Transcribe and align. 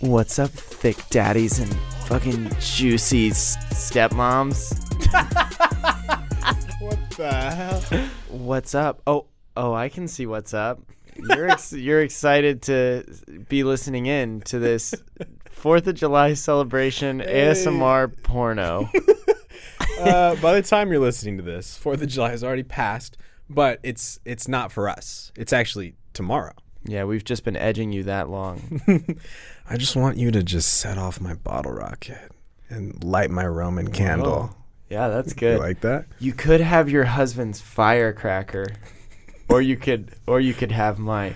What's 0.00 0.38
up, 0.38 0.50
thick 0.50 0.96
daddies 1.10 1.58
and 1.58 1.74
fucking 2.06 2.50
juicy 2.60 3.30
s- 3.30 3.56
stepmoms? 3.72 4.74
What 6.80 7.10
the 7.16 7.32
hell? 7.32 7.80
What's 8.28 8.74
up? 8.74 9.02
Oh, 9.06 9.26
oh, 9.56 9.74
I 9.74 9.88
can 9.88 10.06
see 10.06 10.24
what's 10.26 10.54
up. 10.54 10.80
You're 11.16 11.48
ex- 11.50 11.72
you're 11.76 12.00
excited 12.00 12.62
to 12.62 13.04
be 13.48 13.64
listening 13.64 14.06
in 14.06 14.40
to 14.42 14.58
this 14.60 14.94
Fourth 15.50 15.86
of 15.88 15.96
July 15.96 16.34
celebration 16.34 17.20
ASMR 17.20 18.22
porno. 18.22 18.88
Uh, 19.98 20.36
by 20.36 20.54
the 20.54 20.62
time 20.62 20.92
you're 20.92 21.00
listening 21.00 21.36
to 21.38 21.42
this, 21.42 21.76
Fourth 21.76 22.00
of 22.00 22.08
July 22.08 22.30
has 22.30 22.44
already 22.44 22.62
passed, 22.62 23.18
but 23.50 23.80
it's 23.82 24.20
it's 24.24 24.46
not 24.46 24.70
for 24.70 24.88
us. 24.88 25.32
It's 25.36 25.52
actually 25.52 25.96
tomorrow. 26.12 26.54
Yeah, 26.84 27.04
we've 27.04 27.24
just 27.24 27.44
been 27.44 27.56
edging 27.56 27.92
you 27.92 28.04
that 28.04 28.28
long. 28.30 28.80
I 29.68 29.76
just 29.76 29.96
want 29.96 30.16
you 30.16 30.30
to 30.30 30.42
just 30.42 30.74
set 30.74 30.96
off 30.96 31.20
my 31.20 31.34
bottle 31.34 31.72
rocket 31.72 32.30
and 32.70 33.02
light 33.02 33.30
my 33.30 33.46
Roman 33.46 33.90
candle. 33.90 34.56
Yeah, 34.88 35.08
that's 35.08 35.30
You 35.32 35.36
good. 35.40 35.58
like 35.60 35.80
that? 35.82 36.06
You 36.18 36.32
could 36.32 36.60
have 36.60 36.88
your 36.88 37.04
husband's 37.04 37.60
firecracker, 37.60 38.68
or 39.48 39.60
you 39.60 39.76
could, 39.76 40.12
or 40.26 40.40
you 40.40 40.54
could 40.54 40.72
have 40.72 40.98
my 40.98 41.34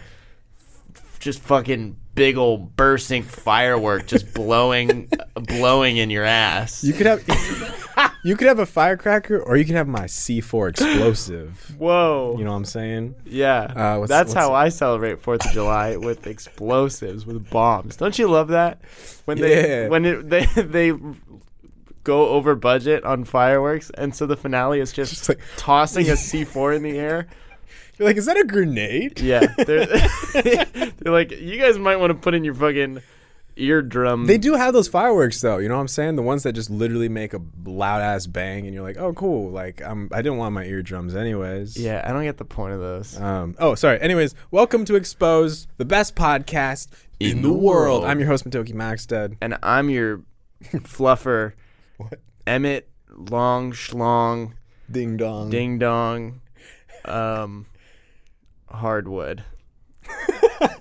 f- 0.94 1.18
just 1.18 1.40
fucking 1.40 1.96
big 2.14 2.36
old 2.36 2.76
bursting 2.76 3.22
firework 3.22 4.06
just 4.06 4.34
blowing, 4.34 5.10
blowing 5.34 5.96
in 5.96 6.10
your 6.10 6.24
ass. 6.24 6.84
You 6.84 6.92
could 6.92 7.06
have 7.06 8.14
you 8.24 8.36
could 8.36 8.48
have 8.48 8.58
a 8.58 8.66
firecracker, 8.66 9.38
or 9.40 9.56
you 9.56 9.64
could 9.64 9.74
have 9.74 9.88
my 9.88 10.04
C4 10.04 10.70
explosive. 10.70 11.74
Whoa. 11.78 12.36
You 12.38 12.44
know 12.44 12.50
what 12.50 12.56
I'm 12.58 12.64
saying? 12.64 13.14
yeah. 13.24 13.60
Uh, 13.62 13.98
what's- 13.98 14.08
That's 14.10 14.28
what's- 14.34 14.46
how 14.46 14.52
I 14.54 14.68
celebrate 14.68 15.20
Fourth 15.22 15.44
of 15.46 15.52
July 15.52 15.96
with 15.96 16.26
explosives, 16.26 17.24
with 17.26 17.48
bombs. 17.50 17.96
Don't 17.96 18.18
you 18.18 18.28
love 18.28 18.48
that? 18.48 18.80
When 19.24 19.38
they 19.38 19.82
Yeah. 19.82 19.88
when 19.88 20.04
it, 20.04 20.28
they 20.28 20.44
they 20.56 20.92
go 22.04 22.30
over 22.30 22.54
budget 22.56 23.04
on 23.04 23.24
fireworks, 23.24 23.90
and 23.90 24.14
so 24.14 24.26
the 24.26 24.36
finale 24.36 24.80
is 24.80 24.92
just, 24.92 25.12
Just 25.14 25.28
like- 25.28 25.40
tossing 25.56 26.08
a 26.10 26.14
C4 26.14 26.76
in 26.76 26.82
the 26.82 26.98
air. 26.98 27.28
You're 27.98 28.08
like, 28.08 28.16
is 28.16 28.26
that 28.26 28.38
a 28.38 28.44
grenade? 28.44 29.20
Yeah, 29.20 29.46
they're, 29.56 29.86
they're 30.98 31.12
like, 31.12 31.30
you 31.30 31.58
guys 31.58 31.78
might 31.78 31.96
want 31.96 32.10
to 32.10 32.14
put 32.14 32.34
in 32.34 32.42
your 32.44 32.54
fucking 32.54 33.02
eardrum. 33.56 34.26
They 34.26 34.38
do 34.38 34.54
have 34.54 34.72
those 34.72 34.88
fireworks 34.88 35.40
though, 35.40 35.58
you 35.58 35.68
know 35.68 35.74
what 35.74 35.82
I'm 35.82 35.88
saying? 35.88 36.16
The 36.16 36.22
ones 36.22 36.42
that 36.44 36.54
just 36.54 36.70
literally 36.70 37.08
make 37.08 37.34
a 37.34 37.40
loud 37.64 38.00
ass 38.00 38.26
bang, 38.26 38.64
and 38.64 38.74
you're 38.74 38.82
like, 38.82 38.96
oh 38.96 39.12
cool. 39.12 39.50
Like 39.50 39.82
I'm, 39.82 40.08
I 40.12 40.22
didn't 40.22 40.38
want 40.38 40.54
my 40.54 40.64
eardrums 40.64 41.14
anyways. 41.14 41.76
Yeah, 41.76 42.02
I 42.04 42.12
don't 42.12 42.24
get 42.24 42.38
the 42.38 42.44
point 42.44 42.74
of 42.74 42.80
those. 42.80 43.20
Um, 43.20 43.54
oh, 43.58 43.74
sorry. 43.74 44.00
Anyways, 44.00 44.34
welcome 44.50 44.84
to 44.86 44.94
Expose, 44.94 45.66
the 45.76 45.84
best 45.84 46.16
podcast 46.16 46.88
in, 47.20 47.42
the, 47.42 47.52
world. 47.52 48.04
I'm 48.04 48.18
your 48.18 48.28
host, 48.28 48.48
Matoki 48.48 48.74
Maxted. 48.74 49.36
And 49.40 49.58
I'm 49.62 49.90
your 49.90 50.22
fluffer, 50.64 51.52
What? 51.98 52.20
Emmett 52.46 52.88
Long 53.10 53.72
Schlong 53.72 54.54
Ding 54.90 55.16
dong. 55.16 55.50
Ding 55.50 55.78
Dong, 55.78 56.40
um, 57.04 57.66
Hardwood. 58.72 59.44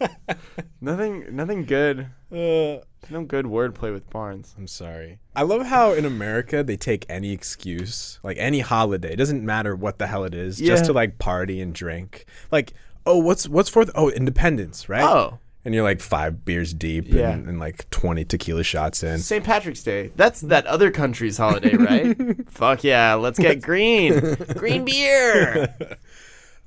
nothing, 0.81 1.36
nothing 1.36 1.66
good. 1.66 2.08
Uh, 2.31 2.83
No 3.09 3.23
good 3.28 3.45
wordplay 3.45 3.92
with 3.94 4.09
Barnes. 4.09 4.56
I'm 4.58 4.67
sorry. 4.67 5.20
I 5.36 5.44
love 5.44 5.66
how 5.66 5.94
in 5.94 6.06
America 6.06 6.64
they 6.64 6.78
take 6.78 7.06
any 7.09 7.31
excuse, 7.31 8.20
like 8.23 8.38
any 8.38 8.59
holiday, 8.59 9.14
it 9.14 9.17
doesn't 9.17 9.44
matter 9.45 9.75
what 9.75 10.00
the 10.00 10.08
hell 10.08 10.23
it 10.23 10.33
is, 10.33 10.58
just 10.58 10.86
to 10.86 10.94
like 10.94 11.20
party 11.20 11.61
and 11.61 11.73
drink. 11.73 12.25
Like, 12.52 12.73
oh, 13.06 13.17
what's 13.17 13.48
what's 13.48 13.70
fourth? 13.70 13.89
Oh, 13.95 14.09
Independence, 14.09 14.88
right? 14.89 15.03
Oh, 15.03 15.39
And 15.66 15.73
you're 15.76 15.83
like 15.83 16.00
five 16.02 16.45
beers 16.45 16.73
deep 16.73 17.05
Yeah. 17.08 17.31
and, 17.31 17.48
and 17.48 17.59
like 17.59 17.89
20 17.89 18.23
tequila 18.26 18.64
shots 18.64 19.03
in. 19.03 19.20
St. 19.20 19.44
Patrick's 19.44 19.83
Day. 19.83 20.11
That's 20.16 20.42
that 20.42 20.66
other 20.67 20.89
country's 20.92 21.38
holiday, 21.38 21.76
right? 21.76 22.16
Fuck 22.50 22.83
yeah, 22.83 23.16
let's 23.16 23.39
get 23.39 23.61
green. 23.70 24.36
Green 24.55 24.86
beer. 24.86 25.76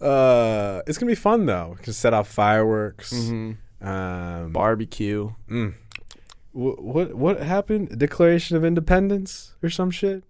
Uh, 0.04 0.82
it's 0.86 0.98
gonna 0.98 1.10
be 1.10 1.16
fun 1.16 1.46
though. 1.46 1.76
Just 1.82 2.00
set 2.00 2.12
off 2.12 2.28
fireworks. 2.28 3.12
Mm-hmm. 3.12 3.86
Um, 3.86 4.52
Barbecue. 4.52 5.30
wh- 5.48 6.54
what 6.54 7.14
what 7.14 7.40
happened? 7.42 7.98
Declaration 7.98 8.56
of 8.56 8.64
Independence 8.64 9.54
or 9.62 9.70
some 9.70 9.90
shit? 9.90 10.24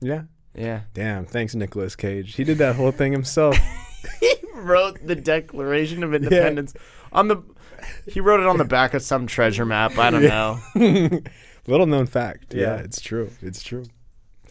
Yeah. 0.00 0.22
Yeah. 0.54 0.82
Damn. 0.94 1.26
Thanks, 1.26 1.54
Nicolas 1.54 1.94
Cage. 1.96 2.34
He 2.34 2.44
did 2.44 2.58
that 2.58 2.76
whole 2.76 2.90
thing 2.92 3.12
himself. 3.12 3.56
he 4.20 4.34
wrote 4.54 4.98
the 5.06 5.14
Declaration 5.14 6.02
of 6.02 6.14
Independence 6.14 6.74
on 7.12 7.28
the. 7.28 7.42
He 8.06 8.20
wrote 8.20 8.40
it 8.40 8.46
on 8.46 8.58
the 8.58 8.64
back 8.64 8.92
of 8.94 9.02
some 9.02 9.26
treasure 9.26 9.64
map. 9.64 9.96
I 9.98 10.10
don't 10.10 10.22
know. 10.22 10.58
Little 11.66 11.86
known 11.86 12.06
fact. 12.06 12.52
Yeah. 12.54 12.60
Yeah. 12.60 12.76
it's 12.76 13.00
true. 13.00 13.30
It's 13.40 13.62
true. 13.62 13.84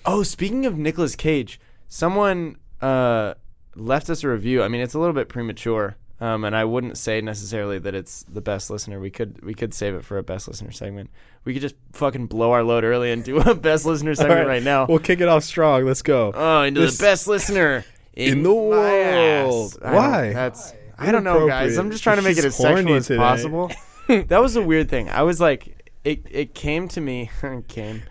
Oh, 0.05 0.23
speaking 0.23 0.65
of 0.65 0.77
Nicolas 0.77 1.15
Cage, 1.15 1.59
someone 1.87 2.55
uh, 2.81 3.33
left 3.79 4.09
us 4.09 4.23
a 4.23 4.29
review. 4.29 4.61
I 4.63 4.67
mean, 4.67 4.81
it's 4.81 4.93
a 4.93 4.99
little 4.99 5.13
bit 5.13 5.29
premature, 5.29 5.95
um, 6.21 6.43
and 6.43 6.55
I 6.55 6.65
wouldn't 6.65 6.97
say 6.97 7.21
necessarily 7.21 7.79
that 7.79 7.95
it's 7.95 8.23
the 8.23 8.41
best 8.41 8.69
listener. 8.69 8.99
We 8.99 9.09
could 9.09 9.43
we 9.43 9.53
could 9.53 9.73
save 9.73 9.95
it 9.95 10.03
for 10.05 10.17
a 10.17 10.23
best 10.23 10.47
listener 10.47 10.71
segment. 10.71 11.09
We 11.45 11.53
could 11.53 11.61
just 11.61 11.75
fucking 11.93 12.27
blow 12.27 12.51
our 12.51 12.63
load 12.63 12.83
early 12.83 13.11
and 13.11 13.23
do 13.23 13.39
a 13.39 13.55
best 13.69 13.85
listener 13.85 14.13
segment 14.15 14.47
right 14.47 14.61
now. 14.63 14.85
We'll 14.87 14.99
kick 14.99 15.21
it 15.21 15.27
off 15.27 15.43
strong. 15.43 15.85
Let's 15.85 16.01
go. 16.01 16.31
oh, 16.35 16.61
into 16.63 16.81
this- 16.81 16.97
the 16.97 17.03
best 17.03 17.27
listener 17.27 17.85
In 18.15 18.43
the 18.43 18.49
my 18.49 18.89
ass. 18.97 19.47
world. 19.47 19.77
Why? 19.81 20.33
That's 20.33 20.73
I 20.97 21.11
don't 21.11 21.23
know, 21.23 21.47
guys. 21.47 21.77
I'm 21.77 21.89
just 21.91 22.03
trying 22.03 22.17
to 22.17 22.23
make 22.23 22.37
it 22.37 22.43
as 22.43 22.55
sexual 22.57 22.95
as 22.95 23.07
today. 23.07 23.17
possible. 23.17 23.71
that 24.07 24.41
was 24.41 24.57
a 24.57 24.61
weird 24.61 24.89
thing. 24.89 25.09
I 25.09 25.21
was 25.23 25.39
like, 25.39 25.93
it 26.03 26.25
it 26.29 26.53
came 26.53 26.89
to 26.89 26.99
me. 27.01 27.29
came. 27.69 28.01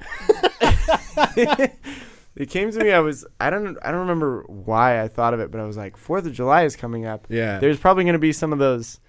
It 2.39 2.49
came 2.51 2.71
to 2.71 2.79
me. 2.83 2.93
I 2.93 3.01
was. 3.01 3.27
I 3.41 3.51
don't. 3.51 3.77
I 3.83 3.91
don't 3.91 4.01
remember 4.01 4.45
why 4.47 5.03
I 5.03 5.09
thought 5.09 5.35
of 5.35 5.41
it, 5.41 5.51
but 5.51 5.61
I 5.61 5.65
was 5.65 5.77
like, 5.77 5.97
Fourth 5.97 6.25
of 6.25 6.33
July 6.33 6.63
is 6.65 6.77
coming 6.77 7.05
up. 7.05 7.27
yeah. 7.29 7.59
There's 7.59 7.79
probably 7.79 8.05
going 8.05 8.15
to 8.15 8.19
be 8.19 8.33
some 8.33 8.53
of 8.53 8.59
those, 8.59 9.01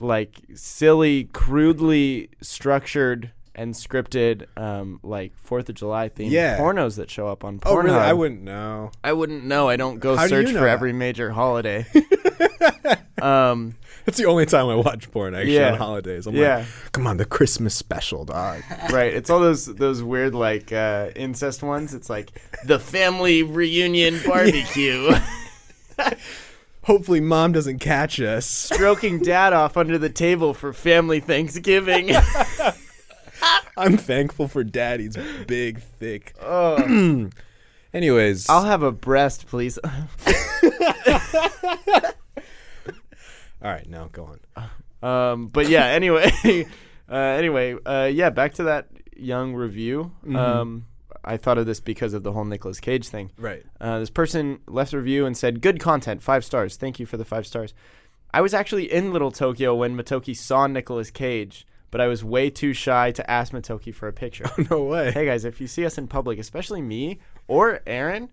like 0.00 0.40
silly, 0.54 1.24
crudely 1.32 2.28
structured 2.40 3.30
and 3.54 3.74
scripted, 3.74 4.46
um, 4.56 4.98
like 5.02 5.32
Fourth 5.36 5.68
of 5.68 5.74
July 5.74 6.08
themed 6.08 6.30
Yeah. 6.30 6.58
pornos 6.58 6.96
that 6.96 7.10
show 7.10 7.28
up 7.28 7.44
on 7.44 7.58
Pornhub. 7.60 7.70
oh, 7.70 7.76
really? 7.76 7.96
I 7.98 8.12
wouldn't 8.14 8.42
know. 8.42 8.90
I 9.04 9.12
wouldn't 9.12 9.44
know. 9.44 9.68
I 9.68 9.76
don't 9.76 9.98
go 10.00 10.16
How 10.16 10.22
do 10.24 10.28
search 10.30 10.46
you 10.48 10.54
know 10.54 10.60
for 10.60 10.64
that? 10.66 10.72
every 10.72 10.92
major 10.94 11.30
holiday. 11.30 11.84
um, 13.22 13.74
That's 14.04 14.18
the 14.18 14.24
only 14.26 14.46
time 14.46 14.68
I 14.68 14.74
watch 14.74 15.10
porn 15.10 15.34
actually 15.34 15.54
Yeah. 15.54 15.72
on 15.72 15.78
holidays. 15.78 16.26
I'm 16.26 16.34
yeah, 16.34 16.56
like, 16.58 16.66
come 16.92 17.06
on, 17.06 17.16
the 17.18 17.24
Christmas 17.24 17.74
special, 17.74 18.24
dog. 18.24 18.62
right. 18.90 19.12
It's 19.14 19.30
all 19.30 19.40
those 19.40 19.66
those 19.66 20.02
weird 20.02 20.34
like 20.34 20.72
uh, 20.72 21.10
incest 21.14 21.62
ones. 21.62 21.94
It's 21.94 22.10
like 22.10 22.32
the 22.64 22.78
family 22.78 23.42
reunion 23.42 24.18
barbecue, 24.26 25.12
Hopefully, 26.84 27.20
mom 27.20 27.52
doesn't 27.52 27.78
catch 27.78 28.20
us. 28.20 28.44
stroking 28.44 29.20
dad 29.20 29.52
off 29.52 29.76
under 29.76 29.98
the 29.98 30.10
table 30.10 30.52
for 30.52 30.72
family 30.72 31.20
Thanksgiving. 31.20 32.10
I'm 33.76 33.96
thankful 33.96 34.48
for 34.48 34.64
daddy's 34.64 35.16
big, 35.46 35.80
thick. 36.00 36.34
oh, 36.42 37.30
Anyways, 37.94 38.48
I'll 38.48 38.64
have 38.64 38.82
a 38.82 38.90
breast, 38.90 39.46
please. 39.46 39.78
All 43.62 43.70
right, 43.70 43.88
now 43.88 44.08
go 44.12 44.24
on. 44.24 44.40
Um, 45.02 45.48
but 45.48 45.68
yeah, 45.68 45.86
anyway, 45.86 46.30
uh, 47.10 47.14
anyway, 47.16 47.74
uh, 47.84 48.04
yeah, 48.04 48.30
back 48.30 48.54
to 48.54 48.62
that 48.62 48.86
young 49.16 49.52
review. 49.52 50.12
Mm-hmm. 50.24 50.36
Um, 50.36 50.86
I 51.24 51.36
thought 51.36 51.58
of 51.58 51.66
this 51.66 51.80
because 51.80 52.14
of 52.14 52.22
the 52.22 52.30
whole 52.30 52.44
Nicolas 52.44 52.78
Cage 52.78 53.08
thing. 53.08 53.32
Right. 53.36 53.64
Uh, 53.80 53.98
this 53.98 54.10
person 54.10 54.60
left 54.68 54.92
a 54.92 54.98
review 54.98 55.26
and 55.26 55.36
said, 55.36 55.60
"Good 55.60 55.80
content, 55.80 56.22
five 56.22 56.44
stars. 56.44 56.76
Thank 56.76 57.00
you 57.00 57.06
for 57.06 57.16
the 57.16 57.24
five 57.24 57.48
stars." 57.48 57.74
I 58.34 58.40
was 58.40 58.54
actually 58.54 58.90
in 58.90 59.12
Little 59.12 59.30
Tokyo 59.30 59.74
when 59.74 59.96
Matoki 59.96 60.36
saw 60.36 60.66
Nicolas 60.66 61.10
Cage, 61.10 61.66
but 61.90 62.00
I 62.00 62.06
was 62.06 62.24
way 62.24 62.48
too 62.48 62.72
shy 62.72 63.10
to 63.12 63.30
ask 63.30 63.52
Matoki 63.52 63.94
for 63.94 64.08
a 64.08 64.12
picture. 64.12 64.48
No 64.70 64.84
way. 64.84 65.12
hey 65.12 65.26
guys, 65.26 65.44
if 65.44 65.60
you 65.60 65.66
see 65.66 65.84
us 65.84 65.98
in 65.98 66.08
public, 66.08 66.38
especially 66.38 66.80
me 66.80 67.18
or 67.46 67.80
Aaron, 67.86 68.30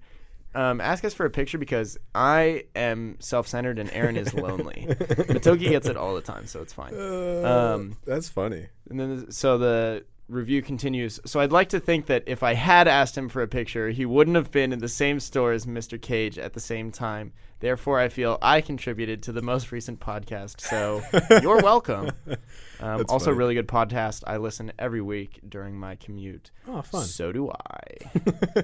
um, 0.55 0.81
ask 0.81 1.03
us 1.05 1.13
for 1.13 1.25
a 1.25 1.29
picture 1.29 1.57
because 1.57 1.97
I 2.15 2.63
am 2.75 3.17
self-centered 3.19 3.79
and 3.79 3.89
Aaron 3.91 4.17
is 4.17 4.33
lonely. 4.33 4.87
Matoki 4.89 5.69
gets 5.69 5.87
it 5.87 5.95
all 5.97 6.15
the 6.15 6.21
time, 6.21 6.45
so 6.47 6.61
it's 6.61 6.73
fine. 6.73 6.93
Uh, 6.95 7.73
Um, 7.75 7.97
that's 8.05 8.29
funny. 8.29 8.67
And 8.89 8.99
then 8.99 9.31
so 9.31 9.57
the 9.57 10.05
review 10.27 10.61
continues. 10.61 11.19
So 11.25 11.39
I'd 11.39 11.51
like 11.51 11.69
to 11.69 11.79
think 11.79 12.05
that 12.07 12.23
if 12.27 12.43
I 12.43 12.53
had 12.53 12.87
asked 12.87 13.17
him 13.17 13.29
for 13.29 13.41
a 13.41 13.47
picture, 13.47 13.89
he 13.89 14.05
wouldn't 14.05 14.35
have 14.35 14.51
been 14.51 14.71
in 14.71 14.79
the 14.79 14.87
same 14.87 15.19
store 15.19 15.51
as 15.53 15.65
Mr. 15.65 15.99
Cage 16.01 16.37
at 16.37 16.53
the 16.53 16.59
same 16.59 16.91
time. 16.91 17.33
Therefore, 17.61 17.99
I 17.99 18.07
feel 18.07 18.37
I 18.41 18.61
contributed 18.61 19.21
to 19.23 19.31
the 19.33 19.41
most 19.41 19.71
recent 19.71 19.99
podcast. 19.99 20.61
So 20.61 21.01
you're 21.41 21.61
welcome. 21.61 22.11
Um, 22.79 23.05
also, 23.09 23.25
funny. 23.25 23.37
really 23.37 23.53
good 23.55 23.67
podcast. 23.67 24.23
I 24.25 24.37
listen 24.37 24.71
every 24.79 25.01
week 25.01 25.41
during 25.49 25.77
my 25.77 25.95
commute. 25.95 26.51
Oh, 26.67 26.81
fun. 26.83 27.03
So 27.05 27.31
do 27.33 27.51
I. 27.51 28.63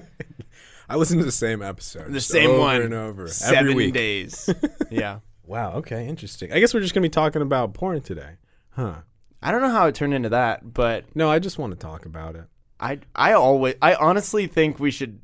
I 0.88 0.96
listen 0.96 1.18
to 1.18 1.24
the 1.24 1.32
same 1.32 1.62
episode. 1.62 2.12
The 2.12 2.20
same 2.20 2.50
over 2.50 2.58
one. 2.60 2.82
and 2.82 2.94
over 2.94 3.28
Seven 3.28 3.58
every 3.58 3.74
week. 3.74 3.94
days. 3.94 4.48
yeah. 4.90 5.20
Wow. 5.44 5.72
Okay. 5.74 6.06
Interesting. 6.06 6.52
I 6.52 6.60
guess 6.60 6.72
we're 6.74 6.80
just 6.80 6.94
gonna 6.94 7.02
be 7.02 7.08
talking 7.08 7.42
about 7.42 7.74
porn 7.74 8.00
today, 8.00 8.36
huh? 8.70 8.96
I 9.42 9.50
don't 9.52 9.60
know 9.62 9.70
how 9.70 9.86
it 9.86 9.94
turned 9.94 10.14
into 10.14 10.28
that, 10.30 10.72
but 10.74 11.04
No, 11.14 11.30
I 11.30 11.38
just 11.38 11.58
want 11.58 11.72
to 11.72 11.78
talk 11.78 12.06
about 12.06 12.36
it. 12.36 12.44
I 12.80 12.98
I 13.14 13.32
always 13.32 13.74
I 13.82 13.94
honestly 13.94 14.46
think 14.46 14.78
we 14.78 14.90
should 14.90 15.20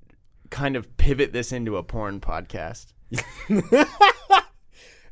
kind 0.50 0.76
of 0.76 0.96
pivot 0.96 1.32
this 1.32 1.52
into 1.52 1.76
a 1.76 1.82
porn 1.82 2.20
podcast. 2.20 2.92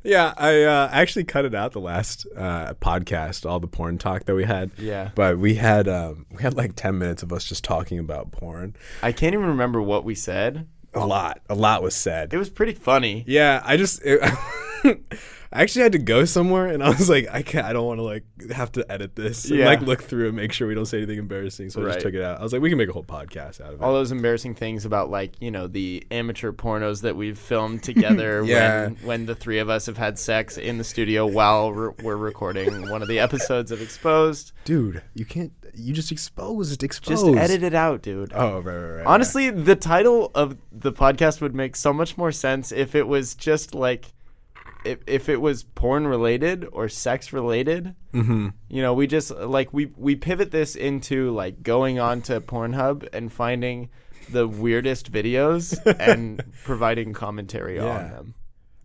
Yeah, 0.03 0.33
I 0.37 0.63
uh, 0.63 0.89
actually 0.91 1.25
cut 1.25 1.45
it 1.45 1.53
out 1.53 1.73
the 1.73 1.79
last 1.79 2.25
uh, 2.35 2.73
podcast, 2.75 3.49
all 3.49 3.59
the 3.59 3.67
porn 3.67 3.97
talk 3.97 4.25
that 4.25 4.35
we 4.35 4.45
had. 4.45 4.71
Yeah. 4.77 5.11
But 5.15 5.37
we 5.37 5.55
had 5.55 5.87
um, 5.87 6.25
we 6.31 6.41
had 6.41 6.55
like 6.55 6.75
ten 6.75 6.97
minutes 6.97 7.23
of 7.23 7.31
us 7.31 7.45
just 7.45 7.63
talking 7.63 7.99
about 7.99 8.31
porn. 8.31 8.75
I 9.03 9.11
can't 9.11 9.33
even 9.33 9.47
remember 9.47 9.81
what 9.81 10.03
we 10.03 10.15
said. 10.15 10.67
A 10.93 11.05
lot, 11.05 11.39
a 11.49 11.55
lot 11.55 11.81
was 11.81 11.95
said. 11.95 12.33
It 12.33 12.37
was 12.37 12.49
pretty 12.49 12.73
funny. 12.73 13.23
Yeah, 13.25 13.61
I 13.63 13.77
just 13.77 14.01
it, 14.03 14.19
I 15.53 15.61
actually 15.63 15.81
had 15.83 15.91
to 15.91 15.97
go 15.99 16.23
somewhere, 16.23 16.67
and 16.67 16.81
I 16.81 16.89
was 16.89 17.09
like, 17.09 17.27
I 17.29 17.41
can't. 17.41 17.65
I 17.65 17.73
don't 17.73 17.85
want 17.85 17.97
to 17.99 18.03
like 18.03 18.23
have 18.51 18.71
to 18.73 18.89
edit 18.89 19.15
this. 19.17 19.49
And, 19.49 19.59
Yeah. 19.59 19.65
like 19.65 19.81
look 19.81 20.01
through 20.01 20.27
and 20.27 20.35
make 20.35 20.53
sure 20.53 20.65
we 20.67 20.73
don't 20.75 20.85
say 20.85 20.97
anything 20.97 21.19
embarrassing. 21.19 21.69
So 21.71 21.81
I 21.81 21.85
Right. 21.85 21.93
just 21.95 22.05
took 22.05 22.13
it 22.13 22.21
out. 22.21 22.39
I 22.39 22.43
was 22.43 22.53
like, 22.53 22.61
we 22.61 22.69
can 22.69 22.77
make 22.77 22.87
a 22.89 22.93
whole 22.93 23.03
podcast 23.03 23.59
out 23.59 23.73
of 23.73 23.81
it. 23.81 23.83
All 23.83 23.91
those 23.93 24.11
embarrassing 24.13 24.55
things 24.55 24.85
about 24.85 25.09
like, 25.09 25.33
you 25.41 25.51
know, 25.51 25.67
the 25.67 26.05
amateur 26.09 26.51
pornos 26.53 27.01
that 27.01 27.15
we've 27.17 27.37
filmed 27.37 27.83
together 27.91 28.43
Yeah. 28.45 28.85
when 28.85 28.95
when 29.03 29.25
the 29.25 29.35
three 29.35 29.59
of 29.59 29.69
us 29.69 29.87
have 29.87 29.97
had 29.97 30.17
sex 30.17 30.57
in 30.57 30.77
the 30.77 30.83
studio 30.85 31.25
while 31.27 31.73
re- 31.73 31.93
we're 32.01 32.15
recording 32.15 32.89
one 32.89 33.01
of 33.01 33.09
the 33.09 33.19
episodes 33.19 33.71
of 33.71 33.81
Exposed. 33.81 34.53
Dude, 34.63 35.01
you 35.13 35.25
can't. 35.25 35.51
You 35.73 35.93
just 35.93 36.11
exposed. 36.11 36.81
Exposed. 36.83 37.25
Just 37.25 37.37
edit 37.37 37.63
it 37.63 37.73
out, 37.73 38.01
dude. 38.01 38.31
Oh, 38.35 38.59
right, 38.59 38.75
right, 38.75 38.95
right. 38.97 39.05
Honestly, 39.05 39.49
the 39.49 39.75
title 39.75 40.29
of 40.35 40.57
the 40.71 40.91
podcast 40.91 41.39
would 41.41 41.55
make 41.55 41.75
so 41.77 41.93
much 41.93 42.17
more 42.17 42.31
sense 42.31 42.71
if 42.71 42.93
it 42.95 43.07
was 43.07 43.35
just 43.35 43.73
like 43.73 44.13
if, 44.85 44.99
if 45.07 45.29
it 45.29 45.41
was 45.41 45.63
porn 45.63 46.07
related 46.07 46.65
or 46.71 46.89
sex 46.89 47.31
related. 47.33 47.95
Mm-hmm. 48.13 48.49
You 48.69 48.81
know, 48.81 48.93
we 48.93 49.07
just 49.07 49.31
like 49.31 49.73
we 49.73 49.91
we 49.97 50.15
pivot 50.15 50.51
this 50.51 50.75
into 50.75 51.31
like 51.31 51.63
going 51.63 51.99
on 51.99 52.21
to 52.23 52.41
Pornhub 52.41 53.07
and 53.13 53.31
finding 53.31 53.89
the 54.29 54.47
weirdest 54.47 55.11
videos 55.11 55.77
and 55.99 56.43
providing 56.63 57.13
commentary 57.13 57.79
on 57.79 58.09
them. 58.11 58.35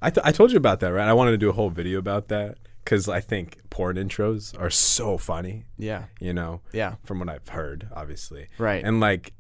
I, 0.03 0.11
th- 0.11 0.25
I 0.27 0.31
told 0.33 0.51
you 0.53 0.57
about 0.59 0.81
that, 0.81 0.89
right? 0.93 1.09
I 1.09 1.13
wanted 1.15 1.33
to 1.33 1.39
do 1.39 1.49
a 1.49 1.53
whole 1.53 1.71
video 1.71 1.99
about 1.99 2.29
that 2.29 2.59
because 2.85 3.09
I 3.09 3.21
think 3.21 3.59
porn 3.71 3.97
intros 3.97 4.59
are 4.61 4.71
so 4.71 5.19
funny, 5.19 5.65
Yeah. 5.79 6.05
you 6.21 6.33
know, 6.33 6.61
Yeah. 6.73 6.97
from 7.05 7.19
what 7.19 7.29
I've 7.29 7.49
heard, 7.49 7.89
obviously. 7.93 8.47
Right. 8.59 8.85
And 8.85 9.01
like, 9.01 9.33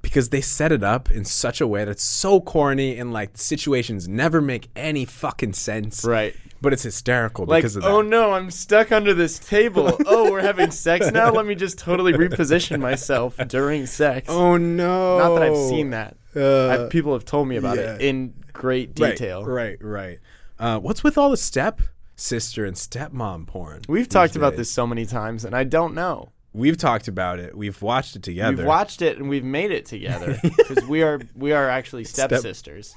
because 0.00 0.28
they 0.28 0.40
set 0.40 0.70
it 0.72 0.82
up 0.82 1.10
in 1.10 1.24
such 1.24 1.60
a 1.60 1.66
way 1.66 1.84
that's 1.84 2.02
so 2.02 2.40
corny 2.40 2.96
and 2.98 3.12
like 3.12 3.36
situations 3.36 4.06
never 4.06 4.40
make 4.40 4.68
any 4.76 5.04
fucking 5.04 5.54
sense. 5.54 6.04
Right. 6.04 6.34
But 6.60 6.72
it's 6.72 6.84
hysterical 6.84 7.46
Like, 7.46 7.62
because 7.62 7.74
of 7.74 7.82
that. 7.82 7.90
oh 7.90 8.02
no, 8.02 8.32
I'm 8.32 8.50
stuck 8.52 8.92
under 8.92 9.12
this 9.14 9.38
table. 9.40 9.96
oh, 10.06 10.30
we're 10.30 10.42
having 10.42 10.70
sex 10.70 11.10
now? 11.10 11.32
Let 11.32 11.44
me 11.44 11.56
just 11.56 11.78
totally 11.78 12.12
reposition 12.12 12.78
myself 12.78 13.36
during 13.48 13.86
sex. 13.86 14.28
Oh, 14.30 14.56
no. 14.56 15.18
Not 15.18 15.34
that 15.34 15.42
I've 15.42 15.68
seen 15.68 15.90
that. 15.90 16.16
Uh, 16.34 16.84
I, 16.84 16.88
people 16.88 17.12
have 17.14 17.24
told 17.24 17.48
me 17.48 17.56
about 17.56 17.76
yeah. 17.76 17.94
it 17.94 18.02
in 18.02 18.34
great 18.52 18.94
detail. 18.94 19.44
Right, 19.44 19.76
right. 19.82 20.20
Uh, 20.58 20.78
what's 20.78 21.02
with 21.02 21.18
all 21.18 21.30
the 21.30 21.36
step 21.36 21.82
sister 22.14 22.64
and 22.64 22.76
stepmom 22.76 23.48
porn? 23.48 23.82
We've 23.88 24.08
talked 24.08 24.36
about 24.36 24.56
this 24.56 24.70
so 24.70 24.86
many 24.86 25.04
times, 25.04 25.44
and 25.44 25.56
I 25.56 25.64
don't 25.64 25.94
know. 25.94 26.30
We've 26.54 26.76
talked 26.76 27.08
about 27.08 27.38
it. 27.38 27.56
We've 27.56 27.80
watched 27.80 28.14
it 28.14 28.22
together. 28.22 28.58
We've 28.58 28.66
watched 28.66 29.00
it 29.00 29.18
and 29.18 29.28
we've 29.28 29.44
made 29.44 29.70
it 29.70 29.86
together 29.86 30.38
because 30.42 30.84
we 30.86 31.02
are 31.02 31.20
we 31.34 31.52
are 31.52 31.68
actually 31.68 32.04
stepsisters. 32.04 32.94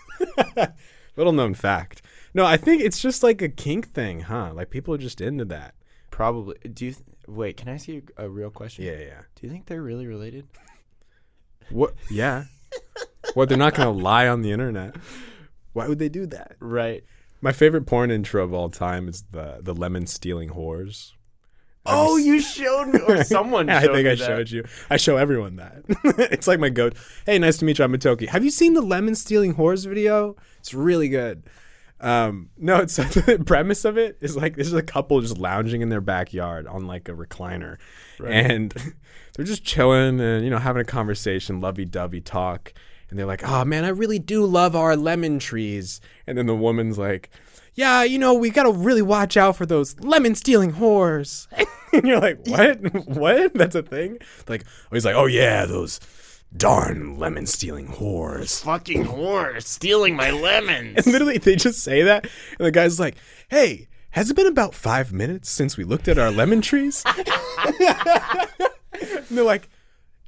Little 1.15 1.33
known 1.33 1.53
fact. 1.53 2.01
No, 2.33 2.45
I 2.45 2.57
think 2.57 2.81
it's 2.81 2.99
just 2.99 3.23
like 3.23 3.41
a 3.41 3.47
kink 3.47 3.93
thing, 3.93 4.21
huh? 4.21 4.51
Like 4.53 4.69
people 4.69 4.93
are 4.93 4.97
just 4.97 5.21
into 5.21 5.45
that. 5.45 5.75
Probably. 6.11 6.55
Do 6.73 6.85
you 6.85 6.91
th- 6.91 7.05
wait? 7.27 7.55
Can 7.57 7.69
I 7.69 7.75
ask 7.75 7.87
you 7.87 8.03
a 8.17 8.29
real 8.29 8.49
question? 8.49 8.83
Yeah, 8.83 8.99
yeah. 8.99 9.21
Do 9.35 9.47
you 9.47 9.49
think 9.49 9.67
they're 9.67 9.81
really 9.81 10.07
related? 10.07 10.45
What? 11.69 11.93
Yeah. 12.11 12.45
what? 13.33 13.47
They're 13.47 13.57
not 13.57 13.73
gonna 13.73 13.91
lie 13.91 14.27
on 14.27 14.41
the 14.41 14.51
internet. 14.51 14.95
Why 15.71 15.87
would 15.87 15.99
they 15.99 16.09
do 16.09 16.25
that? 16.27 16.57
Right. 16.59 17.03
My 17.41 17.51
favorite 17.51 17.85
porn 17.85 18.11
intro 18.11 18.43
of 18.43 18.53
all 18.53 18.69
time 18.69 19.07
is 19.07 19.23
the 19.31 19.59
the 19.61 19.73
lemon 19.73 20.07
stealing 20.07 20.49
whores. 20.49 21.13
Oh, 21.85 22.17
you 22.17 22.39
showed 22.41 22.87
me, 22.87 22.99
or 23.07 23.23
someone 23.23 23.69
I 23.69 23.81
showed 23.81 23.93
think 23.93 24.05
me 24.05 24.11
I 24.11 24.15
that. 24.15 24.25
showed 24.25 24.49
you. 24.51 24.65
I 24.89 24.97
show 24.97 25.17
everyone 25.17 25.57
that. 25.57 25.83
it's 26.31 26.47
like 26.47 26.59
my 26.59 26.69
goat. 26.69 26.95
Hey, 27.25 27.37
nice 27.39 27.57
to 27.57 27.65
meet 27.65 27.77
you. 27.79 27.85
I'm 27.85 27.93
Matoki. 27.93 28.27
Have 28.27 28.43
you 28.43 28.51
seen 28.51 28.73
the 28.73 28.81
lemon 28.81 29.15
stealing 29.15 29.55
whores 29.55 29.87
video? 29.87 30.35
It's 30.59 30.73
really 30.73 31.09
good. 31.09 31.43
Um, 32.01 32.49
no, 32.57 32.77
it's 32.77 32.95
the 32.97 33.41
premise 33.45 33.85
of 33.85 33.97
it 33.97 34.17
is 34.21 34.35
like 34.35 34.55
this 34.55 34.67
is 34.67 34.73
a 34.73 34.83
couple 34.83 35.19
just 35.21 35.37
lounging 35.37 35.81
in 35.81 35.89
their 35.89 36.01
backyard 36.01 36.67
on 36.67 36.87
like 36.87 37.07
a 37.07 37.13
recliner, 37.13 37.77
and 38.25 38.73
they're 39.35 39.45
just 39.45 39.63
chilling 39.63 40.19
and 40.19 40.43
you 40.43 40.49
know 40.49 40.57
having 40.59 40.81
a 40.81 40.85
conversation, 40.85 41.61
lovey-dovey 41.61 42.21
talk, 42.21 42.73
and 43.15 43.19
they're 43.21 43.25
like, 43.25 43.47
"Oh 43.47 43.63
man, 43.63 43.85
I 43.85 43.89
really 43.89 44.19
do 44.19 44.45
love 44.45 44.75
our 44.75 44.97
lemon 44.97 45.39
trees," 45.39 46.01
and 46.27 46.37
then 46.37 46.47
the 46.47 46.55
woman's 46.55 46.97
like. 46.97 47.29
Yeah, 47.77 48.03
you 48.03 48.17
know, 48.17 48.33
we 48.33 48.51
gotta 48.51 48.71
really 48.71 49.01
watch 49.01 49.35
out 49.35 49.57
for 49.57 49.65
those 49.65 49.99
lemon 49.99 50.33
stealing 50.35 50.73
whores. 50.73 51.47
and 51.93 52.07
you're 52.07 52.21
like, 52.21 52.39
what? 52.47 53.05
what? 53.07 53.53
That's 53.53 53.75
a 53.75 53.83
thing? 53.83 54.19
Like, 54.47 54.63
oh, 54.65 54.95
he's 54.95 55.03
like, 55.03 55.15
oh 55.15 55.25
yeah, 55.25 55.65
those 55.65 55.99
darn 56.55 57.17
lemon 57.17 57.45
stealing 57.45 57.87
whores. 57.87 58.63
Fucking 58.63 59.03
whore 59.03 59.61
stealing 59.61 60.15
my 60.15 60.29
lemons. 60.29 60.95
And 61.05 61.07
literally, 61.07 61.37
they 61.37 61.57
just 61.57 61.79
say 61.83 62.03
that, 62.03 62.23
and 62.57 62.65
the 62.65 62.71
guy's 62.71 62.97
like, 62.97 63.15
hey, 63.49 63.89
has 64.11 64.29
it 64.29 64.35
been 64.35 64.47
about 64.47 64.73
five 64.73 65.11
minutes 65.11 65.49
since 65.49 65.75
we 65.75 65.83
looked 65.83 66.07
at 66.07 66.17
our 66.17 66.31
lemon 66.31 66.61
trees? 66.61 67.03
and 67.05 67.65
they're 69.29 69.43
like, 69.43 69.67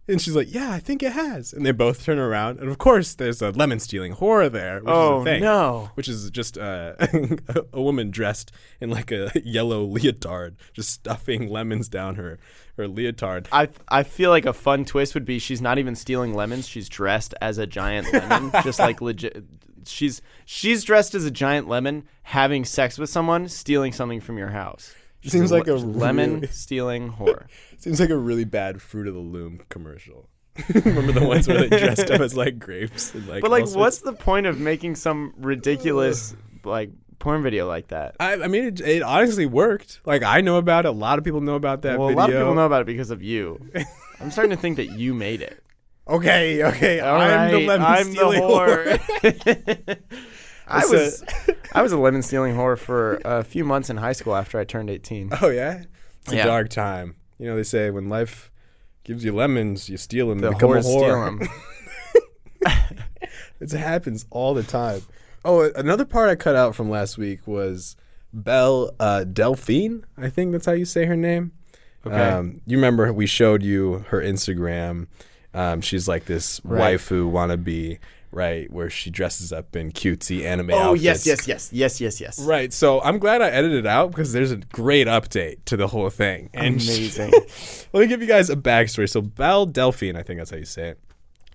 and 0.07 0.21
she's 0.21 0.35
like, 0.35 0.53
yeah, 0.53 0.71
I 0.71 0.79
think 0.79 1.03
it 1.03 1.11
has. 1.11 1.53
And 1.53 1.65
they 1.65 1.71
both 1.71 2.03
turn 2.03 2.17
around, 2.17 2.59
and 2.59 2.69
of 2.69 2.77
course, 2.77 3.15
there's 3.15 3.41
a 3.41 3.51
lemon 3.51 3.79
stealing 3.79 4.13
horror 4.13 4.49
there. 4.49 4.79
Which 4.79 4.87
oh 4.87 5.17
is 5.17 5.21
a 5.21 5.25
thing. 5.25 5.41
no. 5.41 5.91
Which 5.95 6.07
is 6.07 6.29
just 6.31 6.57
uh, 6.57 6.93
a 7.73 7.81
woman 7.81 8.11
dressed 8.11 8.51
in 8.79 8.89
like 8.89 9.11
a 9.11 9.31
yellow 9.43 9.83
leotard, 9.85 10.55
just 10.73 10.89
stuffing 10.89 11.49
lemons 11.49 11.89
down 11.89 12.15
her 12.15 12.39
her 12.77 12.87
leotard. 12.87 13.47
I 13.51 13.69
I 13.89 14.03
feel 14.03 14.29
like 14.29 14.45
a 14.45 14.53
fun 14.53 14.85
twist 14.85 15.13
would 15.13 15.25
be 15.25 15.39
she's 15.39 15.61
not 15.61 15.77
even 15.77 15.95
stealing 15.95 16.33
lemons. 16.33 16.67
She's 16.67 16.87
dressed 16.87 17.33
as 17.41 17.57
a 17.57 17.67
giant 17.67 18.11
lemon, 18.13 18.51
just 18.63 18.79
like 18.79 19.01
legit. 19.01 19.43
She's 19.85 20.21
she's 20.45 20.83
dressed 20.83 21.15
as 21.15 21.25
a 21.25 21.31
giant 21.31 21.67
lemon, 21.67 22.07
having 22.23 22.65
sex 22.65 22.97
with 22.97 23.09
someone, 23.09 23.49
stealing 23.49 23.91
something 23.91 24.21
from 24.21 24.37
your 24.37 24.49
house. 24.49 24.93
Seems 25.27 25.51
like 25.51 25.67
a 25.67 25.73
lemon 25.73 26.35
really- 26.35 26.47
stealing 26.47 27.13
whore. 27.13 27.47
Seems 27.77 27.99
like 27.99 28.09
a 28.09 28.17
really 28.17 28.45
bad 28.45 28.81
Fruit 28.81 29.07
of 29.07 29.13
the 29.13 29.19
Loom 29.19 29.61
commercial. 29.69 30.29
Remember 30.73 31.11
the 31.11 31.25
ones 31.27 31.47
where 31.47 31.67
they 31.67 31.77
dressed 31.77 32.09
up 32.09 32.19
as 32.19 32.35
like 32.35 32.57
grapes 32.57 33.13
and 33.13 33.27
like. 33.27 33.41
But 33.41 33.51
like, 33.51 33.69
what's 33.69 33.99
the 33.99 34.13
point 34.13 34.47
of 34.47 34.59
making 34.59 34.95
some 34.95 35.33
ridiculous 35.37 36.35
like 36.63 36.89
porn 37.19 37.43
video 37.43 37.67
like 37.67 37.89
that? 37.89 38.15
I, 38.19 38.33
I 38.33 38.47
mean, 38.47 38.63
it, 38.63 38.81
it 38.81 39.03
honestly 39.03 39.45
worked. 39.45 40.01
Like 40.05 40.23
I 40.23 40.41
know 40.41 40.57
about 40.57 40.85
it. 40.85 40.89
A 40.89 40.91
lot 40.91 41.19
of 41.19 41.23
people 41.23 41.41
know 41.41 41.55
about 41.55 41.83
that 41.83 41.99
well, 41.99 42.07
video. 42.07 42.17
a 42.17 42.19
lot 42.19 42.29
of 42.31 42.35
people 42.35 42.55
know 42.55 42.65
about 42.65 42.81
it 42.81 42.85
because 42.87 43.11
of 43.11 43.21
you. 43.21 43.59
I'm 44.19 44.31
starting 44.31 44.55
to 44.55 44.59
think 44.59 44.77
that 44.77 44.87
you 44.87 45.13
made 45.13 45.41
it. 45.41 45.63
Okay, 46.07 46.63
okay. 46.63 47.01
All 47.01 47.19
I'm 47.21 47.51
the 47.51 47.57
right, 47.57 47.67
lemon 47.67 47.85
I'm 47.85 48.05
the 48.07 48.11
stealing 48.13 48.41
whore. 48.41 49.99
I 50.67 50.85
was 50.85 51.23
I 51.73 51.81
was 51.81 51.91
a 51.91 51.97
lemon 51.97 52.21
stealing 52.21 52.55
whore 52.55 52.77
for 52.77 53.19
a 53.25 53.43
few 53.43 53.63
months 53.63 53.89
in 53.89 53.97
high 53.97 54.13
school 54.13 54.35
after 54.35 54.59
I 54.59 54.63
turned 54.63 54.89
18. 54.89 55.31
oh 55.41 55.49
yeah, 55.49 55.83
it's 56.21 56.33
a 56.33 56.43
dark 56.43 56.69
time. 56.69 57.15
You 57.39 57.47
know 57.47 57.55
they 57.55 57.63
say 57.63 57.89
when 57.89 58.09
life 58.09 58.51
gives 59.03 59.23
you 59.23 59.33
lemons, 59.33 59.89
you 59.89 59.97
steal 59.97 60.29
them. 60.29 60.39
The 60.39 60.51
become 60.51 60.71
a 60.71 60.81
whore. 60.81 61.47
It 63.59 63.71
happens 63.71 64.25
all 64.29 64.53
the 64.53 64.63
time. 64.63 65.01
Oh, 65.43 65.71
another 65.75 66.05
part 66.05 66.29
I 66.29 66.35
cut 66.35 66.55
out 66.55 66.75
from 66.75 66.89
last 66.89 67.17
week 67.17 67.47
was 67.47 67.95
Belle 68.31 68.91
uh, 68.99 69.23
Delphine. 69.23 70.03
I 70.15 70.29
think 70.29 70.51
that's 70.51 70.65
how 70.67 70.73
you 70.73 70.85
say 70.85 71.05
her 71.05 71.15
name. 71.15 71.53
Okay. 72.05 72.15
Um, 72.15 72.61
you 72.65 72.77
remember 72.77 73.11
we 73.11 73.25
showed 73.25 73.63
you 73.63 74.05
her 74.09 74.21
Instagram. 74.21 75.07
Um, 75.53 75.81
she's 75.81 76.07
like 76.07 76.25
this 76.25 76.61
Right. 76.63 76.99
waifu 76.99 77.31
wannabe, 77.31 77.97
right? 78.37 78.71
Where 78.71 78.89
she 78.89 79.09
dresses 79.09 79.51
up 79.51 79.75
in 79.75 79.91
cutesy 79.91 80.45
anime 80.45 80.69
Oh 80.71 80.91
outfits. 80.91 81.03
yes, 81.03 81.25
yes, 81.27 81.47
yes, 81.47 81.73
yes, 81.73 81.99
yes, 81.99 82.21
yes. 82.21 82.39
Right. 82.39 82.71
So 82.71 83.01
I'm 83.01 83.17
glad 83.17 83.41
I 83.41 83.49
edited 83.49 83.79
it 83.79 83.87
out 83.87 84.11
because 84.11 84.31
there's 84.31 84.51
a 84.51 84.57
great 84.57 85.07
update 85.07 85.65
to 85.65 85.75
the 85.75 85.87
whole 85.87 86.09
thing. 86.11 86.51
And 86.53 86.75
Amazing. 86.75 87.31
let 87.93 88.01
me 88.01 88.07
give 88.07 88.21
you 88.21 88.27
guys 88.27 88.51
a 88.51 88.55
backstory. 88.55 89.09
So 89.09 89.21
Belle 89.21 89.65
Delphine, 89.65 90.15
I 90.15 90.21
think 90.21 90.39
that's 90.39 90.51
how 90.51 90.57
you 90.57 90.65
say 90.65 90.89
it. 90.89 90.99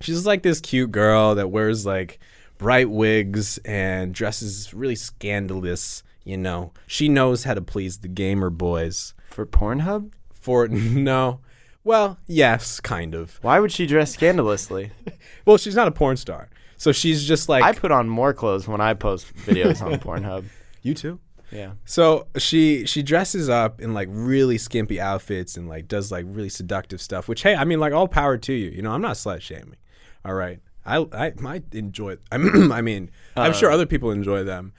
She's 0.01 0.15
just 0.15 0.27
like 0.27 0.43
this 0.43 0.59
cute 0.59 0.91
girl 0.91 1.35
that 1.35 1.49
wears 1.49 1.85
like 1.85 2.19
bright 2.57 2.89
wigs 2.89 3.57
and 3.59 4.13
dresses 4.13 4.73
really 4.73 4.95
scandalous. 4.95 6.03
You 6.25 6.37
know, 6.37 6.73
she 6.85 7.07
knows 7.07 7.45
how 7.45 7.53
to 7.53 7.61
please 7.61 7.99
the 7.99 8.07
gamer 8.09 8.49
boys. 8.49 9.13
For 9.29 9.45
Pornhub? 9.45 10.11
For 10.33 10.67
no, 10.69 11.39
well, 11.85 12.17
yes, 12.27 12.79
kind 12.79 13.13
of. 13.15 13.39
Why 13.41 13.59
would 13.59 13.71
she 13.71 13.85
dress 13.85 14.11
scandalously? 14.13 14.91
Well, 15.45 15.57
she's 15.57 15.75
not 15.75 15.89
a 15.89 15.91
porn 15.91 16.15
star, 16.15 16.49
so 16.83 16.91
she's 16.91 17.25
just 17.25 17.47
like 17.47 17.63
I 17.63 17.71
put 17.71 17.91
on 17.91 18.09
more 18.09 18.33
clothes 18.33 18.67
when 18.67 18.81
I 18.81 18.93
post 18.93 19.33
videos 19.35 19.81
on 19.81 19.93
Pornhub. 19.99 20.43
you 20.81 20.93
too. 20.93 21.17
Yeah. 21.49 21.71
So 21.85 22.27
she 22.37 22.85
she 22.85 23.01
dresses 23.03 23.47
up 23.47 23.79
in 23.79 23.93
like 23.93 24.09
really 24.11 24.57
skimpy 24.57 24.99
outfits 24.99 25.55
and 25.55 25.69
like 25.69 25.87
does 25.87 26.11
like 26.11 26.25
really 26.27 26.49
seductive 26.49 26.99
stuff. 26.99 27.29
Which 27.29 27.43
hey, 27.43 27.55
I 27.55 27.63
mean 27.63 27.79
like 27.79 27.93
all 27.93 28.09
power 28.09 28.37
to 28.37 28.51
you. 28.53 28.69
You 28.69 28.81
know, 28.81 28.91
I'm 28.91 29.01
not 29.01 29.15
slut 29.15 29.39
shaming. 29.39 29.77
All 30.25 30.33
right, 30.33 30.59
I 30.85 30.97
I 31.13 31.31
might 31.39 31.63
enjoy. 31.73 32.17
I 32.33 32.37
mean, 32.81 33.11
I'm 33.37 33.53
sure 33.53 33.71
uh, 33.71 33.75
other 33.75 33.85
people 33.85 34.11
enjoy 34.11 34.43
them. 34.43 34.73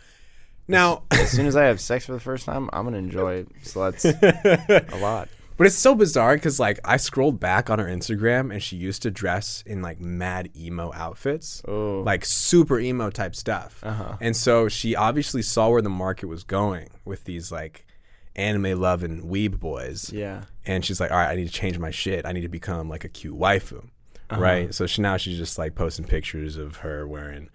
Now, 0.69 1.05
As 1.11 1.31
soon 1.31 1.47
as 1.47 1.57
I 1.57 1.65
have 1.65 1.81
sex 1.81 2.05
for 2.07 2.13
the 2.13 2.21
first 2.21 2.45
time, 2.45 2.69
I'm 2.73 2.85
gonna 2.85 2.99
enjoy 2.99 3.45
sluts 3.63 4.05
a 4.93 4.97
lot. 4.97 5.29
But 5.57 5.67
it's 5.67 5.77
so 5.77 5.95
bizarre 5.95 6.35
because 6.35 6.59
like 6.61 6.79
I 6.85 6.97
scrolled 6.97 7.39
back 7.41 7.71
on 7.71 7.79
her 7.79 7.87
Instagram 7.87 8.53
and 8.53 8.63
she 8.63 8.77
used 8.77 9.03
to 9.03 9.11
dress 9.11 9.63
in 9.67 9.83
like 9.83 10.01
mad 10.01 10.51
emo 10.57 10.93
outfits, 10.95 11.63
Oh. 11.67 12.03
like 12.05 12.25
super 12.25 12.79
emo 12.81 13.11
type 13.11 13.35
stuff. 13.35 13.81
Uh-huh. 13.83 14.17
And 14.21 14.37
so 14.37 14.69
she 14.69 14.95
obviously 14.97 15.43
saw 15.43 15.69
where 15.71 15.83
the 15.83 15.89
market 15.91 16.27
was 16.27 16.45
going 16.45 16.91
with 17.05 17.25
these 17.25 17.51
like 17.53 17.87
anime 18.37 18.81
loving 18.81 19.23
weeb 19.29 19.61
boys. 19.61 20.13
Yeah. 20.13 20.45
and 20.67 20.85
she's 20.85 20.99
like, 21.01 21.11
"All 21.11 21.17
right, 21.19 21.31
I 21.31 21.37
need 21.37 21.47
to 21.47 21.53
change 21.53 21.79
my 21.79 21.91
shit. 21.91 22.25
I 22.27 22.33
need 22.33 22.41
to 22.43 22.49
become 22.49 22.89
like 22.89 23.05
a 23.05 23.09
cute 23.09 23.39
waifu." 23.39 23.85
Uh-huh. 24.31 24.41
Right? 24.41 24.75
So 24.75 24.87
she 24.87 25.03
now 25.03 25.17
she's 25.19 25.37
just 25.39 25.59
like 25.59 25.75
posting 25.75 26.07
pictures 26.07 26.57
of 26.57 26.77
her 26.79 27.07
wearing 27.07 27.51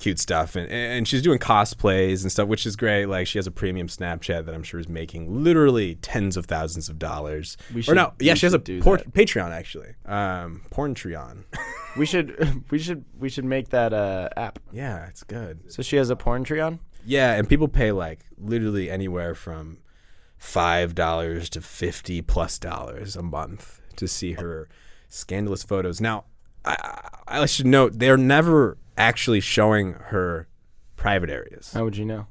cute 0.00 0.18
stuff 0.18 0.56
and 0.56 0.68
and 0.70 1.06
she's 1.06 1.22
doing 1.22 1.38
cosplays 1.38 2.22
and 2.22 2.32
stuff, 2.32 2.48
which 2.48 2.66
is 2.66 2.74
great. 2.74 3.06
Like 3.06 3.26
she 3.28 3.38
has 3.38 3.46
a 3.46 3.50
premium 3.52 3.86
Snapchat 3.86 4.46
that 4.46 4.54
I'm 4.54 4.62
sure 4.64 4.80
is 4.80 4.88
making 4.88 5.44
literally 5.44 5.94
tens 5.96 6.36
of 6.36 6.46
thousands 6.46 6.88
of 6.88 6.98
dollars. 6.98 7.56
We 7.72 7.80
or 7.80 7.82
should- 7.84 7.94
no, 7.96 8.12
yeah, 8.18 8.34
she 8.34 8.46
has 8.46 8.54
a 8.54 8.58
por- 8.58 8.98
Patreon 8.98 9.50
actually. 9.50 9.94
Um 10.06 10.62
Porntreon. 10.70 11.44
We 11.96 12.06
should 12.06 12.62
we 12.70 12.78
should 12.78 13.04
we 13.18 13.28
should 13.28 13.44
make 13.44 13.70
that 13.70 13.92
uh, 13.92 14.28
app. 14.36 14.60
yeah, 14.70 15.06
it's 15.08 15.24
good. 15.24 15.72
So 15.72 15.82
she 15.82 15.96
has 15.96 16.08
a 16.08 16.14
porn 16.14 16.44
tree 16.44 16.60
on. 16.60 16.78
Yeah, 17.04 17.34
and 17.34 17.48
people 17.48 17.66
pay 17.66 17.90
like 17.90 18.20
literally 18.38 18.88
anywhere 18.88 19.34
from 19.34 19.78
five 20.38 20.94
dollars 20.94 21.50
to 21.50 21.60
fifty 21.60 22.22
plus 22.22 22.60
dollars 22.60 23.16
a 23.16 23.22
month 23.22 23.80
to 23.96 24.06
see 24.06 24.34
her 24.34 24.68
scandalous 25.08 25.64
photos. 25.64 26.00
Now, 26.00 26.26
I, 26.64 27.08
I 27.26 27.46
should 27.46 27.66
note 27.66 27.98
they're 27.98 28.16
never 28.16 28.78
actually 28.96 29.40
showing 29.40 29.94
her 29.94 30.48
private 30.96 31.30
areas, 31.30 31.72
How 31.72 31.84
would 31.84 31.96
you 31.96 32.04
know? 32.04 32.26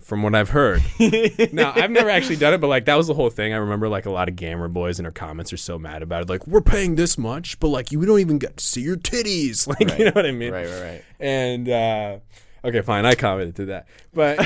from 0.00 0.22
what 0.22 0.34
I've 0.34 0.50
heard. 0.50 0.82
now, 1.52 1.72
I've 1.74 1.90
never 1.90 2.10
actually 2.10 2.36
done 2.36 2.54
it, 2.54 2.60
but 2.60 2.66
like 2.66 2.86
that 2.86 2.96
was 2.96 3.06
the 3.06 3.14
whole 3.14 3.30
thing. 3.30 3.52
I 3.52 3.58
remember 3.58 3.88
like 3.88 4.06
a 4.06 4.10
lot 4.10 4.28
of 4.28 4.34
gamer 4.34 4.66
boys 4.66 4.98
in 4.98 5.04
her 5.04 5.12
comments 5.12 5.52
are 5.52 5.56
so 5.58 5.78
mad 5.78 6.02
about 6.02 6.22
it. 6.22 6.28
Like, 6.28 6.46
we're 6.46 6.62
paying 6.62 6.96
this 6.96 7.16
much, 7.16 7.60
but 7.60 7.68
like 7.68 7.92
you 7.92 8.04
don't 8.04 8.18
even 8.18 8.38
get 8.38 8.56
to 8.56 8.64
see 8.64 8.80
your 8.80 8.96
titties. 8.96 9.68
Like, 9.80 9.98
you 9.98 10.06
know 10.06 10.10
what 10.12 10.26
I 10.26 10.32
mean? 10.32 10.52
Right, 10.52 10.66
right, 10.66 10.82
right. 10.82 11.04
and 11.20 11.68
uh, 11.68 12.18
okay, 12.64 12.80
fine, 12.80 13.06
I 13.06 13.14
commented 13.14 13.54
to 13.56 13.64
that. 13.66 13.86
But 14.12 14.38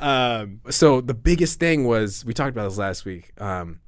um, 0.02 0.60
so 0.70 1.00
the 1.02 1.14
biggest 1.14 1.60
thing 1.60 1.84
was 1.84 2.24
we 2.24 2.32
talked 2.32 2.50
about 2.50 2.68
this 2.68 2.78
last 2.78 3.04
week. 3.04 3.32
Um, 3.40 3.80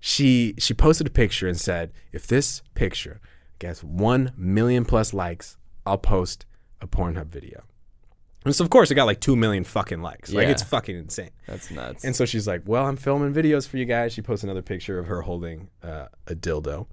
she 0.00 0.54
she 0.58 0.74
posted 0.74 1.06
a 1.06 1.10
picture 1.10 1.48
and 1.48 1.60
said, 1.60 1.92
if 2.12 2.26
this 2.26 2.62
picture 2.74 3.20
gets 3.66 3.82
one 3.82 4.32
million 4.36 4.84
plus 4.84 5.12
likes, 5.14 5.56
I'll 5.86 5.98
post 5.98 6.46
a 6.80 6.86
Pornhub 6.86 7.26
video. 7.26 7.62
And 8.44 8.54
so 8.54 8.62
of 8.62 8.68
course 8.70 8.90
it 8.90 8.94
got 8.94 9.04
like 9.06 9.20
two 9.20 9.36
million 9.36 9.64
fucking 9.64 10.02
likes. 10.02 10.32
Like 10.32 10.44
Yeah. 10.46 10.50
it's 10.52 10.62
fucking 10.62 10.96
insane. 10.96 11.30
That's 11.46 11.70
nuts. 11.70 12.04
And 12.04 12.14
so 12.14 12.26
she's 12.26 12.46
like, 12.46 12.62
"Well, 12.66 12.86
I'm 12.86 12.96
filming 12.96 13.32
videos 13.32 13.66
for 13.66 13.78
you 13.78 13.86
guys." 13.86 14.12
She 14.12 14.20
posts 14.22 14.44
another 14.44 14.60
picture 14.62 14.98
of 14.98 15.06
her 15.06 15.22
holding 15.22 15.68
uh, 15.82 16.08
a 16.26 16.34
dildo, 16.34 16.86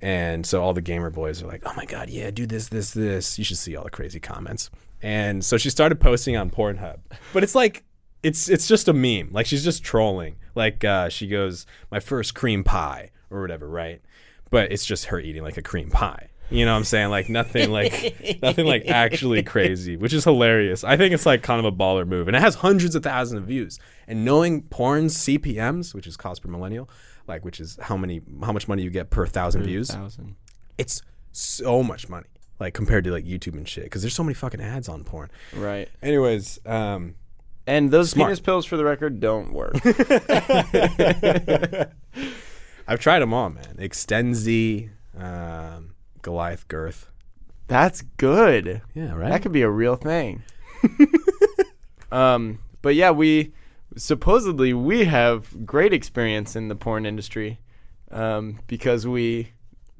and 0.00 0.46
so 0.46 0.62
all 0.62 0.72
the 0.72 0.80
gamer 0.80 1.10
boys 1.10 1.42
are 1.42 1.46
like, 1.46 1.62
"Oh 1.66 1.74
my 1.76 1.84
god, 1.84 2.08
yeah, 2.08 2.30
do 2.30 2.46
this, 2.46 2.68
this, 2.68 2.92
this." 2.92 3.38
You 3.38 3.44
should 3.44 3.58
see 3.58 3.76
all 3.76 3.84
the 3.84 3.90
crazy 3.90 4.20
comments. 4.20 4.70
And 5.02 5.44
so 5.44 5.58
she 5.58 5.68
started 5.68 6.00
posting 6.00 6.34
on 6.36 6.48
Pornhub, 6.50 6.98
but 7.34 7.42
it's 7.42 7.54
like 7.54 7.84
it's 8.22 8.48
it's 8.48 8.66
just 8.66 8.88
a 8.88 8.94
meme. 8.94 9.28
Like 9.32 9.44
she's 9.44 9.64
just 9.64 9.84
trolling. 9.84 10.36
Like 10.54 10.82
uh, 10.82 11.10
she 11.10 11.26
goes, 11.28 11.66
"My 11.90 12.00
first 12.00 12.34
cream 12.34 12.64
pie" 12.64 13.10
or 13.30 13.42
whatever, 13.42 13.68
right? 13.68 14.00
But 14.50 14.72
it's 14.72 14.86
just 14.86 15.06
her 15.06 15.20
eating 15.20 15.42
like 15.42 15.56
a 15.56 15.62
cream 15.62 15.90
pie. 15.90 16.28
You 16.48 16.64
know 16.64 16.72
what 16.72 16.78
I'm 16.78 16.84
saying? 16.84 17.10
Like 17.10 17.28
nothing 17.28 17.70
like 17.72 18.38
nothing 18.40 18.66
like 18.66 18.86
actually 18.86 19.42
crazy, 19.42 19.96
which 19.96 20.12
is 20.12 20.22
hilarious. 20.24 20.84
I 20.84 20.96
think 20.96 21.12
it's 21.12 21.26
like 21.26 21.42
kind 21.42 21.58
of 21.58 21.64
a 21.64 21.76
baller 21.76 22.06
move. 22.06 22.28
And 22.28 22.36
it 22.36 22.40
has 22.40 22.54
hundreds 22.56 22.94
of 22.94 23.02
thousands 23.02 23.40
of 23.40 23.46
views. 23.48 23.80
And 24.06 24.24
knowing 24.24 24.62
porn's 24.62 25.16
CPMs, 25.16 25.92
which 25.92 26.06
is 26.06 26.16
cost 26.16 26.42
per 26.42 26.48
millennial, 26.48 26.88
like 27.26 27.44
which 27.44 27.58
is 27.58 27.76
how 27.82 27.96
many 27.96 28.20
how 28.44 28.52
much 28.52 28.68
money 28.68 28.84
you 28.84 28.90
get 28.90 29.10
per 29.10 29.26
thousand 29.26 29.64
views, 29.64 29.90
thousand. 29.90 30.36
it's 30.78 31.02
so 31.32 31.82
much 31.82 32.08
money. 32.08 32.28
Like 32.60 32.74
compared 32.74 33.02
to 33.04 33.10
like 33.10 33.24
YouTube 33.24 33.54
and 33.54 33.68
shit. 33.68 33.84
Because 33.84 34.02
there's 34.02 34.14
so 34.14 34.22
many 34.22 34.34
fucking 34.34 34.60
ads 34.60 34.88
on 34.88 35.02
porn. 35.02 35.30
Right. 35.52 35.88
Anyways, 36.00 36.60
um 36.64 37.16
And 37.66 37.90
those 37.90 38.10
Smart. 38.10 38.28
penis 38.28 38.38
pills, 38.40 38.66
for 38.66 38.76
the 38.76 38.84
record, 38.84 39.18
don't 39.18 39.52
work. 39.52 39.74
I've 42.88 43.00
tried 43.00 43.20
them 43.20 43.34
all, 43.34 43.50
man. 43.50 43.76
Extenze, 43.78 44.90
um, 45.18 45.94
Goliath 46.22 46.68
Girth. 46.68 47.10
That's 47.68 48.02
good. 48.16 48.82
Yeah, 48.94 49.14
right. 49.14 49.30
That 49.30 49.42
could 49.42 49.52
be 49.52 49.62
a 49.62 49.70
real 49.70 49.96
thing. 49.96 50.42
um, 52.12 52.60
but 52.82 52.94
yeah, 52.94 53.10
we 53.10 53.52
supposedly 53.96 54.72
we 54.72 55.04
have 55.04 55.66
great 55.66 55.92
experience 55.92 56.54
in 56.54 56.68
the 56.68 56.76
porn 56.76 57.04
industry 57.06 57.58
um, 58.10 58.60
because 58.66 59.06
we 59.06 59.52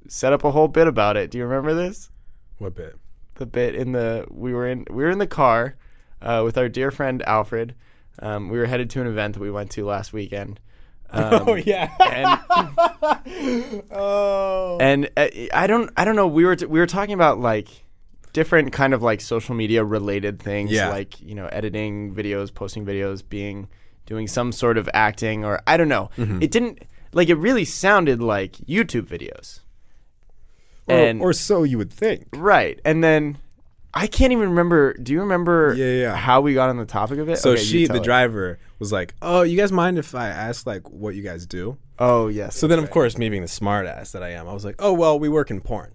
set 0.07 0.33
up 0.33 0.45
a 0.45 0.53
whole 0.53 0.69
bit 0.69 0.87
about 0.87 1.17
it. 1.17 1.31
Do 1.31 1.39
you 1.39 1.45
remember 1.45 1.75
this? 1.75 2.11
what 2.59 2.75
bit? 2.75 2.97
The 3.35 3.47
bit 3.47 3.75
in 3.75 3.93
the 3.93 4.27
we 4.31 4.53
were 4.55 4.67
in 4.67 4.87
we 4.91 5.03
were 5.05 5.11
in 5.11 5.19
the 5.19 5.27
car 5.27 5.77
uh, 6.23 6.43
with 6.45 6.57
our 6.57 6.69
dear 6.69 6.91
friend 6.91 7.23
Alfred. 7.27 7.75
Um, 8.19 8.49
we 8.49 8.59
were 8.59 8.67
headed 8.67 8.89
to 8.91 9.01
an 9.03 9.07
event 9.07 9.35
that 9.35 9.41
we 9.41 9.51
went 9.51 9.71
to 9.73 9.85
last 9.85 10.13
weekend. 10.13 10.59
Um, 11.11 11.45
oh 11.49 11.55
yeah. 11.55 11.91
and 12.01 13.83
oh. 13.91 14.79
and 14.81 15.09
uh, 15.17 15.29
I 15.55 15.67
don't 15.67 15.91
I 15.97 16.05
don't 16.05 16.17
know 16.17 16.27
we 16.27 16.45
were 16.45 16.57
t- 16.57 16.67
we 16.67 16.79
were 16.79 16.87
talking 16.87 17.15
about 17.15 17.39
like 17.39 17.69
different 18.33 18.73
kind 18.73 18.93
of 18.93 19.03
like 19.03 19.21
social 19.21 19.55
media 19.55 19.85
related 19.85 20.41
things 20.41 20.71
Yeah. 20.71 20.89
like 20.91 21.21
you 21.21 21.35
know 21.35 21.47
editing 21.47 22.15
videos 22.15 22.53
posting 22.53 22.85
videos 22.85 23.23
being 23.27 23.69
doing 24.05 24.27
some 24.27 24.53
sort 24.53 24.79
of 24.79 24.89
acting 24.95 25.45
or 25.45 25.61
I 25.67 25.77
don't 25.77 25.89
know 25.89 26.11
Mm-hmm. 26.17 26.43
it 26.43 26.51
didn't 26.51 26.83
like 27.13 27.29
it 27.29 27.37
really 27.37 27.65
sounded 27.65 28.21
like 28.21 28.53
YouTube 28.59 29.07
videos 29.07 29.61
Or, 30.87 30.97
and 30.97 31.21
or 31.21 31.33
so 31.33 31.63
you 31.63 31.79
would 31.79 31.93
think. 31.93 32.27
right 32.35 32.81
and 32.85 33.03
then 33.03 33.39
I 33.95 34.07
can't 34.07 34.33
even 34.33 34.51
remember 34.51 34.93
do 34.95 35.13
you 35.15 35.21
remember 35.21 35.73
Yeah, 35.75 35.87
yeah. 36.09 36.17
how 36.17 36.43
we 36.43 36.53
got 36.53 36.69
on 36.69 36.77
the 36.77 36.85
topic 36.85 37.19
of 37.19 37.29
it 37.31 37.39
So 37.39 37.53
Okay, 37.53 37.63
she, 37.63 37.87
the 37.87 37.97
it. 37.97 38.03
driver, 38.03 38.59
was 38.79 38.93
like, 38.93 39.15
"Oh, 39.23 39.43
you 39.43 39.57
guys 39.57 39.73
mind 39.73 39.99
if 39.99 40.15
I 40.15 40.29
ask 40.29 40.67
like 40.67 40.89
what 40.91 41.15
you 41.15 41.23
guys 41.23 41.47
do?" 41.47 41.79
oh 41.99 42.29
yes 42.29 42.57
So 42.57 42.67
then, 42.67 42.79
of 42.79 42.91
course, 42.91 43.17
me 43.17 43.29
being 43.29 43.43
the 43.43 43.49
smart 43.49 43.87
ass 43.87 44.13
that 44.13 44.23
I 44.23 44.31
am, 44.31 44.49
I 44.49 44.53
was 44.53 44.65
like, 44.65 44.77
"Oh, 44.79 44.93
well, 44.93 45.19
we 45.19 45.29
work 45.29 45.51
in 45.51 45.61
porn." 45.61 45.93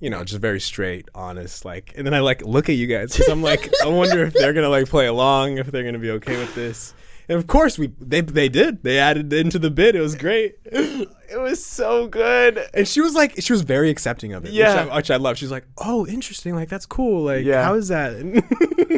You 0.00 0.10
know, 0.10 0.24
just 0.24 0.40
very 0.40 0.60
straight, 0.60 1.08
honest, 1.14 1.64
like. 1.64 1.92
And 1.96 2.04
then 2.04 2.12
I 2.14 2.20
like 2.20 2.42
look 2.42 2.68
at 2.68 2.74
you 2.74 2.88
guys 2.88 3.12
because 3.12 3.28
I'm 3.28 3.42
like, 3.42 3.70
I 3.84 3.88
wonder 3.88 4.24
if 4.24 4.34
they're 4.34 4.52
gonna 4.52 4.68
like 4.68 4.88
play 4.88 5.06
along, 5.06 5.58
if 5.58 5.68
they're 5.70 5.84
gonna 5.84 5.98
be 5.98 6.10
okay 6.12 6.36
with 6.38 6.54
this. 6.54 6.92
And 7.28 7.38
of 7.38 7.46
course, 7.46 7.78
we 7.78 7.88
they 8.00 8.20
they 8.20 8.48
did. 8.48 8.82
They 8.82 8.98
added 8.98 9.32
into 9.32 9.58
the 9.58 9.70
bid. 9.70 9.94
It 9.94 10.00
was 10.00 10.14
great. 10.16 10.56
it 10.64 11.40
was 11.40 11.64
so 11.64 12.06
good 12.08 12.58
And 12.74 12.86
she 12.86 13.00
was 13.00 13.14
like, 13.14 13.34
she 13.40 13.52
was 13.52 13.62
very 13.62 13.88
accepting 13.90 14.32
of 14.34 14.44
it. 14.44 14.52
Yeah. 14.52 14.84
which 14.84 14.90
I, 14.92 14.96
which 14.96 15.10
I 15.12 15.16
love. 15.16 15.38
She's 15.38 15.50
like, 15.50 15.64
"Oh, 15.78 16.06
interesting. 16.06 16.54
Like 16.54 16.68
that's 16.68 16.86
cool. 16.86 17.24
Like, 17.24 17.44
Yeah. 17.44 17.62
how 17.64 17.74
is 17.74 17.88
that?" 17.88 18.12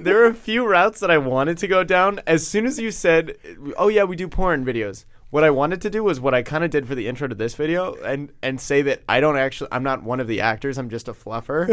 there 0.05 0.17
were 0.17 0.27
a 0.27 0.35
few 0.35 0.67
routes 0.67 1.01
that 1.01 1.11
I 1.11 1.19
wanted 1.19 1.59
to 1.59 1.67
go 1.69 1.85
down. 1.85 2.21
As 2.27 2.47
soon 2.47 2.67
as 2.67 2.79
you 2.79 2.91
said, 2.91 3.37
"Oh 3.77 3.89
yeah, 3.89 4.05
we 4.05 4.17
do 4.17 4.27
porn 4.29 4.65
videos," 4.65 5.05
what 5.35 5.43
I 5.43 5.51
wanted 5.51 5.81
to 5.81 5.91
do 5.91 6.05
was 6.05 6.21
what 6.21 6.33
I 6.33 6.43
kind 6.45 6.63
of 6.63 6.71
did 6.71 6.87
for 6.87 6.95
the 6.95 7.09
intro 7.09 7.27
to 7.27 7.35
this 7.35 7.57
video, 7.57 7.95
and 8.05 8.31
and 8.41 8.61
say 8.61 8.83
that 8.83 9.03
I 9.09 9.19
don't 9.19 9.37
actually, 9.37 9.67
I'm 9.73 9.83
not 9.83 10.05
one 10.05 10.21
of 10.21 10.29
the 10.29 10.41
actors. 10.41 10.79
I'm 10.79 10.89
just 10.89 11.09
a 11.09 11.13
fluffer, 11.13 11.67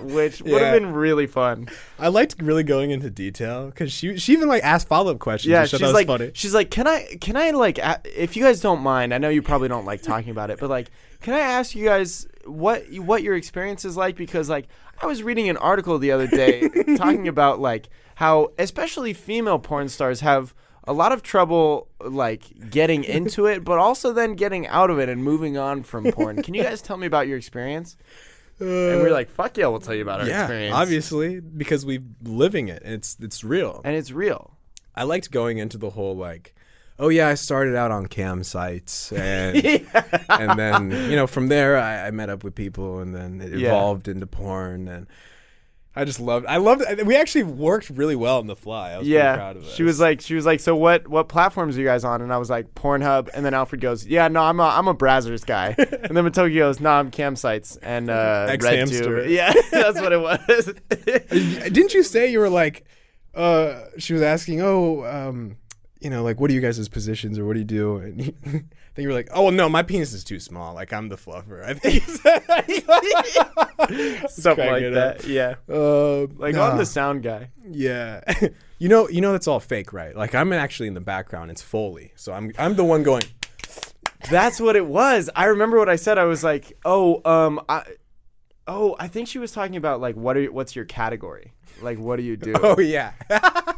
which 0.02 0.40
would 0.42 0.52
Yeah. 0.52 0.58
have 0.60 0.74
been 0.80 0.92
really 0.92 1.26
fun. 1.26 1.68
I 1.98 2.06
liked 2.06 2.40
really 2.40 2.62
going 2.62 2.92
into 2.92 3.10
detail 3.10 3.66
because 3.66 3.92
she 3.92 4.16
she 4.16 4.32
even 4.32 4.46
like 4.48 4.62
asked 4.62 4.86
follow 4.86 5.10
up 5.10 5.18
questions. 5.18 5.50
Yeah, 5.50 5.62
which 5.62 5.74
I 5.74 5.76
she's 5.76 5.80
thought 5.80 5.86
was 5.88 5.94
like, 5.94 6.06
funny. 6.06 6.30
she's 6.34 6.54
like, 6.54 6.70
can 6.70 6.86
I, 6.86 7.16
can 7.20 7.36
I 7.36 7.50
like, 7.50 7.78
a- 7.78 8.00
if 8.04 8.36
you 8.36 8.44
guys 8.44 8.60
don't 8.60 8.80
mind, 8.80 9.12
I 9.12 9.18
know 9.18 9.28
you 9.28 9.42
probably 9.42 9.66
don't 9.66 9.84
like 9.84 10.02
talking 10.02 10.30
about 10.30 10.50
it, 10.50 10.60
but 10.60 10.70
like, 10.70 10.90
can 11.20 11.34
I 11.34 11.40
ask 11.40 11.74
you 11.74 11.84
guys 11.84 12.28
what 12.46 12.84
what 12.98 13.24
your 13.24 13.34
experience 13.34 13.84
is 13.84 13.96
like? 13.96 14.14
Because 14.14 14.48
like, 14.48 14.68
I 15.02 15.06
was 15.06 15.24
reading 15.24 15.48
an 15.48 15.56
article 15.56 15.98
the 15.98 16.12
other 16.12 16.28
day 16.28 16.68
talking 16.96 17.26
about 17.26 17.58
like 17.58 17.88
how 18.14 18.52
especially 18.56 19.14
female 19.14 19.58
porn 19.58 19.88
stars 19.88 20.20
have 20.20 20.54
a 20.88 20.92
lot 20.92 21.12
of 21.12 21.22
trouble 21.22 21.88
like 22.00 22.70
getting 22.70 23.04
into 23.04 23.46
it, 23.46 23.64
but 23.64 23.78
also 23.78 24.12
then 24.12 24.34
getting 24.34 24.66
out 24.66 24.90
of 24.90 24.98
it 24.98 25.08
and 25.08 25.22
moving 25.22 25.56
on 25.58 25.82
from 25.82 26.10
porn. 26.12 26.42
Can 26.42 26.54
you 26.54 26.62
guys 26.62 26.80
tell 26.82 26.96
me 26.96 27.06
about 27.06 27.28
your 27.28 27.36
experience? 27.36 27.96
and 28.60 28.66
we're 29.02 29.12
like, 29.12 29.30
fuck 29.30 29.56
yeah, 29.56 29.68
we'll 29.68 29.78
tell 29.80 29.94
you 29.94 30.02
about 30.02 30.20
our 30.20 30.26
yeah, 30.26 30.40
experience. 30.42 30.74
obviously 30.74 31.40
because 31.40 31.86
we're 31.86 32.02
living 32.24 32.66
it. 32.68 32.82
It's 32.84 33.16
it's 33.20 33.44
real. 33.44 33.80
and 33.84 33.94
it's 33.94 34.10
real. 34.10 34.56
I 34.96 35.04
liked 35.04 35.30
going 35.30 35.58
into 35.58 35.78
the 35.78 35.90
whole 35.90 36.16
like, 36.16 36.54
oh 36.98 37.08
yeah, 37.08 37.28
I 37.28 37.34
started 37.34 37.76
out 37.76 37.92
on 37.92 38.06
cam 38.06 38.42
sites 38.42 39.12
and 39.28 39.56
and 40.28 40.58
then 40.58 40.90
you 41.10 41.14
know 41.16 41.28
from 41.28 41.46
there 41.48 41.76
I, 41.78 42.08
I 42.08 42.10
met 42.10 42.30
up 42.30 42.42
with 42.42 42.54
people 42.56 42.98
and 42.98 43.14
then 43.14 43.40
it 43.40 43.52
Yeah. 43.56 43.68
evolved 43.68 44.08
into 44.08 44.26
porn 44.26 44.88
and 44.88 45.06
I 46.00 46.04
just 46.04 46.20
loved. 46.20 46.46
I 46.46 46.58
loved. 46.58 46.82
We 47.04 47.16
actually 47.16 47.42
worked 47.44 47.90
really 47.90 48.14
well 48.14 48.38
on 48.38 48.46
the 48.46 48.54
fly. 48.54 48.92
I 48.92 48.98
was 48.98 49.08
Yeah, 49.08 49.34
proud 49.36 49.56
of 49.56 49.64
us. 49.64 49.74
she 49.74 49.82
was 49.82 49.98
like, 49.98 50.20
she 50.20 50.34
was 50.34 50.46
like, 50.46 50.60
so 50.60 50.76
what? 50.76 51.08
What 51.08 51.28
platforms 51.28 51.76
are 51.76 51.80
you 51.80 51.86
guys 51.86 52.04
on? 52.04 52.22
And 52.22 52.32
I 52.32 52.38
was 52.38 52.48
like, 52.48 52.74
Pornhub. 52.74 53.28
And 53.34 53.44
then 53.44 53.52
Alfred 53.52 53.80
goes, 53.80 54.06
yeah, 54.06 54.28
no, 54.28 54.42
I'm 54.42 54.60
a, 54.60 54.64
I'm 54.64 54.86
a 54.88 54.94
Brazzers 54.94 55.44
guy. 55.44 55.74
and 55.76 56.16
then 56.16 56.24
Matoki 56.24 56.56
goes, 56.56 56.78
no, 56.80 56.90
I'm 56.90 57.10
campsites 57.10 57.76
and 57.82 58.08
uh, 58.10 58.46
RedTube. 58.48 59.28
Yeah, 59.28 59.52
that's 59.72 60.00
what 60.00 60.12
it 60.12 60.20
was. 60.20 60.72
Didn't 61.72 61.94
you 61.94 62.02
say 62.02 62.30
you 62.30 62.38
were 62.38 62.48
like? 62.50 62.84
Uh, 63.34 63.84
she 63.98 64.12
was 64.12 64.22
asking, 64.22 64.60
oh, 64.62 65.04
um, 65.04 65.56
you 66.00 66.10
know, 66.10 66.22
like, 66.22 66.40
what 66.40 66.50
are 66.50 66.54
you 66.54 66.60
guys' 66.60 66.88
positions 66.88 67.38
or 67.38 67.44
what 67.44 67.52
do 67.54 67.58
you 67.60 67.64
do? 67.64 67.96
And 67.98 68.26
you, 68.26 68.34
Think 68.98 69.04
you 69.04 69.10
were 69.10 69.14
like, 69.14 69.28
oh, 69.32 69.44
well, 69.44 69.52
no, 69.52 69.68
my 69.68 69.84
penis 69.84 70.12
is 70.12 70.24
too 70.24 70.40
small. 70.40 70.74
Like, 70.74 70.92
I'm 70.92 71.08
the 71.08 71.14
fluffer. 71.14 71.64
I 71.64 71.72
think. 71.72 72.02
Something 74.28 74.66
like 74.66 74.80
cracking 74.80 74.86
up. 74.88 75.18
that. 75.18 75.24
Yeah, 75.24 75.54
Uh, 75.72 76.22
like 76.36 76.56
nah. 76.56 76.70
I'm 76.70 76.78
the 76.78 76.84
sound 76.84 77.22
guy. 77.22 77.50
Yeah. 77.70 78.22
you 78.78 78.88
know, 78.88 79.08
you 79.08 79.20
know 79.20 79.30
that's 79.30 79.46
all 79.46 79.60
fake, 79.60 79.92
right? 79.92 80.16
Like 80.16 80.34
I'm 80.34 80.52
actually 80.52 80.88
in 80.88 80.94
the 80.94 81.00
background. 81.00 81.52
It's 81.52 81.62
Foley. 81.62 82.10
So 82.16 82.32
I'm 82.32 82.50
I'm 82.58 82.74
the 82.74 82.82
one 82.82 83.04
going, 83.04 83.22
That's 84.32 84.60
what 84.60 84.74
it 84.74 84.84
was. 84.84 85.30
I 85.36 85.44
remember 85.44 85.78
what 85.78 85.88
I 85.88 85.94
said. 85.94 86.18
I 86.18 86.24
was 86.24 86.42
like, 86.42 86.76
"Oh, 86.84 87.22
um, 87.24 87.60
I, 87.68 87.84
oh, 88.66 88.96
I 88.98 89.06
think 89.06 89.28
she 89.28 89.38
was 89.38 89.52
talking 89.52 89.76
about 89.76 90.00
like 90.00 90.16
what 90.16 90.36
are 90.36 90.40
you, 90.40 90.52
what's 90.52 90.74
your 90.74 90.86
category? 90.86 91.52
Like 91.80 92.00
what 92.00 92.16
do 92.16 92.24
you 92.24 92.36
do?" 92.36 92.52
"Oh 92.60 92.80
yeah." 92.80 93.12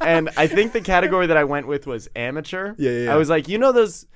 and 0.00 0.30
I 0.38 0.46
think 0.46 0.72
the 0.72 0.80
category 0.80 1.26
that 1.26 1.36
I 1.36 1.44
went 1.44 1.66
with 1.66 1.86
was 1.86 2.08
amateur. 2.16 2.74
Yeah, 2.78 2.90
yeah, 2.90 3.04
yeah. 3.04 3.12
I 3.12 3.16
was 3.16 3.28
like, 3.28 3.48
you 3.48 3.58
know 3.58 3.72
those, 3.72 4.06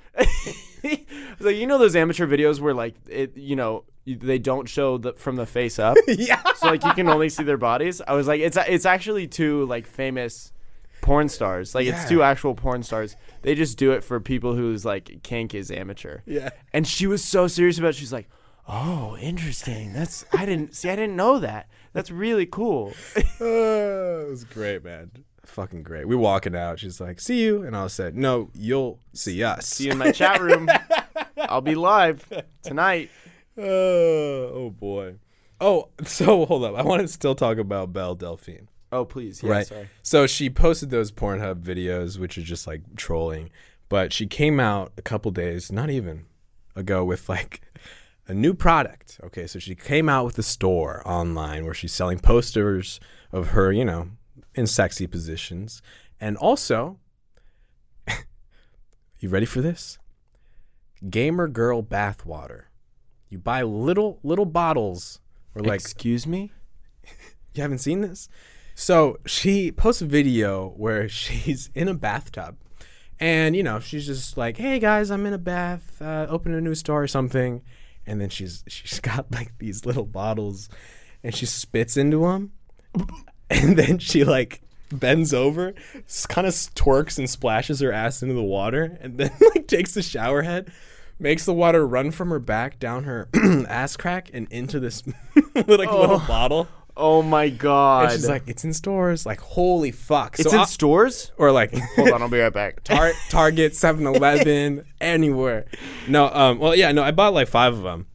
I 1.09 1.35
was 1.39 1.47
like 1.47 1.57
you 1.57 1.67
know 1.67 1.79
those 1.79 1.97
amateur 1.97 2.27
videos 2.27 2.61
where 2.61 2.75
like 2.75 2.95
it, 3.09 3.37
you 3.37 3.57
know, 3.57 3.85
they 4.07 4.39
don't 4.39 4.69
show 4.69 4.99
the 4.99 5.13
from 5.15 5.37
the 5.37 5.47
face 5.47 5.79
up, 5.79 5.97
yeah. 6.07 6.43
so 6.57 6.69
like 6.69 6.85
you 6.85 6.93
can 6.93 7.09
only 7.09 7.29
see 7.29 7.43
their 7.43 7.57
bodies. 7.57 8.03
I 8.07 8.15
was 8.15 8.27
like, 8.27 8.41
it's 8.41 8.57
it's 8.69 8.87
actually 8.87 9.27
two 9.27 9.67
like 9.67 9.87
famous 9.87 10.53
porn 11.05 11.29
stars. 11.29 11.75
Like 11.75 11.87
it's 11.87 12.09
two 12.09 12.23
actual 12.23 12.55
porn 12.55 12.83
stars. 12.83 13.17
They 13.43 13.55
just 13.55 13.79
do 13.79 13.93
it 13.93 14.03
for 14.03 14.21
people 14.21 14.55
whose 14.55 14.85
like 14.85 15.23
kink 15.23 15.55
is 15.55 15.71
amateur. 15.71 16.21
Yeah. 16.27 16.51
And 16.73 16.87
she 16.87 17.07
was 17.07 17.23
so 17.23 17.47
serious 17.47 17.79
about 17.79 17.89
it. 17.89 17.97
She's 17.97 18.13
like, 18.13 18.29
"Oh, 18.67 19.17
interesting. 19.21 19.93
That's 19.93 20.25
I 20.33 20.47
didn't 20.47 20.75
see. 20.75 20.89
I 20.89 20.97
didn't 20.97 21.17
know 21.17 21.39
that. 21.39 21.69
That's 21.93 22.11
really 22.11 22.47
cool." 22.47 22.95
Uh, 23.17 23.21
it 23.45 24.31
was 24.31 24.45
great, 24.45 24.85
man. 24.85 25.11
Fucking 25.47 25.83
great. 25.83 26.09
We 26.09 26.17
walking 26.17 26.57
out. 26.57 26.79
She's 26.79 27.01
like, 27.01 27.21
"See 27.21 27.43
you," 27.43 27.63
and 27.63 27.77
I 27.77 27.87
said, 27.87 28.17
"No, 28.17 28.51
you'll 28.55 28.99
see 29.13 29.43
us." 29.43 29.67
See 29.67 29.87
you 29.87 29.93
in 29.93 29.99
my 29.99 30.13
chat 30.13 30.41
room. 30.41 30.69
I'll 31.37 31.61
be 31.61 31.75
live 31.75 32.27
tonight. 32.63 33.11
Uh, 33.57 33.63
oh 33.63 34.75
boy. 34.77 35.17
Oh, 35.61 35.89
so 36.05 36.45
hold 36.47 36.65
up. 36.65 36.75
I 36.75 36.83
want 36.83 37.03
to 37.03 37.09
still 37.09 37.35
talk 37.35 37.59
about 37.59 37.93
Belle 37.93 38.15
Delphine. 38.15 38.69
Oh, 38.93 39.05
please. 39.05 39.43
Yeah, 39.43 39.51
right. 39.51 39.67
Sorry. 39.67 39.89
So 40.03 40.27
she 40.27 40.49
posted 40.49 40.91
those 40.91 41.11
Pornhub 41.11 41.63
videos, 41.63 42.19
which 42.19 42.39
are 42.39 42.43
just 42.43 42.67
like 42.67 42.83
trolling. 42.97 43.51
But 43.89 44.13
she 44.13 44.27
came 44.27 44.61
out 44.61 44.93
a 44.97 45.03
couple 45.03 45.31
days, 45.31 45.73
not 45.73 45.91
even 45.91 46.27
ago, 46.77 47.05
with 47.05 47.29
like 47.29 47.61
a 48.27 48.35
new 48.35 48.55
product. 48.55 49.21
Okay, 49.25 49.47
so 49.47 49.59
she 49.59 49.75
came 49.75 50.09
out 50.09 50.25
with 50.25 50.39
a 50.39 50.43
store 50.43 51.03
online 51.07 51.65
where 51.65 51.75
she's 51.75 51.93
selling 51.93 52.19
posters 52.19 53.01
of 53.33 53.49
her, 53.49 53.73
you 53.73 53.85
know, 53.85 54.11
in 54.55 54.67
sexy 54.67 55.07
positions, 55.07 55.83
and 56.21 56.37
also, 56.37 56.99
you 59.19 59.29
ready 59.29 59.47
for 59.47 59.61
this? 59.61 59.99
Gamer 61.09 61.49
girl 61.49 61.83
bathwater. 61.83 62.65
You 63.29 63.39
buy 63.39 63.63
little 63.63 64.21
little 64.23 64.47
bottles, 64.47 65.21
or 65.55 65.63
like 65.63 65.81
Excuse 65.81 66.27
me. 66.27 66.53
you 67.55 67.63
haven't 67.63 67.79
seen 67.79 68.01
this? 68.01 68.29
So 68.75 69.19
she 69.27 69.71
posts 69.71 70.03
a 70.03 70.07
video 70.07 70.69
where 70.77 71.09
she's 71.09 71.71
in 71.75 71.89
a 71.89 71.95
bathtub. 71.95 72.57
And, 73.21 73.55
you 73.55 73.63
know, 73.63 73.79
she's 73.79 74.07
just 74.07 74.37
like, 74.37 74.57
hey 74.57 74.81
guys, 74.81 75.11
I'm 75.11 75.25
in 75.25 75.33
a 75.33 75.39
bath, 75.39 76.03
uh, 76.03 76.27
open 76.29 76.53
a 76.53 76.61
new 76.61 76.75
store 76.75 77.03
or 77.03 77.07
something. 77.07 77.63
And 78.07 78.21
then 78.21 78.29
she's 78.29 78.65
she's 78.67 79.01
got 79.01 79.31
like 79.33 79.57
these 79.59 79.87
little 79.87 80.05
bottles 80.05 80.69
and 81.23 81.35
she 81.35 81.47
spits 81.47 81.97
into 81.97 82.21
them. 82.21 82.53
And 83.51 83.77
then 83.79 83.99
she 83.99 84.25
like 84.25 84.61
bends 84.91 85.35
over, 85.35 85.75
kind 86.29 86.47
of 86.47 86.53
twerks 86.55 87.19
and 87.19 87.29
splashes 87.29 87.81
her 87.81 87.93
ass 87.93 88.23
into 88.23 88.35
the 88.35 88.43
water. 88.43 88.99
And 89.01 89.19
then 89.19 89.31
like 89.55 89.67
takes 89.67 89.95
the 89.95 90.03
shower 90.03 90.43
head, 90.43 90.73
makes 91.19 91.45
the 91.45 91.53
water 91.55 91.87
run 91.87 92.11
from 92.11 92.31
her 92.31 92.39
back 92.39 92.79
down 92.79 93.05
her 93.05 93.29
ass 93.69 93.97
crack 93.97 94.31
and 94.33 94.47
into 94.51 94.81
this 94.81 95.03
like 95.55 95.67
little 95.69 96.21
bottle. 96.27 96.69
Oh 96.97 97.23
my 97.23 97.49
god. 97.49 98.05
And 98.05 98.13
she's 98.13 98.29
like, 98.29 98.45
it's 98.47 98.65
in 98.65 98.73
stores. 98.73 99.27
Like, 99.27 99.41
holy 99.41 99.91
fuck. 99.91 100.39
it's 100.39 100.49
So 100.49 100.57
in 100.57 100.63
I- 100.63 100.65
stores. 100.67 101.33
or 101.37 101.51
like, 101.51 101.75
Hold 101.97 102.11
on, 102.11 102.23
I'll 102.23 102.29
be 102.29 102.39
right 102.39 102.53
back. 102.53 102.85
Tar- 102.85 103.13
Target, 103.31 103.73
7-Eleven, 103.73 104.85
anywhere. 105.01 105.65
No, 106.09 106.29
um, 106.33 106.59
well, 106.61 106.75
yeah, 106.77 106.93
no, 106.93 107.03
I 107.03 107.11
bought 107.11 107.35
like 107.35 107.49
five 107.49 107.75
of 107.75 107.83
them, 107.83 108.07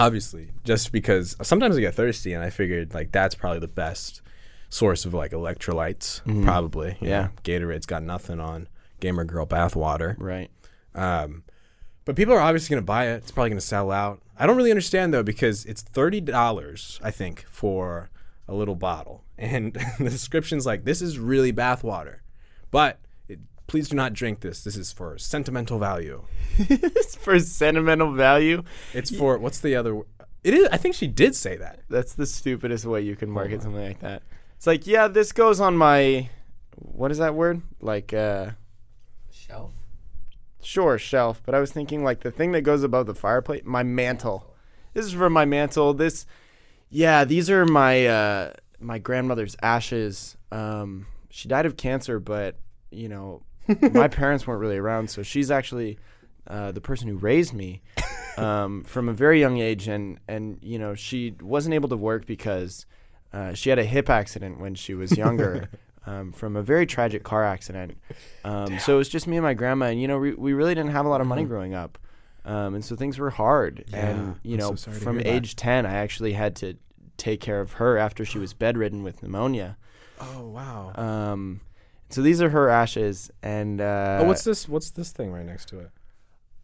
obviously, 0.00 0.50
just 0.64 0.90
because 0.90 1.36
sometimes 1.42 1.76
I 1.76 1.80
get 1.80 1.94
thirsty, 1.94 2.32
and 2.32 2.42
I 2.42 2.50
figured 2.50 2.92
like 2.92 3.12
that's 3.12 3.36
probably 3.36 3.60
the 3.60 3.68
best 3.68 4.20
source 4.68 5.04
of 5.04 5.14
like 5.14 5.32
electrolytes, 5.32 6.22
probably. 6.44 6.90
Mm-hmm. 6.92 7.04
Yeah. 7.04 7.22
know. 7.22 7.30
Gatorade's 7.42 7.86
got 7.86 8.02
nothing 8.02 8.40
on 8.40 8.68
Gamer 9.00 9.24
Girl 9.24 9.46
bathwater. 9.46 10.16
right. 10.18 10.50
Um, 10.94 11.44
but 12.04 12.16
people 12.16 12.32
are 12.32 12.40
obviously 12.40 12.74
going 12.74 12.82
to 12.82 12.86
buy 12.86 13.08
it. 13.08 13.16
It's 13.16 13.30
probably 13.30 13.50
going 13.50 13.60
to 13.60 13.66
sell 13.66 13.92
out. 13.92 14.22
I 14.38 14.46
don't 14.46 14.56
really 14.56 14.70
understand 14.70 15.12
though 15.12 15.22
because 15.22 15.64
it's 15.66 15.82
thirty 15.82 16.20
dollars, 16.20 16.98
I 17.02 17.10
think, 17.10 17.44
for 17.50 18.08
a 18.48 18.54
little 18.54 18.74
bottle, 18.74 19.24
and 19.38 19.74
the 19.98 20.08
description's 20.10 20.64
like, 20.64 20.84
"This 20.84 21.02
is 21.02 21.18
really 21.18 21.52
bathwater," 21.52 22.20
but 22.70 22.98
it, 23.28 23.40
please 23.66 23.88
do 23.90 23.96
not 23.96 24.14
drink 24.14 24.40
this. 24.40 24.64
This 24.64 24.76
is 24.76 24.90
for 24.90 25.18
sentimental 25.18 25.78
value. 25.78 26.24
it's 26.58 27.14
for 27.14 27.38
sentimental 27.38 28.12
value. 28.12 28.62
It's 28.94 29.14
for 29.14 29.36
what's 29.38 29.60
the 29.60 29.76
other? 29.76 30.00
It 30.42 30.54
is. 30.54 30.68
I 30.72 30.78
think 30.78 30.94
she 30.94 31.08
did 31.08 31.34
say 31.34 31.56
that. 31.58 31.80
That's 31.90 32.14
the 32.14 32.26
stupidest 32.26 32.86
way 32.86 33.02
you 33.02 33.16
can 33.16 33.28
market 33.30 33.62
something 33.62 33.84
like 33.84 34.00
that. 34.00 34.22
It's 34.58 34.66
like, 34.66 34.88
yeah, 34.88 35.06
this 35.06 35.30
goes 35.30 35.60
on 35.60 35.76
my 35.76 36.30
what 36.74 37.12
is 37.12 37.18
that 37.18 37.36
word? 37.36 37.62
Like 37.80 38.12
uh 38.12 38.50
Shelf. 39.30 39.70
sure, 40.60 40.98
shelf, 40.98 41.40
but 41.46 41.54
I 41.54 41.60
was 41.60 41.70
thinking 41.70 42.02
like 42.02 42.20
the 42.20 42.32
thing 42.32 42.50
that 42.52 42.62
goes 42.62 42.82
above 42.82 43.06
the 43.06 43.14
fireplace, 43.14 43.62
my 43.64 43.84
mantle. 43.84 44.52
This 44.94 45.06
is 45.06 45.12
for 45.12 45.30
my 45.30 45.44
mantle. 45.44 45.94
This 45.94 46.26
yeah, 46.90 47.24
these 47.24 47.48
are 47.50 47.66
my 47.66 48.06
uh 48.06 48.52
my 48.80 48.98
grandmother's 48.98 49.54
ashes. 49.62 50.36
Um 50.50 51.06
she 51.30 51.48
died 51.48 51.64
of 51.64 51.76
cancer, 51.76 52.18
but 52.18 52.56
you 52.90 53.08
know, 53.08 53.42
my 53.92 54.08
parents 54.20 54.44
weren't 54.44 54.60
really 54.60 54.78
around, 54.78 55.08
so 55.08 55.22
she's 55.22 55.52
actually 55.52 56.00
uh, 56.48 56.72
the 56.72 56.80
person 56.80 57.06
who 57.06 57.16
raised 57.16 57.52
me 57.52 57.82
um, 58.38 58.82
from 58.82 59.08
a 59.08 59.12
very 59.12 59.38
young 59.38 59.58
age, 59.58 59.86
and 59.86 60.18
and 60.26 60.58
you 60.62 60.80
know 60.80 60.94
she 60.96 61.34
wasn't 61.40 61.74
able 61.74 61.90
to 61.90 61.96
work 61.96 62.26
because 62.26 62.86
uh, 63.32 63.54
she 63.54 63.70
had 63.70 63.78
a 63.78 63.84
hip 63.84 64.08
accident 64.10 64.60
when 64.60 64.74
she 64.74 64.94
was 64.94 65.16
younger. 65.16 65.68
Um, 66.06 66.32
from 66.32 66.56
a 66.56 66.62
very 66.62 66.86
tragic 66.86 67.22
car 67.22 67.44
accident, 67.44 67.98
um, 68.42 68.78
so 68.78 68.94
it 68.94 68.96
was 68.96 69.10
just 69.10 69.26
me 69.26 69.36
and 69.36 69.44
my 69.44 69.52
grandma, 69.52 69.86
and 69.86 70.00
you 70.00 70.08
know 70.08 70.18
we, 70.18 70.32
we 70.32 70.54
really 70.54 70.74
didn't 70.74 70.92
have 70.92 71.04
a 71.04 71.08
lot 71.10 71.20
of 71.20 71.26
money 71.26 71.44
growing 71.44 71.74
up, 71.74 71.98
um, 72.46 72.74
and 72.74 72.82
so 72.82 72.96
things 72.96 73.18
were 73.18 73.28
hard. 73.28 73.84
and 73.92 74.36
you 74.42 74.54
I'm 74.54 74.58
know, 74.60 74.74
so 74.74 74.90
from 74.90 75.16
hear 75.16 75.24
that. 75.24 75.36
age 75.36 75.54
ten, 75.56 75.84
I 75.84 75.96
actually 75.96 76.32
had 76.32 76.56
to 76.56 76.78
take 77.18 77.42
care 77.42 77.60
of 77.60 77.72
her 77.72 77.98
after 77.98 78.24
she 78.24 78.38
was 78.38 78.54
bedridden 78.54 79.02
with 79.02 79.22
pneumonia. 79.22 79.76
Oh 80.18 80.46
wow. 80.48 80.92
Um, 80.94 81.60
so 82.08 82.22
these 82.22 82.40
are 82.40 82.48
her 82.48 82.70
ashes, 82.70 83.30
and 83.42 83.78
uh, 83.82 84.20
oh, 84.22 84.24
what's 84.24 84.44
this? 84.44 84.66
What's 84.66 84.88
this 84.92 85.10
thing 85.12 85.30
right 85.30 85.44
next 85.44 85.68
to 85.70 85.80
it? 85.80 85.90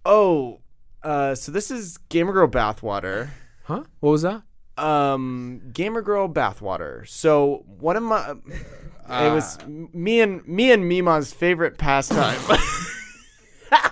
oh, 0.07 0.61
uh, 1.03 1.35
so 1.35 1.53
this 1.53 1.71
is 1.71 1.99
Gamer 2.09 2.33
Girl 2.33 2.49
bathwater. 2.49 3.29
Huh? 3.65 3.83
What 4.01 4.11
was 4.11 4.23
that? 4.23 4.41
Um, 4.77 5.61
Gamer 5.73 6.03
Girl 6.03 6.29
bathwater. 6.29 7.07
So 7.09 7.65
one 7.79 7.97
of 7.97 8.03
my, 8.03 8.31
it 8.31 9.33
was 9.33 9.59
Ah. 9.61 9.67
me 9.67 10.21
and 10.21 10.47
me 10.49 10.73
and 10.73 10.89
Mima's 10.89 11.33
favorite 11.33 11.79
pastime. 11.79 12.41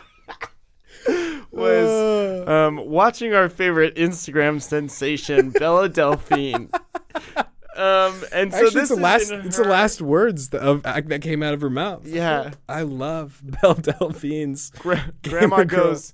was 1.50 2.48
um, 2.48 2.76
watching 2.88 3.34
our 3.34 3.48
favorite 3.48 3.94
Instagram 3.96 4.60
sensation, 4.62 5.50
Bella 5.50 5.88
Delphine. 5.88 6.70
Um, 7.74 8.22
and 8.32 8.52
so 8.52 8.66
Actually, 8.66 8.70
this 8.70 8.74
it's 8.74 8.88
the 8.88 8.94
is 8.94 9.00
last. 9.00 9.30
in 9.30 9.40
It's 9.46 9.56
the 9.56 9.64
last 9.64 10.02
words 10.02 10.50
that, 10.50 10.60
of 10.60 10.82
that 10.82 11.22
came 11.22 11.42
out 11.42 11.54
of 11.54 11.60
her 11.62 11.70
mouth. 11.70 12.06
Yeah. 12.06 12.52
I 12.68 12.82
love 12.82 13.40
Belle 13.42 13.74
Delphine's. 13.74 14.70
Gra- 14.78 15.12
Grandma 15.22 15.56
Gamer 15.56 15.64
Girl. 15.64 15.84
goes, 15.90 16.12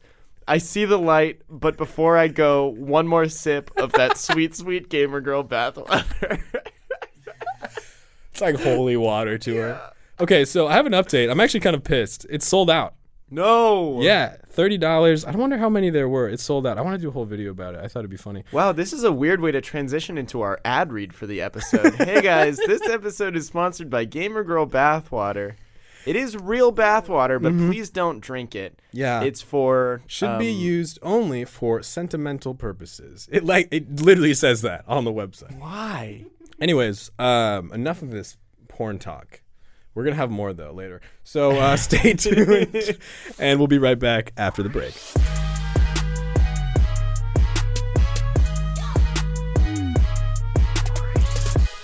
I 0.49 0.59
see 0.59 0.87
the 0.87 0.99
light, 0.99 1.43
but 1.51 1.77
before 1.77 2.17
I 2.17 2.29
go, 2.29 2.67
one 2.67 3.07
more 3.07 3.29
sip 3.29 3.71
of 3.77 3.93
that 3.93 4.17
sweet, 4.27 4.57
sweet 4.57 4.89
gamer 4.89 5.21
girl 5.21 5.45
bathwater. 5.45 6.43
It's 8.31 8.41
like 8.41 8.61
holy 8.61 8.97
water 8.97 9.37
to 9.37 9.57
her. 9.57 9.93
Okay, 10.21 10.45
so 10.45 10.69
I 10.69 10.75
have 10.75 10.87
an 10.87 10.93
update. 10.93 11.29
I'm 11.29 11.41
actually 11.41 11.59
kind 11.59 11.75
of 11.75 11.83
pissed. 11.83 12.25
It's 12.31 12.47
sold 12.47 12.71
out. 12.71 12.95
No. 13.31 14.01
Yeah, 14.01 14.37
thirty 14.49 14.79
dollars. 14.79 15.25
I 15.25 15.33
don't 15.33 15.41
wonder 15.41 15.59
how 15.59 15.69
many 15.69 15.91
there 15.91 16.09
were. 16.09 16.29
It's 16.29 16.45
sold 16.45 16.65
out. 16.65 16.79
I 16.79 16.83
want 16.83 16.95
to 16.95 17.03
do 17.03 17.09
a 17.09 17.11
whole 17.11 17.25
video 17.25 17.51
about 17.51 17.75
it. 17.75 17.81
I 17.83 17.89
thought 17.89 18.01
it'd 18.01 18.11
be 18.13 18.17
funny. 18.17 18.45
Wow, 18.53 18.71
this 18.71 18.93
is 18.93 19.03
a 19.03 19.11
weird 19.11 19.41
way 19.41 19.51
to 19.51 19.61
transition 19.61 20.17
into 20.17 20.41
our 20.41 20.61
ad 20.65 20.93
read 20.93 21.15
for 21.17 21.27
the 21.27 21.41
episode. 21.41 21.95
hey 21.97 22.23
guys, 22.23 22.59
this 22.59 22.81
episode 22.89 23.35
is 23.35 23.49
sponsored 23.49 23.91
by 23.91 24.05
Gamer 24.05 24.45
Girl 24.45 24.69
Bathwater. 24.69 25.57
It 26.09 26.17
is 26.17 26.39
real 26.39 26.73
bathwater, 26.73 27.41
but 27.41 27.53
please 27.53 27.91
don't 27.91 28.21
drink 28.21 28.55
it. 28.55 28.81
Yeah, 28.93 29.21
It's 29.23 29.43
for 29.43 30.01
should 30.07 30.39
be 30.39 30.51
um, 30.53 30.57
used 30.57 30.99
only 31.03 31.45
for 31.45 31.83
sentimental 31.83 32.55
purposes. 32.55 33.29
It 33.31 33.45
like 33.45 33.69
it 33.71 34.01
literally 34.01 34.33
says 34.33 34.63
that 34.63 34.85
on 34.89 35.05
the 35.05 35.13
website. 35.13 35.59
Why? 35.59 36.25
Anyways, 36.63 37.11
um, 37.19 37.71
enough 37.75 38.01
of 38.01 38.11
this 38.11 38.39
porn 38.69 38.99
talk. 38.99 39.43
We're 39.95 40.05
gonna 40.05 40.17
have 40.17 40.31
more 40.31 40.55
though 40.55 40.73
later. 40.73 41.03
So 41.25 41.51
uh, 41.51 41.77
stay 41.89 42.15
tuned, 42.15 42.97
and 43.39 43.59
we'll 43.61 43.69
be 43.69 43.79
right 43.79 43.99
back 43.99 44.33
after 44.39 44.63
the 44.63 44.71
break. 44.71 44.95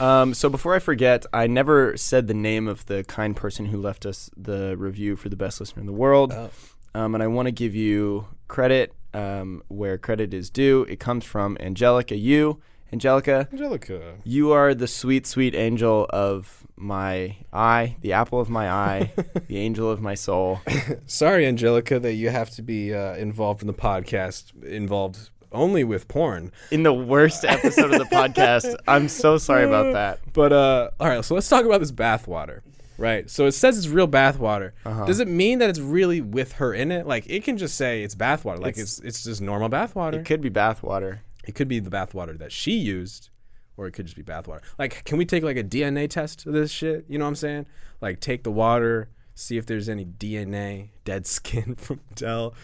Um, 0.05 0.35
so 0.35 0.51
before 0.51 0.75
I 0.75 0.81
forget, 0.81 1.25
I 1.33 1.47
never 1.47 1.97
said 1.97 2.27
the 2.27 2.35
name 2.35 2.69
of 2.69 2.85
the 2.85 3.05
kind 3.05 3.35
person 3.35 3.67
who 3.67 3.81
left 3.81 4.05
us 4.05 4.29
the 4.37 4.77
review 4.77 5.17
for 5.17 5.31
the 5.31 5.37
best 5.37 5.61
listener 5.61 5.81
in 5.81 5.87
the 5.87 5.95
world. 5.95 6.35
Oh. 6.35 6.51
Um, 6.95 7.15
and 7.15 7.23
I 7.23 7.27
want 7.27 7.47
to 7.47 7.53
give 7.53 7.75
you 7.75 8.29
credit 8.47 8.93
um, 9.15 9.63
where 9.69 9.97
credit 9.97 10.35
is 10.35 10.51
due. 10.51 10.83
It 10.91 11.01
comes 11.01 11.25
from 11.25 11.57
Angelica. 11.59 12.17
You, 12.17 12.61
Angelica, 12.93 13.49
Angelica. 13.51 14.17
you 14.25 14.53
are 14.53 14.75
the 14.75 14.87
sweet, 14.87 15.27
sweet 15.27 15.55
angel 15.55 16.07
of 16.11 16.67
my 16.77 17.39
eye, 17.51 17.97
the 18.03 18.13
apple 18.13 18.41
of 18.41 18.51
my 18.51 18.71
eye, 18.71 19.11
the 19.49 19.57
angel 19.57 19.91
of 19.91 20.03
my 20.03 20.15
soul. 20.15 20.61
Sorry, 21.07 21.47
Angelica, 21.47 21.99
that 21.99 22.13
you 22.13 22.29
have 22.29 22.51
to 22.51 22.63
be 22.63 22.93
uh, 22.93 23.15
involved 23.15 23.63
in 23.63 23.69
the 23.69 23.75
podcast, 23.75 24.53
involved 24.65 25.31
only 25.55 25.85
with 25.85 26.09
porn. 26.09 26.53
In 26.71 26.83
the 26.83 26.93
worst 26.93 27.45
episode 27.45 27.93
of 27.93 27.99
the 27.99 28.15
podcast, 28.15 28.77
I'm 28.87 29.09
so 29.09 29.39
sorry 29.39 29.65
about 29.65 29.93
that. 29.95 30.21
But 30.33 30.53
uh, 30.53 30.91
all 31.01 31.09
right, 31.09 31.25
so 31.25 31.35
let's 31.35 31.49
talk 31.49 31.65
about 31.65 31.81
this 31.81 31.93
bathwater. 31.93 32.61
Right. 32.97 33.29
So 33.29 33.47
it 33.47 33.53
says 33.53 33.79
it's 33.79 33.89
real 33.89 34.09
bathwater. 34.09 34.73
Uh-huh. 34.85 35.05
Does 35.05 35.21
it 35.21 35.29
mean 35.29 35.59
that 35.59 35.71
it's 35.71 35.81
really 35.81 36.21
with 36.21 36.53
her 36.55 36.73
in 36.73 36.93
it? 36.93 37.07
Like 37.07 37.29
it 37.29 37.45
can 37.45 37.59
just 37.59 37.77
say 37.77 38.03
it's 38.03 38.15
bathwater. 38.15 38.61
Like 38.61 38.79
it's 38.79 39.01
it's, 39.01 39.25
just 39.25 39.41
normal 39.41 39.69
bathwater. 39.69 40.15
It 40.15 40.25
could 40.25 40.41
be 40.41 40.51
bathwater. 40.51 41.21
It 41.47 41.55
could 41.55 41.69
be 41.69 41.81
the 41.81 41.91
bathwater 41.91 42.39
that 42.39 42.53
she 42.53 42.73
used, 42.73 43.31
or 43.77 43.87
it 43.87 43.93
could 43.93 44.07
just 44.07 44.17
be 44.17 44.23
bathwater. 44.23 44.61
Like, 44.79 45.05
can 45.05 45.19
we 45.19 45.27
take 45.27 45.43
like 45.43 45.57
a 45.57 45.65
DNA 45.65 46.09
test 46.09 46.47
of 46.47 46.53
this 46.53 46.71
shit? 46.71 47.05
You 47.09 47.19
know 47.19 47.25
what 47.25 47.31
I'm 47.31 47.37
saying? 47.37 47.67
Like, 48.01 48.21
take 48.21 48.45
the 48.45 48.51
water, 48.51 49.11
see 49.35 49.57
if 49.57 49.67
there's 49.67 49.89
any 49.89 50.05
DNA, 50.05 50.91
dead 51.05 51.27
skin 51.27 51.75
from 51.75 52.01
Dell, 52.15 52.55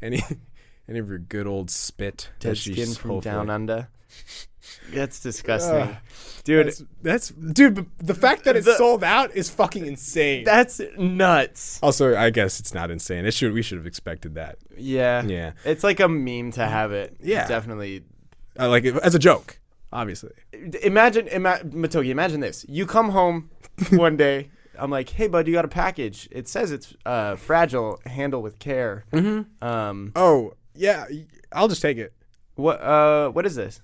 any 0.00 0.22
any 0.88 0.98
of 0.98 1.08
your 1.08 1.18
good 1.18 1.46
old 1.46 1.70
spit. 1.70 2.30
Dead 2.40 2.56
skin 2.56 2.94
from 2.94 3.10
hopefully- 3.12 3.20
down 3.34 3.50
under. 3.50 3.88
That's 4.92 5.20
disgusting. 5.20 5.96
Dude, 6.44 6.66
That's, 6.66 6.82
that's 7.02 7.28
dude. 7.28 7.74
But 7.74 7.86
the 7.98 8.14
fact 8.14 8.44
that 8.44 8.56
it's 8.56 8.66
The- 8.66 8.76
sold 8.76 9.04
out 9.04 9.34
is 9.34 9.48
fucking 9.48 9.86
insane. 9.86 10.44
that's 10.44 10.80
nuts. 10.98 11.78
also, 11.82 12.16
I 12.16 12.30
guess 12.30 12.58
it's 12.60 12.74
not 12.74 12.90
insane. 12.90 13.24
It 13.24 13.32
should 13.34 13.52
we 13.52 13.62
should 13.62 13.78
have 13.78 13.86
expected 13.86 14.34
that. 14.34 14.58
Yeah. 14.76 15.22
Yeah. 15.24 15.52
It's 15.64 15.84
like 15.84 16.00
a 16.00 16.08
meme 16.08 16.50
to 16.52 16.66
have 16.66 16.92
it. 16.92 17.16
Yeah. 17.22 17.46
Definitely. 17.46 18.04
Uh, 18.58 18.68
like 18.68 18.84
as 18.84 19.14
a 19.14 19.18
joke, 19.18 19.60
obviously. 19.92 20.32
Imagine, 20.82 21.28
ima- 21.28 21.60
Matoki, 21.64 22.08
imagine 22.08 22.40
this. 22.40 22.66
You 22.68 22.86
come 22.86 23.10
home 23.10 23.50
one 23.90 24.16
day. 24.16 24.50
I'm 24.78 24.90
like, 24.90 25.10
hey, 25.10 25.28
bud, 25.28 25.46
you 25.46 25.52
got 25.52 25.64
a 25.64 25.68
package. 25.68 26.28
It 26.32 26.48
says 26.48 26.72
it's 26.72 26.94
uh, 27.06 27.36
fragile, 27.36 28.00
handle 28.06 28.42
with 28.42 28.58
care. 28.58 29.04
Mm-hmm. 29.12 29.64
Um, 29.64 30.12
Oh 30.16 30.54
yeah, 30.74 31.06
I'll 31.52 31.68
just 31.68 31.82
take 31.82 31.98
it. 31.98 32.12
what, 32.54 32.80
uh, 32.80 33.30
what 33.30 33.46
is 33.46 33.54
this? 33.54 33.80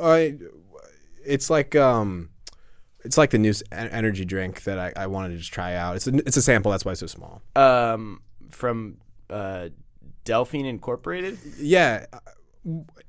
I, 0.00 0.38
it's 1.24 1.50
like 1.50 1.76
um, 1.76 2.30
it's 3.04 3.16
like 3.16 3.30
the 3.30 3.38
new 3.38 3.52
energy 3.70 4.24
drink 4.24 4.64
that 4.64 4.78
I, 4.78 4.92
I 4.96 5.06
wanted 5.06 5.30
to 5.30 5.36
just 5.38 5.52
try 5.52 5.74
out. 5.74 5.96
It's 5.96 6.06
a, 6.06 6.16
it's 6.26 6.36
a 6.36 6.42
sample. 6.42 6.70
That's 6.70 6.84
why 6.84 6.92
it's 6.92 7.00
so 7.00 7.06
small. 7.06 7.42
Um, 7.54 8.22
from 8.50 8.98
uh, 9.30 9.68
Delphine 10.24 10.66
Incorporated? 10.66 11.38
Yeah, 11.58 12.06
uh, 12.12 12.18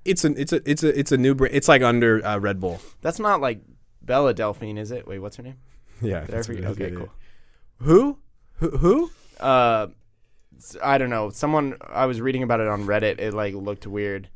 it's 0.03 0.25
an 0.25 0.35
it's 0.37 0.53
a 0.53 0.69
it's 0.69 0.83
a 0.83 0.99
it's 0.99 1.11
a 1.11 1.17
new 1.17 1.33
brand. 1.33 1.55
It's 1.55 1.67
like 1.67 1.81
under 1.81 2.25
uh, 2.25 2.37
Red 2.37 2.59
Bull. 2.59 2.79
That's 3.01 3.19
not 3.19 3.41
like 3.41 3.61
Bella 4.01 4.33
Delphine, 4.33 4.77
is 4.77 4.91
it? 4.91 5.07
Wait, 5.07 5.19
what's 5.19 5.37
her 5.37 5.43
name? 5.43 5.57
Yeah. 6.01 6.25
Did 6.25 6.35
I 6.35 6.41
forget? 6.41 6.65
Okay, 6.65 6.91
cool. 6.91 7.09
Who? 7.79 8.19
Who? 8.57 8.69
Who? 8.77 9.11
uh 9.39 9.87
I 10.83 10.97
don't 10.97 11.09
know. 11.09 11.29
Someone 11.29 11.77
I 11.87 12.05
was 12.05 12.21
reading 12.21 12.43
about 12.43 12.59
it 12.59 12.67
on 12.67 12.85
Reddit. 12.85 13.19
It 13.19 13.33
like 13.33 13.53
looked 13.53 13.85
weird. 13.87 14.29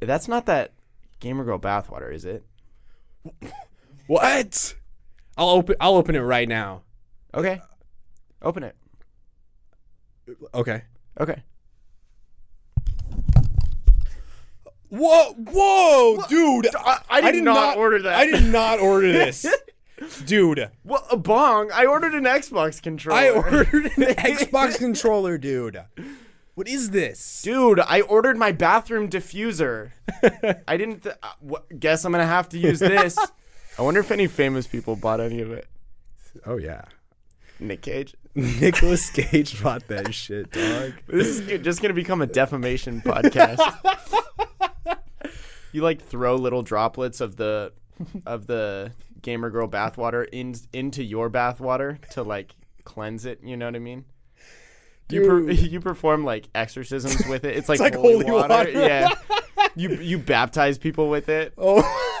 That's 0.00 0.28
not 0.28 0.46
that 0.46 0.72
gamer 1.20 1.44
girl 1.44 1.58
bathwater, 1.58 2.12
is 2.12 2.24
it? 2.24 2.44
What? 4.06 4.74
I'll 5.36 5.48
open 5.48 5.76
I'll 5.80 5.94
open 5.96 6.14
it 6.14 6.20
right 6.20 6.48
now. 6.48 6.82
Okay. 7.32 7.60
Open 8.42 8.62
it. 8.62 8.76
Okay. 10.52 10.82
Okay. 11.18 11.42
Whoa, 14.90 15.32
whoa, 15.32 16.24
dude! 16.28 16.68
I, 16.76 17.00
I 17.10 17.32
did, 17.32 17.42
not, 17.42 17.76
order 17.76 18.00
that. 18.02 18.14
I 18.14 18.26
did 18.26 18.44
not 18.44 18.78
order 18.78 19.10
this, 19.10 19.44
dude. 20.26 20.70
Well, 20.84 21.06
a 21.10 21.16
bong. 21.16 21.70
I 21.72 21.86
ordered 21.86 22.14
an 22.14 22.24
Xbox 22.24 22.82
controller. 22.82 23.18
I 23.20 23.30
ordered 23.30 23.84
an 23.84 23.90
Xbox 24.14 24.76
controller, 24.78 25.38
dude. 25.38 25.82
What 26.54 26.68
is 26.68 26.90
this? 26.90 27.42
Dude, 27.42 27.80
I 27.80 28.00
ordered 28.02 28.36
my 28.36 28.52
bathroom 28.52 29.08
diffuser. 29.10 29.90
I 30.68 30.76
didn't. 30.76 31.02
Th- 31.02 31.16
uh, 31.22 31.28
wh- 31.50 31.78
guess 31.78 32.04
I'm 32.04 32.12
gonna 32.12 32.26
have 32.26 32.48
to 32.50 32.58
use 32.58 32.78
this. 32.78 33.18
I 33.78 33.82
wonder 33.82 33.98
if 34.00 34.10
any 34.12 34.28
famous 34.28 34.66
people 34.68 34.94
bought 34.94 35.20
any 35.20 35.40
of 35.40 35.50
it. 35.50 35.66
Oh 36.46 36.56
yeah, 36.56 36.82
Nick 37.58 37.82
Cage. 37.82 38.14
Nicholas 38.36 39.10
Cage 39.10 39.60
bought 39.62 39.86
that 39.88 40.14
shit, 40.14 40.50
dog. 40.52 40.92
This 41.08 41.26
is 41.26 41.40
g- 41.46 41.58
just 41.58 41.82
gonna 41.82 41.94
become 41.94 42.22
a 42.22 42.26
defamation 42.26 43.00
podcast. 43.00 43.58
you 45.72 45.82
like 45.82 46.00
throw 46.02 46.36
little 46.36 46.62
droplets 46.62 47.20
of 47.20 47.34
the 47.36 47.72
of 48.26 48.46
the 48.46 48.92
gamer 49.24 49.50
girl 49.50 49.66
bathwater 49.66 50.24
in 50.30 50.54
into 50.72 51.02
your 51.02 51.28
bathwater 51.28 52.00
to 52.10 52.22
like 52.22 52.54
cleanse 52.84 53.24
it. 53.24 53.40
You 53.42 53.56
know 53.56 53.66
what 53.66 53.74
I 53.74 53.80
mean? 53.80 54.04
You 55.10 55.26
per- 55.26 55.50
you 55.50 55.80
perform 55.80 56.24
like 56.24 56.48
exorcisms 56.54 57.26
with 57.26 57.44
it. 57.44 57.56
It's 57.56 57.68
like, 57.68 57.80
like 57.80 57.94
holy, 57.96 58.24
holy 58.24 58.30
water. 58.30 58.54
water. 58.54 58.70
Yeah. 58.70 59.08
You 59.76 59.90
you 59.94 60.18
baptize 60.18 60.78
people 60.78 61.08
with 61.08 61.28
it. 61.28 61.52
Oh, 61.58 61.82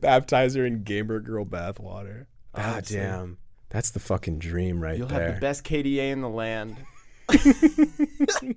baptizer 0.00 0.64
in 0.64 0.84
gamer 0.84 1.18
girl 1.18 1.44
bathwater. 1.44 2.26
Ah, 2.54 2.74
Honestly. 2.74 2.98
damn, 2.98 3.38
that's 3.70 3.90
the 3.90 3.98
fucking 3.98 4.38
dream 4.38 4.80
right 4.80 4.90
there. 4.90 4.98
You'll 4.98 5.08
have 5.08 5.34
the 5.34 5.40
best 5.40 5.64
KDA 5.64 6.12
in 6.12 6.20
the 6.20 6.28
land. 6.28 6.76
I 7.28 8.54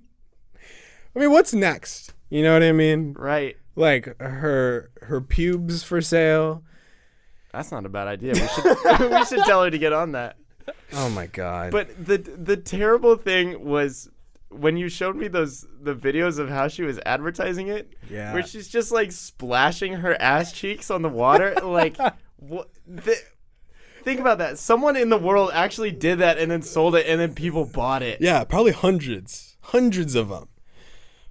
mean, 1.15 1.31
what's 1.31 1.53
next? 1.55 2.13
You 2.29 2.43
know 2.43 2.53
what 2.53 2.61
I 2.61 2.71
mean? 2.71 3.13
Right. 3.17 3.57
Like 3.75 4.15
her 4.21 4.91
her 5.03 5.19
pubes 5.21 5.81
for 5.81 5.99
sale. 5.99 6.63
That's 7.57 7.71
not 7.71 7.85
a 7.85 7.89
bad 7.89 8.07
idea. 8.07 8.33
We 8.33 8.47
should 8.47 8.65
we 9.11 9.25
should 9.25 9.43
tell 9.45 9.63
her 9.63 9.69
to 9.71 9.77
get 9.77 9.93
on 9.93 10.11
that. 10.13 10.37
Oh 10.93 11.09
my 11.09 11.25
god. 11.27 11.71
But 11.71 12.05
the 12.05 12.17
the 12.17 12.55
terrible 12.57 13.15
thing 13.15 13.63
was 13.65 14.09
when 14.49 14.77
you 14.77 14.89
showed 14.89 15.15
me 15.15 15.27
those 15.27 15.65
the 15.81 15.93
videos 15.95 16.39
of 16.39 16.49
how 16.49 16.67
she 16.67 16.83
was 16.83 16.99
advertising 17.05 17.67
it, 17.67 17.93
Yeah. 18.09 18.33
where 18.33 18.43
she's 18.43 18.67
just 18.67 18.91
like 18.91 19.11
splashing 19.11 19.93
her 19.93 20.15
ass 20.21 20.51
cheeks 20.53 20.89
on 20.91 21.01
the 21.01 21.09
water, 21.09 21.55
like 21.63 21.97
what? 22.37 22.69
The, 22.87 23.17
think 24.03 24.19
about 24.19 24.37
that. 24.37 24.57
Someone 24.57 24.95
in 24.95 25.09
the 25.09 25.17
world 25.17 25.51
actually 25.53 25.91
did 25.91 26.19
that 26.19 26.37
and 26.37 26.49
then 26.51 26.61
sold 26.61 26.95
it, 26.95 27.05
and 27.07 27.19
then 27.19 27.33
people 27.33 27.65
bought 27.65 28.03
it. 28.03 28.21
Yeah, 28.21 28.43
probably 28.43 28.71
hundreds, 28.71 29.57
hundreds 29.61 30.15
of 30.15 30.29
them. 30.29 30.47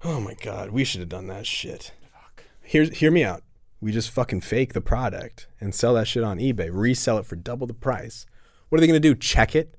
Oh 0.03 0.19
my 0.19 0.35
god, 0.43 0.69
we 0.71 0.83
should 0.83 0.99
have 0.99 1.09
done 1.09 1.27
that 1.27 1.47
shit. 1.47 1.91
Fuck. 2.13 2.43
Here's 2.61 2.95
hear 2.97 3.09
me 3.11 3.23
out. 3.23 3.41
We 3.79 3.91
just 3.91 4.09
fucking 4.09 4.41
fake 4.41 4.73
the 4.73 4.81
product 4.81 5.47
and 5.61 5.73
sell 5.75 5.93
that 5.95 6.07
shit 6.07 6.23
on 6.23 6.39
eBay, 6.39 6.69
resell 6.71 7.19
it 7.19 7.25
for 7.25 7.35
double 7.35 7.67
the 7.67 7.73
price. 7.73 8.25
What 8.69 8.77
are 8.77 8.81
they 8.81 8.87
gonna 8.87 8.99
do? 8.99 9.15
Check 9.15 9.55
it? 9.55 9.75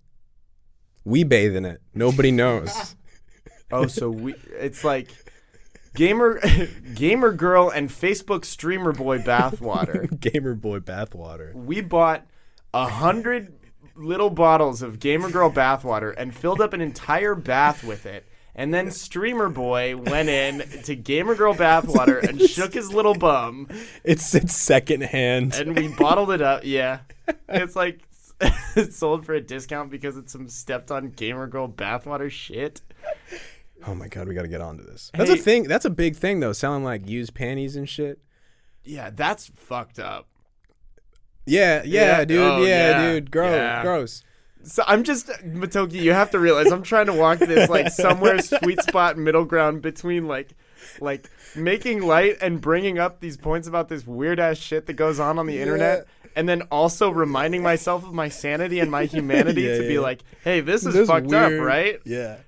We 1.05 1.25
bathe 1.25 1.57
in 1.57 1.65
it. 1.65 1.81
Nobody 1.95 2.31
knows. 2.31 2.95
Oh, 3.71 3.87
so 3.87 4.09
we 4.09 4.35
it's 4.59 4.83
like 4.83 5.11
gamer 5.95 6.41
gamer 6.95 7.33
girl 7.35 7.69
and 7.69 7.91
Facebook 7.91 8.47
streamer 8.47 8.93
boy 8.95 9.19
bathwater. 9.19 10.09
Gamer 10.33 10.55
boy 10.55 10.79
bathwater. 10.79 11.53
we 11.53 11.83
bought 11.83 12.27
a 12.73 12.89
hundred 12.89 13.53
little 13.95 14.31
bottles 14.31 14.81
of 14.81 14.99
Gamer 15.01 15.31
Girl 15.31 15.51
bathwater 15.51 16.15
and 16.17 16.35
filled 16.35 16.63
up 16.63 16.73
an 16.73 16.81
entire 16.81 17.35
bath 17.35 17.85
with 17.85 18.07
it. 18.07 18.25
And 18.59 18.75
then 18.75 18.91
Streamer 18.91 19.49
Boy 19.49 19.97
went 19.97 20.29
in 20.29 20.59
to 20.83 20.97
Gamer 20.97 21.37
Girl 21.37 21.55
bathwater 21.55 22.21
and 22.29 22.41
shook 22.43 22.75
his 22.75 22.93
little 22.93 23.15
bum, 23.15 23.69
It's 24.03 24.35
it's 24.35 24.57
secondhand. 24.57 25.55
and 25.55 25.77
we 25.77 25.87
bottled 25.87 26.33
it 26.33 26.43
up. 26.43 26.63
Yeah, 26.65 26.99
it's 27.49 27.77
like 27.77 28.01
it's 28.75 28.97
sold 28.99 29.25
for 29.25 29.35
a 29.35 29.41
discount 29.41 29.91
because 29.91 30.17
it's 30.17 30.33
some 30.33 30.49
stepped 30.49 30.91
on 30.91 31.11
gamer 31.11 31.47
girl 31.47 31.69
bathwater 31.69 32.29
shit. 32.29 32.81
Oh 33.87 33.95
my 33.95 34.09
god, 34.09 34.27
we 34.27 34.35
got 34.35 34.43
to 34.43 34.49
get 34.49 34.61
onto 34.61 34.85
this. 34.85 35.13
That's 35.15 35.31
a 35.31 35.37
thing. 35.37 35.63
That's 35.69 35.85
a 35.85 35.91
big 35.91 36.17
thing 36.17 36.41
though, 36.41 36.53
selling 36.53 36.83
like 36.83 37.09
used 37.09 37.35
panties 37.35 37.77
and 37.77 37.89
shit. 37.89 38.19
Yeah, 38.83 39.11
that's 39.15 39.53
fucked 39.55 40.01
up. 40.01 40.27
Yeah, 41.47 41.83
yeah, 41.85 42.19
Yeah, 42.19 42.25
dude. 42.25 42.39
oh, 42.41 42.59
yeah, 42.63 42.67
yeah, 42.67 43.13
dude. 43.13 43.31
Gross, 43.31 43.53
yeah. 43.53 43.83
gross. 43.83 44.25
So 44.65 44.83
I'm 44.87 45.05
just 45.05 45.29
Matoki. 45.29 45.95
You 46.03 46.13
have 46.13 46.31
to 46.33 46.39
realize 46.39 46.71
I'm 46.71 46.83
trying 46.83 47.07
to 47.07 47.13
walk 47.15 47.39
this 47.39 47.71
like 47.71 47.91
somewhere 47.91 48.41
sweet 48.41 48.81
spot 48.83 49.17
middle 49.17 49.45
ground 49.45 49.83
between 49.83 50.27
like, 50.27 50.51
like 51.01 51.31
making 51.57 52.03
light 52.03 52.37
and 52.43 52.61
bringing 52.61 52.99
up 52.99 53.21
these 53.21 53.37
points 53.37 53.67
about 53.69 53.89
this 53.89 54.07
weird 54.07 54.39
ass 54.41 54.59
shit 54.59 54.87
that 54.87 54.95
goes 54.95 55.19
on 55.21 55.39
on 55.39 55.47
the 55.47 55.61
internet, 55.61 56.07
and 56.37 56.49
then 56.49 56.63
also 56.71 57.11
reminding 57.11 57.63
myself 57.63 58.05
of 58.05 58.13
my 58.13 58.29
sanity 58.29 58.79
and 58.81 58.91
my 58.91 59.05
humanity 59.05 59.63
Yeah, 59.63 59.77
to 59.77 59.83
yeah, 59.83 59.89
be 59.89 59.99
like, 59.99 60.23
hey, 60.45 60.61
this 60.61 60.85
is 60.85 60.95
This 60.95 61.09
fucked 61.09 61.27
weird- 61.29 61.61
up, 61.61 61.67
right? 61.67 62.01
Yeah. 62.05 62.39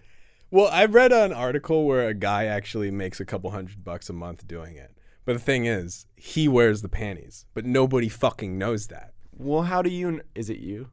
Well, 0.50 0.68
I 0.72 0.84
read 0.86 1.12
an 1.12 1.32
article 1.32 1.86
where 1.86 2.08
a 2.08 2.14
guy 2.14 2.44
actually 2.46 2.90
makes 2.90 3.20
a 3.20 3.24
couple 3.24 3.50
hundred 3.50 3.84
bucks 3.84 4.10
a 4.10 4.12
month 4.12 4.46
doing 4.48 4.74
it. 4.76 4.90
But 5.24 5.34
the 5.34 5.38
thing 5.38 5.64
is, 5.66 6.06
he 6.16 6.48
wears 6.48 6.82
the 6.82 6.88
panties, 6.88 7.46
but 7.54 7.64
nobody 7.64 8.08
fucking 8.08 8.58
knows 8.58 8.88
that. 8.88 9.12
Well, 9.36 9.62
how 9.62 9.80
do 9.80 9.90
you? 9.90 10.08
kn- 10.10 10.22
Is 10.34 10.50
it 10.50 10.58
you? 10.58 10.88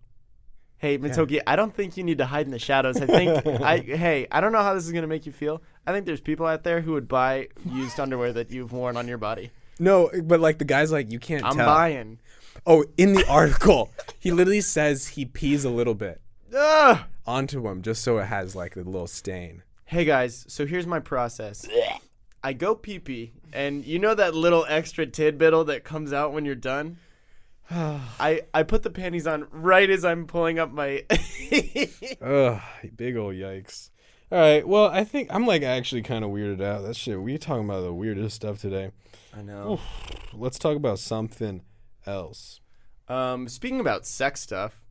Hey, 0.79 0.99
Matoki, 0.99 1.39
I 1.47 1.55
don't 1.55 1.73
think 1.73 1.97
you 1.97 2.03
need 2.03 2.19
to 2.19 2.25
hide 2.25 2.45
in 2.45 2.51
the 2.51 2.59
shadows. 2.59 2.97
I 3.01 3.07
think 3.07 3.45
I. 3.61 3.77
Hey, 3.97 4.27
I 4.31 4.41
don't 4.41 4.51
know 4.51 4.61
how 4.61 4.73
this 4.75 4.85
is 4.85 4.91
gonna 4.91 5.07
make 5.07 5.25
you 5.25 5.31
feel. 5.31 5.61
I 5.87 5.91
think 5.91 6.05
there's 6.05 6.21
people 6.21 6.45
out 6.45 6.63
there 6.63 6.81
who 6.81 6.91
would 6.93 7.07
buy 7.07 7.47
used 7.65 7.99
underwear 7.99 8.31
that 8.33 8.51
you've 8.51 8.71
worn 8.71 8.95
on 8.97 9.07
your 9.07 9.17
body. 9.17 9.51
No, 9.79 10.09
but 10.23 10.39
like 10.39 10.59
the 10.59 10.65
guy's 10.65 10.91
like, 10.91 11.11
you 11.11 11.19
can't 11.19 11.43
I'm 11.43 11.55
tell. 11.55 11.65
buying. 11.65 12.19
Oh, 12.65 12.83
in 12.97 13.13
the 13.13 13.27
article, 13.29 13.91
he 14.19 14.31
literally 14.31 14.61
says 14.61 15.09
he 15.09 15.25
pees 15.25 15.63
a 15.63 15.69
little 15.69 15.93
bit 15.93 16.19
Ugh. 16.55 16.99
onto 17.25 17.65
him 17.67 17.81
just 17.81 18.03
so 18.03 18.17
it 18.17 18.25
has 18.25 18.55
like 18.55 18.75
a 18.75 18.81
little 18.81 19.07
stain. 19.07 19.63
Hey 19.85 20.03
guys, 20.05 20.45
so 20.47 20.65
here's 20.65 20.85
my 20.85 20.99
process. 20.99 21.65
I 22.43 22.53
go 22.53 22.75
pee 22.75 22.99
pee, 22.99 23.31
and 23.53 23.85
you 23.85 23.99
know 23.99 24.13
that 24.13 24.35
little 24.35 24.65
extra 24.69 25.07
tidbittle 25.07 25.65
that 25.67 25.83
comes 25.83 26.13
out 26.13 26.33
when 26.33 26.45
you're 26.45 26.55
done. 26.55 26.97
I 27.71 28.41
I 28.53 28.63
put 28.63 28.83
the 28.83 28.89
panties 28.89 29.27
on 29.27 29.47
right 29.51 29.89
as 29.89 30.05
I'm 30.05 30.25
pulling 30.25 30.59
up 30.59 30.71
my. 30.71 31.03
Ugh, 32.21 32.61
big 32.95 33.17
old 33.17 33.35
yikes. 33.35 33.89
All 34.31 34.39
right, 34.39 34.67
well, 34.67 34.85
I 34.85 35.03
think 35.03 35.29
I'm 35.31 35.45
like 35.45 35.63
actually 35.63 36.01
kind 36.01 36.25
of 36.25 36.31
weirded 36.31 36.61
out. 36.61 36.83
That 36.83 36.95
shit, 36.95 37.21
we 37.21 37.37
talking 37.37 37.65
about 37.65 37.81
the 37.81 37.93
weirdest 37.93 38.35
stuff 38.35 38.59
today. 38.59 38.91
I 39.33 39.41
know. 39.41 39.79
Let's 40.33 40.59
talk 40.59 40.75
about 40.75 40.99
something 40.99 41.61
else. 42.05 42.59
Um, 43.07 43.47
speaking 43.47 43.79
about 43.79 44.05
sex 44.05 44.41
stuff, 44.41 44.83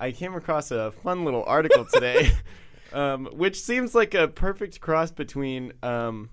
I 0.00 0.12
came 0.12 0.34
across 0.34 0.70
a 0.70 0.90
fun 0.90 1.24
little 1.24 1.44
article 1.44 1.84
today, 1.84 2.30
um, 2.92 3.26
which 3.32 3.60
seems 3.60 3.94
like 3.94 4.14
a 4.14 4.28
perfect 4.28 4.80
cross 4.80 5.10
between 5.10 5.72
um, 5.82 6.30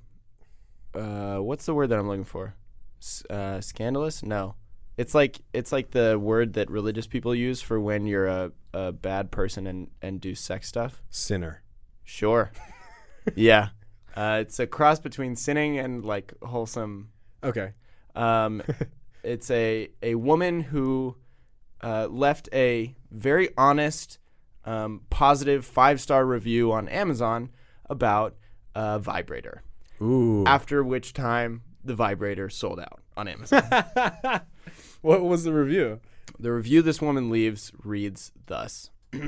uh, 0.94 1.38
what's 1.38 1.66
the 1.66 1.74
word 1.74 1.88
that 1.88 2.00
I'm 2.00 2.08
looking 2.08 2.24
for? 2.24 2.56
S- 3.02 3.24
uh, 3.30 3.60
scandalous? 3.60 4.24
No, 4.24 4.56
it's 4.98 5.14
like 5.14 5.40
it's 5.54 5.72
like 5.72 5.92
the 5.92 6.18
word 6.20 6.54
that 6.54 6.70
religious 6.70 7.08
people 7.08 7.36
use 7.36 7.62
for 7.62 7.80
when 7.80 8.06
you're 8.06 8.28
a, 8.28 8.52
a 8.74 8.92
bad 8.92 9.32
person 9.32 9.68
and 9.68 9.90
and 10.02 10.22
do 10.22 10.36
sex 10.36 10.68
stuff. 10.68 11.02
Sinner. 11.10 11.62
Sure. 12.04 12.52
yeah. 13.36 13.70
Uh, 14.16 14.38
it's 14.42 14.60
a 14.60 14.68
cross 14.68 15.00
between 15.00 15.36
sinning 15.36 15.78
and 15.78 16.06
like 16.06 16.34
wholesome 16.42 17.10
Okay. 17.44 17.74
um, 18.16 18.62
it's 19.24 19.52
a 19.52 19.90
a 20.02 20.16
woman 20.16 20.62
who 20.62 21.18
uh, 21.84 22.08
left 22.08 22.48
a 22.54 22.96
very 23.12 23.50
honest, 23.58 24.20
um, 24.66 25.02
positive 25.10 25.66
five 25.66 26.00
star 26.00 26.26
review 26.26 26.72
on 26.72 26.88
Amazon 26.88 27.50
about 27.90 28.36
a 28.74 28.98
vibrator. 29.00 29.64
Ooh. 30.02 30.44
After 30.46 30.84
which 30.84 31.14
time 31.14 31.62
the 31.84 31.96
vibrator 31.96 32.50
sold 32.50 32.80
out 32.80 33.02
on 33.16 33.28
Amazon. 33.28 33.64
what 35.02 35.24
was 35.24 35.44
the 35.44 35.54
review? 35.54 36.00
the 36.40 36.52
review 36.52 36.82
this 36.82 37.02
woman 37.02 37.30
leaves 37.30 37.72
reads 37.84 38.32
thus. 38.48 38.90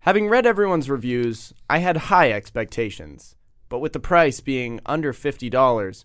Having 0.00 0.28
read 0.28 0.46
everyone's 0.46 0.90
reviews, 0.90 1.52
I 1.68 1.78
had 1.78 1.96
high 1.96 2.30
expectations, 2.32 3.36
but 3.68 3.80
with 3.80 3.92
the 3.92 4.00
price 4.00 4.40
being 4.40 4.80
under 4.86 5.12
$50, 5.12 6.04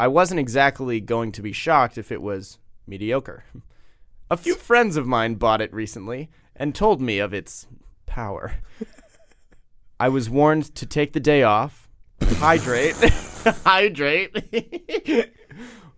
I 0.00 0.08
wasn't 0.08 0.40
exactly 0.40 1.00
going 1.00 1.32
to 1.32 1.42
be 1.42 1.52
shocked 1.52 1.98
if 1.98 2.10
it 2.10 2.22
was 2.22 2.58
mediocre. 2.86 3.44
A 4.30 4.36
few 4.36 4.54
friends 4.54 4.96
of 4.96 5.06
mine 5.06 5.36
bought 5.36 5.62
it 5.62 5.72
recently 5.72 6.28
and 6.54 6.74
told 6.74 7.00
me 7.00 7.18
of 7.18 7.32
its 7.32 7.66
power. 8.06 8.56
I 10.00 10.10
was 10.10 10.28
warned 10.30 10.74
to 10.74 10.86
take 10.86 11.12
the 11.12 11.20
day 11.20 11.42
off, 11.42 11.88
hydrate, 12.22 12.94
hydrate, 13.64 14.36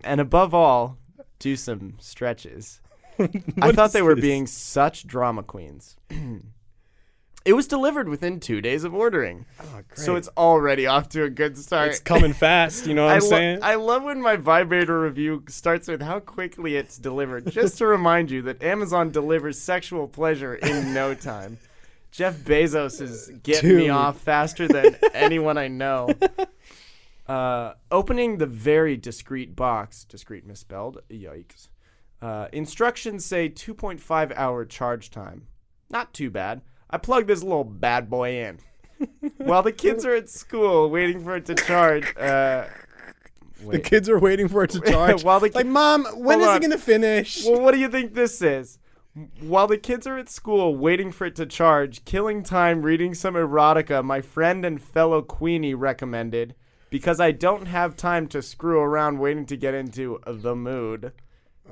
and 0.05 0.21
above 0.21 0.55
all, 0.55 0.99
do 1.39 1.57
some 1.57 1.95
stretches. 2.01 2.81
I 3.61 3.73
thought 3.73 3.93
they 3.93 4.03
were 4.03 4.15
this? 4.15 4.23
being 4.23 4.47
such 4.47 5.07
drama 5.07 5.43
queens. 5.43 5.97
it 7.45 7.55
was 7.55 7.67
delivered 7.67 8.09
within 8.09 8.39
two 8.41 8.61
days 8.61 8.85
of 8.85 8.95
ordering. 8.95 9.47
Oh, 9.63 9.81
so 9.95 10.17
it's 10.17 10.29
already 10.37 10.87
off 10.87 11.09
to 11.11 11.25
a 11.25 11.31
good 11.31 11.57
start. 11.57 11.89
It's 11.91 12.01
coming 12.01 12.33
fast. 12.33 12.87
You 12.87 12.95
know 12.95 13.07
what 13.07 13.15
I'm 13.17 13.23
lo- 13.23 13.29
saying? 13.29 13.59
I 13.63 13.75
love 13.77 14.03
when 14.03 14.21
my 14.21 14.37
vibrator 14.37 15.01
review 15.01 15.45
starts 15.49 15.89
with 15.89 16.03
how 16.03 16.21
quickly 16.21 16.77
it's 16.77 16.99
delivered, 16.99 17.51
just 17.51 17.79
to 17.79 17.87
remind 17.87 18.31
you 18.31 18.43
that 18.43 18.63
Amazon 18.63 19.11
delivers 19.11 19.59
sexual 19.59 20.07
pleasure 20.09 20.55
in 20.55 20.93
no 20.93 21.15
time. 21.33 21.59
Jeff 22.11 22.37
Bezos 22.39 23.01
is 23.01 23.31
getting 23.45 23.77
me 23.77 23.89
off 23.89 24.19
faster 24.19 24.67
than 24.67 24.97
anyone 25.15 25.57
I 25.57 25.69
know. 25.69 26.09
Uh, 27.31 27.75
opening 27.93 28.39
the 28.39 28.47
very 28.47 28.97
discreet 28.97 29.55
box, 29.55 30.03
discreet 30.03 30.45
misspelled, 30.45 31.01
yikes. 31.09 31.69
Uh, 32.21 32.49
instructions 32.53 33.25
say 33.25 33.49
2.5 33.49 34.33
hour 34.35 34.65
charge 34.65 35.13
time. 35.13 35.47
Not 35.91 36.13
too 36.13 36.29
bad. 36.29 36.61
I 36.91 36.99
plug 36.99 37.29
this 37.29 37.45
little 37.45 37.63
bad 37.63 38.11
boy 38.11 38.33
in. 38.41 38.59
While 39.37 39.63
the 39.63 39.71
kids 39.71 40.05
are 40.05 40.13
at 40.17 40.29
school 40.29 40.91
waiting 40.91 41.23
for 41.23 41.37
it 41.37 41.47
to 41.47 41.55
charge, 41.55 42.05
uh, 42.17 42.65
the 43.61 43.65
wait. 43.67 43.85
kids 43.85 44.09
are 44.09 44.19
waiting 44.19 44.49
for 44.49 44.65
it 44.65 44.71
to 44.71 44.81
charge. 44.91 45.23
While 45.23 45.39
the 45.39 45.51
ki- 45.51 45.55
like, 45.55 45.67
mom, 45.67 46.07
when 46.17 46.41
Hold 46.41 46.43
is 46.43 46.49
on. 46.49 46.57
it 46.57 46.63
gonna 46.63 46.79
finish? 46.79 47.45
Well, 47.45 47.61
what 47.61 47.75
do 47.75 47.79
you 47.79 47.89
think 47.89 48.15
this 48.15 48.43
is? 48.43 48.81
While 49.39 49.69
the 49.69 49.79
kids 49.79 50.05
are 50.09 50.19
at 50.19 50.29
school 50.29 50.75
waiting 50.75 51.13
for 51.13 51.29
it 51.29 51.37
to 51.37 51.47
charge, 51.47 52.05
killing 52.05 52.43
time 52.43 52.83
reading 52.83 53.15
some 53.15 53.35
erotica 53.35 54.03
my 54.03 54.21
friend 54.21 54.65
and 54.65 54.83
fellow 54.83 55.23
Queenie 55.23 55.75
recommended 55.75 56.57
because 56.91 57.21
I 57.21 57.33
don't 57.33 57.67
have 57.67 57.97
time 57.97 58.27
to 58.29 58.43
screw 58.43 58.81
around 58.81 59.19
waiting 59.19 59.47
to 59.47 59.57
get 59.57 59.75
into 59.75 60.21
the 60.27 60.55
mood. 60.55 61.13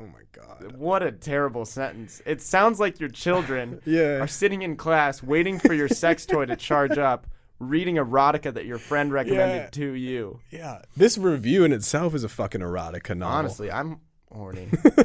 oh 0.00 0.06
my 0.06 0.22
god. 0.32 0.76
What 0.76 1.02
a 1.02 1.12
terrible 1.12 1.64
sentence. 1.64 2.22
It 2.24 2.40
sounds 2.40 2.78
like 2.80 3.00
your 3.00 3.08
children 3.10 3.80
Yeah. 3.86 4.20
are 4.22 4.26
sitting 4.26 4.62
in 4.62 4.76
class 4.76 5.22
waiting 5.22 5.58
for 5.58 5.74
your 5.74 5.88
sex 5.88 6.24
toy 6.24 6.46
to 6.46 6.56
charge 6.56 6.96
up, 6.98 7.26
reading 7.58 7.96
erotica 7.96 8.54
that 8.54 8.64
your 8.66 8.78
friend 8.78 9.12
recommended 9.12 9.56
Yeah. 9.64 9.70
to 9.70 9.92
you. 9.92 10.40
Yeah. 10.50 10.82
This 10.96 11.18
review 11.18 11.64
in 11.64 11.72
itself 11.72 12.14
is 12.14 12.22
a 12.24 12.28
fucking 12.28 12.60
erotica 12.60 13.16
novel. 13.16 13.36
Honestly, 13.38 13.70
I'm 13.72 14.00
horny. 14.30 14.66
this 14.82 14.96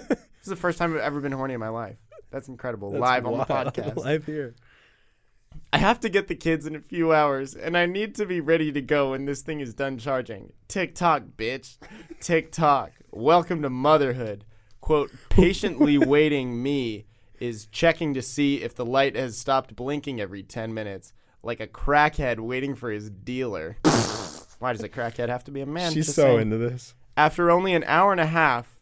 is 0.43 0.47
the 0.49 0.55
first 0.55 0.77
time 0.77 0.93
I've 0.93 1.01
ever 1.01 1.19
been 1.21 1.31
horny 1.31 1.55
in 1.55 1.59
my 1.59 1.69
life. 1.69 1.97
That's 2.29 2.47
incredible. 2.47 2.91
That's 2.91 3.01
Live 3.01 3.25
on 3.25 3.37
the 3.37 3.45
podcast. 3.55 3.95
Live 3.95 4.25
here. 4.25 4.53
I 5.71 5.77
have 5.77 5.99
to 6.01 6.09
get 6.09 6.27
the 6.27 6.35
kids 6.35 6.65
in 6.65 6.75
a 6.75 6.79
few 6.79 7.13
hours, 7.13 7.55
and 7.55 7.77
I 7.77 7.85
need 7.85 8.15
to 8.15 8.25
be 8.25 8.39
ready 8.39 8.71
to 8.71 8.81
go 8.81 9.11
when 9.11 9.25
this 9.25 9.41
thing 9.41 9.59
is 9.59 9.73
done 9.73 9.97
charging. 9.97 10.53
Tick 10.67 10.95
tock, 10.95 11.23
bitch. 11.35 11.77
Tick 12.19 12.51
tock. 12.51 12.91
Welcome 13.11 13.61
to 13.63 13.69
motherhood. 13.69 14.45
Quote, 14.81 15.11
patiently 15.29 15.97
waiting 15.97 16.61
me 16.61 17.05
is 17.39 17.65
checking 17.67 18.13
to 18.13 18.21
see 18.21 18.61
if 18.61 18.75
the 18.75 18.85
light 18.85 19.15
has 19.15 19.37
stopped 19.37 19.75
blinking 19.75 20.21
every 20.21 20.43
10 20.43 20.73
minutes, 20.73 21.11
like 21.41 21.59
a 21.59 21.67
crackhead 21.67 22.39
waiting 22.39 22.75
for 22.75 22.91
his 22.91 23.09
dealer. 23.09 23.77
Why 24.59 24.71
does 24.73 24.83
a 24.83 24.89
crackhead 24.89 25.29
have 25.29 25.43
to 25.45 25.51
be 25.51 25.61
a 25.61 25.65
man? 25.65 25.91
She's 25.91 26.05
Just 26.05 26.15
so 26.15 26.23
saying. 26.23 26.41
into 26.41 26.57
this. 26.57 26.95
After 27.17 27.51
only 27.51 27.73
an 27.73 27.83
hour 27.85 28.11
and 28.11 28.21
a 28.21 28.25
half, 28.25 28.79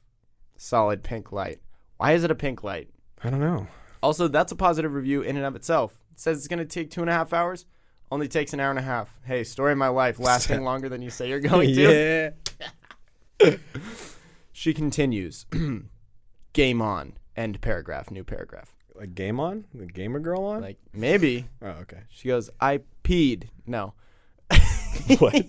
solid 0.57 1.03
pink 1.03 1.31
light. 1.31 1.59
Why 1.97 2.11
is 2.11 2.23
it 2.23 2.31
a 2.31 2.35
pink 2.35 2.63
light? 2.63 2.89
I 3.23 3.29
don't 3.29 3.39
know. 3.39 3.67
Also, 4.03 4.27
that's 4.27 4.51
a 4.51 4.55
positive 4.55 4.93
review 4.93 5.21
in 5.21 5.37
and 5.37 5.45
of 5.45 5.55
itself. 5.55 5.97
Says 6.21 6.37
it's 6.37 6.47
going 6.47 6.59
to 6.59 6.65
take 6.65 6.91
two 6.91 7.01
and 7.01 7.09
a 7.09 7.13
half 7.13 7.33
hours. 7.33 7.65
Only 8.11 8.27
takes 8.27 8.53
an 8.53 8.59
hour 8.59 8.69
and 8.69 8.77
a 8.77 8.83
half. 8.83 9.19
Hey, 9.23 9.43
story 9.43 9.71
of 9.71 9.79
my 9.79 9.87
life, 9.87 10.19
lasting 10.19 10.63
longer 10.63 10.87
than 10.87 11.01
you 11.01 11.09
say 11.09 11.27
you're 11.27 11.39
going 11.39 11.73
to. 11.73 12.33
yeah. 13.41 13.55
She 14.53 14.75
continues. 14.75 15.47
Game 16.53 16.79
on. 16.79 17.13
End 17.35 17.59
paragraph. 17.61 18.11
New 18.11 18.23
paragraph. 18.23 18.75
Like 18.93 19.15
game 19.15 19.39
on? 19.39 19.65
The 19.73 19.87
gamer 19.87 20.19
girl 20.19 20.43
on? 20.43 20.61
Like 20.61 20.77
maybe. 20.93 21.45
oh, 21.63 21.69
okay. 21.81 22.01
She 22.09 22.27
goes. 22.27 22.51
I 22.59 22.81
peed. 23.03 23.45
No. 23.65 23.95
What? 25.17 25.43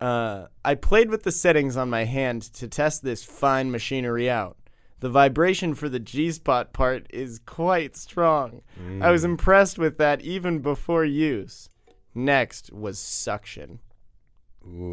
Uh, 0.00 0.46
I 0.64 0.74
played 0.74 1.10
with 1.10 1.22
the 1.22 1.30
settings 1.30 1.76
on 1.76 1.88
my 1.90 2.04
hand 2.04 2.42
to 2.54 2.66
test 2.66 3.04
this 3.04 3.22
fine 3.22 3.70
machinery 3.70 4.28
out. 4.28 4.56
The 5.00 5.10
vibration 5.10 5.74
for 5.74 5.88
the 5.88 6.00
G 6.00 6.30
spot 6.32 6.72
part 6.72 7.06
is 7.10 7.38
quite 7.44 7.96
strong. 7.96 8.62
I 8.78 8.80
Mm. 8.80 9.12
was 9.12 9.24
impressed 9.24 9.78
with 9.78 9.98
that 9.98 10.22
even 10.22 10.60
before 10.60 11.04
use. 11.04 11.68
Next 12.14 12.72
was 12.72 12.98
suction. 12.98 13.80
Ooh. 14.66 14.92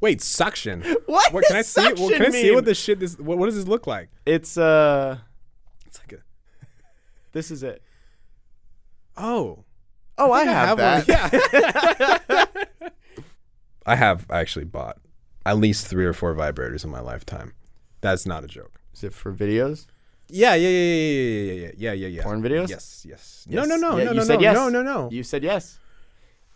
Wait, 0.00 0.20
suction. 0.20 0.82
What? 1.06 1.32
What 1.32 1.44
can 1.46 1.56
I 1.56 1.62
see? 1.62 1.80
Well, 1.94 2.10
can 2.10 2.26
I 2.26 2.30
see 2.30 2.42
mean? 2.44 2.54
what 2.54 2.64
this 2.66 2.78
shit? 2.78 3.00
This 3.00 3.18
what, 3.18 3.38
what 3.38 3.46
does 3.46 3.56
this 3.56 3.66
look 3.66 3.86
like? 3.86 4.10
It's 4.26 4.58
uh, 4.58 5.18
It's 5.86 5.98
like 5.98 6.12
a 6.12 6.18
this 7.32 7.50
is 7.50 7.62
it. 7.62 7.82
oh. 9.16 9.64
Oh, 10.18 10.32
I, 10.32 10.40
I 10.40 10.44
have, 10.44 10.78
have 10.78 11.06
that. 11.06 12.26
one. 12.28 12.90
I 13.86 13.96
have 13.96 14.24
actually 14.30 14.64
bought 14.64 14.96
at 15.44 15.58
least 15.58 15.86
three 15.86 16.06
or 16.06 16.12
four 16.14 16.34
vibrators 16.34 16.84
in 16.84 16.90
my 16.90 17.00
lifetime. 17.00 17.52
That's 18.00 18.24
not 18.26 18.42
a 18.42 18.46
joke. 18.46 18.80
Is 18.96 19.04
it 19.04 19.12
for 19.12 19.30
videos? 19.32 19.86
Yeah, 20.28 20.54
yeah, 20.54 20.68
yeah, 20.68 20.78
yeah, 20.78 20.94
yeah, 20.94 21.52
yeah, 21.52 21.52
yeah, 21.52 21.70
yeah, 21.76 21.92
yeah, 21.92 22.06
yeah. 22.08 22.22
Porn 22.22 22.42
videos? 22.42 22.68
Yes, 22.70 23.04
yes. 23.06 23.46
Yes. 23.48 23.54
No, 23.54 23.64
no, 23.64 23.76
no, 23.76 23.98
Yeah, 23.98 24.04
no, 24.04 24.10
you 24.12 24.16
no, 24.16 24.24
said 24.24 24.36
no, 24.36 24.42
yes. 24.42 24.54
no, 24.54 24.68
no, 24.70 24.82
no. 24.82 25.10
You 25.12 25.22
said 25.22 25.44
yes. 25.44 25.78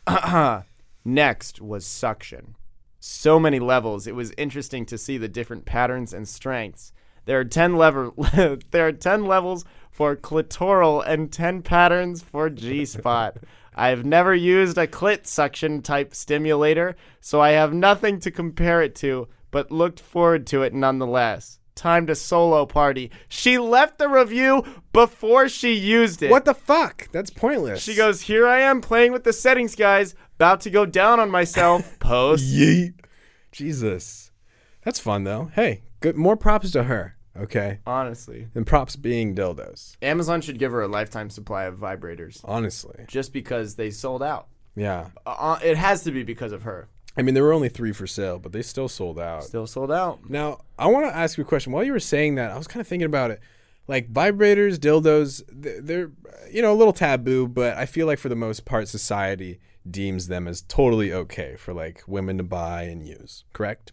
Next 1.05 1.61
was 1.61 1.87
suction. 1.87 2.57
So 2.99 3.39
many 3.39 3.59
levels. 3.61 4.07
It 4.07 4.15
was 4.15 4.33
interesting 4.39 4.87
to 4.87 4.99
see 4.99 5.19
the 5.19 5.29
different 5.29 5.67
patterns 5.67 6.15
and 6.15 6.27
strengths. 6.27 6.93
There 7.27 7.39
are 7.39 7.45
10 7.45 7.77
lever 7.77 8.11
there 8.71 8.87
are 8.89 8.93
10 8.93 9.27
levels 9.27 9.65
for 9.91 10.17
clitoral 10.17 11.05
and 11.07 11.31
10 11.31 11.63
patterns 11.63 12.23
for 12.23 12.49
G-spot. 12.49 13.37
I've 13.75 14.05
never 14.05 14.35
used 14.35 14.79
a 14.79 14.87
clit 14.87 15.27
suction 15.27 15.83
type 15.83 16.15
stimulator, 16.15 16.97
so 17.21 17.41
I 17.41 17.51
have 17.51 17.73
nothing 17.73 18.19
to 18.21 18.31
compare 18.31 18.83
it 18.83 18.95
to, 18.97 19.29
but 19.51 19.71
looked 19.71 20.01
forward 20.01 20.47
to 20.49 20.63
it 20.63 20.75
nonetheless. 20.75 21.61
Time 21.75 22.07
to 22.09 22.15
solo 22.15 22.67
party. 22.67 23.11
She 23.29 23.59
left 23.59 23.99
the 23.99 24.09
review 24.09 24.65
before 24.93 25.49
she 25.49 25.73
used 25.75 26.23
it. 26.23 26.31
What 26.31 26.45
the 26.45 26.55
fuck? 26.55 27.09
That's 27.13 27.31
pointless. 27.31 27.83
She 27.83 27.95
goes, 27.95 28.23
Here 28.23 28.47
I 28.47 28.61
am 28.61 28.81
playing 28.81 29.13
with 29.13 29.25
the 29.25 29.33
settings, 29.33 29.75
guys. 29.75 30.15
About 30.37 30.61
to 30.63 30.71
go 30.71 30.85
down 30.87 31.21
on 31.21 31.31
myself. 31.31 31.99
Post. 32.01 32.45
Yeet. 32.45 32.95
Jesus. 33.53 34.31
That's 34.85 35.01
fun 35.01 35.25
though. 35.25 35.51
Hey, 35.55 35.83
good. 36.01 36.17
More 36.17 36.37
props 36.37 36.71
to 36.73 36.85
her. 36.85 37.17
Okay. 37.37 37.79
Honestly, 37.87 38.49
And 38.55 38.67
props 38.67 38.97
being 38.97 39.35
dildos. 39.35 39.97
Amazon 40.03 40.41
should 40.41 40.59
give 40.59 40.73
her 40.73 40.83
a 40.83 40.89
lifetime 40.89 41.31
supply 41.31 41.65
of 41.65 41.79
vibrators 41.79 42.41
Honestly. 42.45 43.05
just 43.07 43.33
because 43.33 43.77
they 43.77 43.91
sold 43.91 44.23
out. 44.23 44.49
Yeah. 44.75 45.11
Uh, 45.25 45.59
it 45.63 45.77
has 45.77 46.03
to 46.05 46.11
be 46.11 46.23
because 46.25 46.53
of 46.53 46.63
her. 46.65 46.89
I 47.17 47.23
mean, 47.23 47.35
there 47.35 47.43
were 47.43 47.53
only 47.53 47.69
three 47.69 47.93
for 47.93 48.07
sale, 48.07 48.39
but 48.39 48.53
they 48.53 48.63
still 48.63 48.89
sold 48.89 49.19
out. 49.19 49.45
Still 49.45 49.67
sold 49.67 49.91
out. 49.91 50.31
Now, 50.31 50.61
I 50.79 50.87
want 50.87 51.07
to 51.07 51.17
ask 51.17 51.37
you 51.37 51.43
a 51.43 51.47
question. 51.47 51.73
While 51.73 51.83
you 51.85 51.93
were 51.93 52.01
saying 52.01 52.37
that, 52.37 52.51
I 52.53 52.57
was 52.57 52.69
kind 52.69 52.81
of 52.81 52.87
thinking 52.87 53.07
about 53.07 53.31
it. 53.33 53.41
Like 53.89 54.13
vibrators, 54.13 54.77
dildos, 54.79 55.43
they're 55.51 56.11
you 56.51 56.63
know 56.63 56.73
a 56.73 56.79
little 56.79 56.93
taboo, 56.93 57.49
but 57.49 57.77
I 57.77 57.87
feel 57.87 58.07
like 58.07 58.21
for 58.21 58.29
the 58.29 58.37
most 58.37 58.65
part, 58.65 58.87
society 58.89 59.59
deems 59.91 60.29
them 60.29 60.47
as 60.47 60.63
totally 60.63 61.13
okay 61.13 61.57
for 61.57 61.73
like 61.75 62.03
women 62.07 62.39
to 62.39 62.45
buy 62.45 62.83
and 62.85 63.05
use. 63.07 63.45
Correct? 63.53 63.93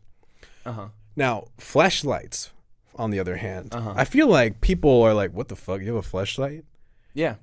Uh 0.65 0.71
huh. 0.73 0.87
Now, 1.15 1.45
fleshlights, 1.57 2.49
on 2.95 3.09
the 3.09 3.19
other 3.19 3.37
hand, 3.37 3.73
Uh-huh. 3.73 3.93
I 3.95 4.05
feel 4.05 4.27
like 4.27 4.61
people 4.61 5.01
are 5.01 5.15
like, 5.15 5.31
"What 5.33 5.47
the 5.47 5.55
fuck? 5.55 5.81
You 5.81 5.95
have 5.95 6.05
a 6.05 6.07
fleshlight?" 6.07 6.63
Yeah. 7.15 7.35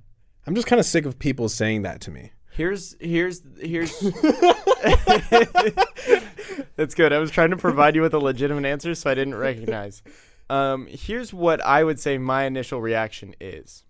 I'm 0.46 0.54
just 0.54 0.66
kind 0.68 0.78
of 0.78 0.86
sick 0.86 1.06
of 1.06 1.18
people 1.18 1.48
saying 1.48 1.82
that 1.82 2.00
to 2.02 2.10
me. 2.12 2.30
Here's 2.52 2.94
here's 3.00 3.42
here's. 3.60 3.90
That's 6.76 6.94
good. 6.94 7.12
I 7.12 7.18
was 7.18 7.30
trying 7.30 7.50
to 7.50 7.56
provide 7.56 7.94
you 7.94 8.02
with 8.02 8.14
a 8.14 8.18
legitimate 8.18 8.66
answer, 8.66 8.94
so 8.94 9.10
I 9.10 9.14
didn't 9.14 9.36
recognize. 9.36 10.02
Um, 10.50 10.86
here's 10.88 11.32
what 11.32 11.64
I 11.64 11.84
would 11.84 11.98
say 11.98 12.18
my 12.18 12.44
initial 12.44 12.80
reaction 12.80 13.34
is. 13.40 13.84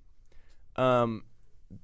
Um, 0.77 1.25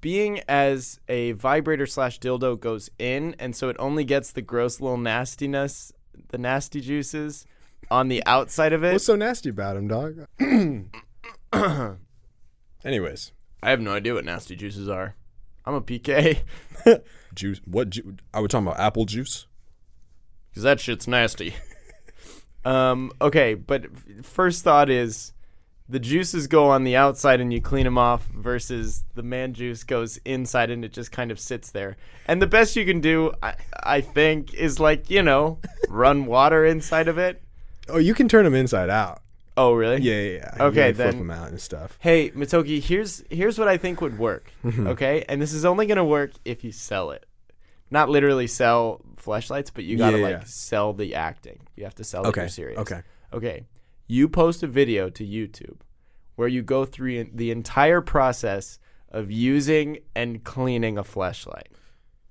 being 0.01 0.40
as 0.49 1.01
a 1.09 1.33
vibrator 1.33 1.87
slash 1.87 2.20
dildo 2.20 2.59
goes 2.59 2.90
in, 2.99 3.35
and 3.38 3.57
so 3.57 3.68
it 3.68 3.77
only 3.79 4.05
gets 4.05 4.33
the 4.33 4.42
gross 4.42 4.81
little 4.81 4.99
nastiness, 4.99 5.92
the 6.29 6.38
nasty 6.38 6.81
juices, 6.81 7.46
on 7.90 8.09
the 8.09 8.25
outside 8.27 8.73
of 8.73 8.85
it. 8.85 8.92
What's 8.92 9.07
so 9.07 9.16
nasty 9.16 9.51
about 9.51 9.77
him, 9.77 9.88
dog? 9.88 10.27
Anyways, 12.85 13.33
I 13.62 13.70
have 13.70 13.81
no 13.81 13.92
idea 13.92 14.14
what 14.14 14.25
nasty 14.25 14.57
juices 14.57 14.88
are. 14.88 15.16
I'm 15.66 15.75
a 15.75 15.81
PK 15.81 16.40
juice. 17.35 17.61
What? 17.64 17.90
Ju- 17.90 18.16
are 18.35 18.42
we 18.42 18.49
talking 18.49 18.66
about 18.66 18.81
apple 18.81 19.05
juice? 19.05 19.46
because 20.51 20.62
that 20.64 20.81
shit's 20.81 21.07
nasty. 21.07 21.55
um, 22.64 23.12
okay, 23.20 23.55
but 23.55 23.87
first 24.23 24.64
thought 24.64 24.90
is 24.90 25.33
the 25.88 25.99
juices 26.01 26.46
go 26.46 26.68
on 26.68 26.85
the 26.85 26.96
outside 26.96 27.40
and 27.40 27.53
you 27.53 27.61
clean 27.61 27.85
them 27.85 27.99
off 27.99 28.27
versus 28.27 29.05
the 29.14 29.23
man 29.23 29.53
juice 29.55 29.83
goes 29.85 30.18
inside 30.25 30.70
and 30.70 30.85
it 30.85 30.92
just 30.92 31.12
kind 31.12 31.31
of 31.31 31.38
sits 31.38 31.70
there. 31.70 31.96
And 32.27 32.40
the 32.42 32.46
best 32.46 32.77
you 32.77 32.85
can 32.85 33.01
do, 33.01 33.33
I, 33.42 33.55
I 33.83 34.01
think, 34.01 34.55
is 34.55 34.79
like, 34.81 35.09
you 35.11 35.23
know, 35.23 35.59
run 35.88 36.27
water 36.27 36.64
inside 36.64 37.09
of 37.09 37.18
it. 37.18 37.42
Oh, 37.88 37.99
you 37.99 38.14
can 38.14 38.29
turn 38.29 38.44
them 38.44 38.55
inside 38.55 38.90
out. 38.90 39.20
Oh, 39.57 39.73
really? 39.73 40.01
Yeah, 40.01 40.21
yeah, 40.21 40.31
yeah. 40.57 40.65
Okay, 40.67 40.87
like, 40.87 40.97
flip 40.97 41.11
then- 41.11 41.19
them 41.19 41.31
out 41.31 41.49
and 41.49 41.61
stuff. 41.61 41.99
Hey, 42.01 42.31
Matoki, 42.31 42.81
here's 42.83 43.23
here's 43.31 43.59
what 43.59 43.69
I 43.69 43.77
think 43.77 44.01
would 44.01 44.19
work. 44.19 44.53
Mm-hmm. 44.65 44.87
Okay? 44.89 45.25
And 45.29 45.41
this 45.43 45.53
is 45.53 45.65
only 45.65 45.87
gonna 45.87 46.05
work 46.05 46.33
if 46.45 46.65
you 46.65 46.73
sell 46.73 47.11
it. 47.11 47.27
Not 47.91 48.09
literally 48.09 48.47
sell 48.47 49.03
fleshlights, 49.17 49.71
but 49.75 49.85
you 49.85 49.99
gotta 49.99 50.19
Yeah, 50.19 50.23
like 50.25 50.33
yeah. 50.39 50.43
sell 50.45 50.93
the 50.93 51.15
acting. 51.17 51.59
You 51.77 51.85
have 51.85 51.97
to 51.97 52.05
sell 52.05 52.23
that 52.23 52.29
Okay. 52.31 52.43
you're 52.43 52.49
serious. 52.49 52.79
Okay. 52.79 53.03
Okay. 53.33 53.67
You 54.07 54.29
post 54.29 54.63
a 54.63 54.67
video 54.67 55.11
to 55.11 55.25
YouTube 55.27 55.79
where 56.37 56.49
you 56.49 56.63
go 56.63 56.85
through 56.85 57.25
the 57.35 57.51
entire 57.51 58.01
process 58.01 58.79
of 59.11 59.31
using 59.31 59.99
and 60.15 60.43
cleaning 60.45 60.97
a 60.97 61.03
fleshlight. 61.05 61.67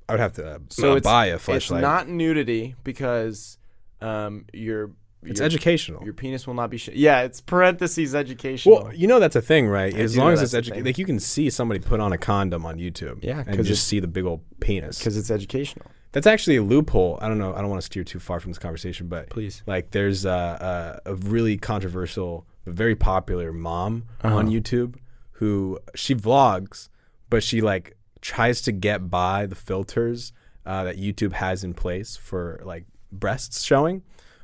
I 0.07 0.13
would 0.13 0.19
have 0.21 0.33
to 0.33 0.47
uh, 0.55 0.59
So 0.69 0.99
buy 1.01 1.27
a 1.27 1.37
fleshlight. 1.37 1.55
It's 1.57 1.71
not 1.71 2.07
nudity 2.07 2.75
because 2.83 3.57
um 4.01 4.45
your 4.53 4.91
It's 5.23 5.39
your, 5.39 5.45
educational. 5.45 6.03
your 6.03 6.13
penis 6.13 6.47
will 6.47 6.53
not 6.53 6.69
be 6.69 6.77
sh- 6.77 6.89
yeah 6.93 7.21
it's 7.23 7.41
parentheses 7.41 8.15
educational 8.15 8.83
Well, 8.83 8.93
you 8.93 9.05
know 9.07 9.19
that's 9.19 9.35
a 9.35 9.41
thing, 9.41 9.67
right? 9.67 9.93
as 9.93 10.15
long 10.17 10.31
as 10.33 10.41
it's 10.41 10.53
educational, 10.53 10.85
like 10.85 10.97
you 10.97 11.05
can 11.05 11.19
see 11.19 11.49
somebody 11.49 11.79
put 11.79 11.99
on 11.99 12.13
a 12.13 12.17
condom 12.17 12.65
on 12.65 12.77
YouTube, 12.77 13.19
Yeah, 13.23 13.43
and 13.45 13.63
just 13.65 13.85
see 13.87 13.99
the 13.99 14.07
big 14.07 14.25
old 14.25 14.41
penis. 14.61 14.97
because 14.99 15.17
it's 15.17 15.29
educational 15.29 15.85
That's 16.13 16.25
actually 16.25 16.55
a 16.55 16.63
loophole. 16.63 17.19
I 17.21 17.27
don't 17.27 17.37
know. 17.37 17.53
I 17.53 17.59
don't 17.61 17.69
want 17.69 17.81
to 17.81 17.85
steer 17.85 18.03
too 18.03 18.19
far 18.19 18.39
from 18.39 18.51
this 18.51 18.57
conversation, 18.59 19.07
but 19.07 19.29
Please. 19.29 19.61
like 19.67 19.91
there's 19.91 20.25
a, 20.25 20.99
really 21.05 21.57
controversial, 21.57 22.45
but 22.65 22.73
very 22.73 22.95
popular 22.95 23.51
mom 23.53 24.05
Uh-huh. 24.23 24.35
on 24.37 24.47
YouTube 24.49 24.95
who 25.33 25.79
she 25.95 26.15
vlogs, 26.15 26.89
but 27.29 27.43
she 27.43 27.61
like 27.61 27.95
tries 28.21 28.61
to 28.61 28.71
get 28.71 29.09
by 29.09 29.45
the 29.45 29.55
filters 29.55 30.33
uh, 30.65 30.83
that 30.83 30.97
YouTube 30.97 31.33
has 31.33 31.63
in 31.63 31.73
place 31.73 32.15
for 32.17 32.59
like 32.65 32.85
breasts 33.11 33.63
showing, 33.63 34.01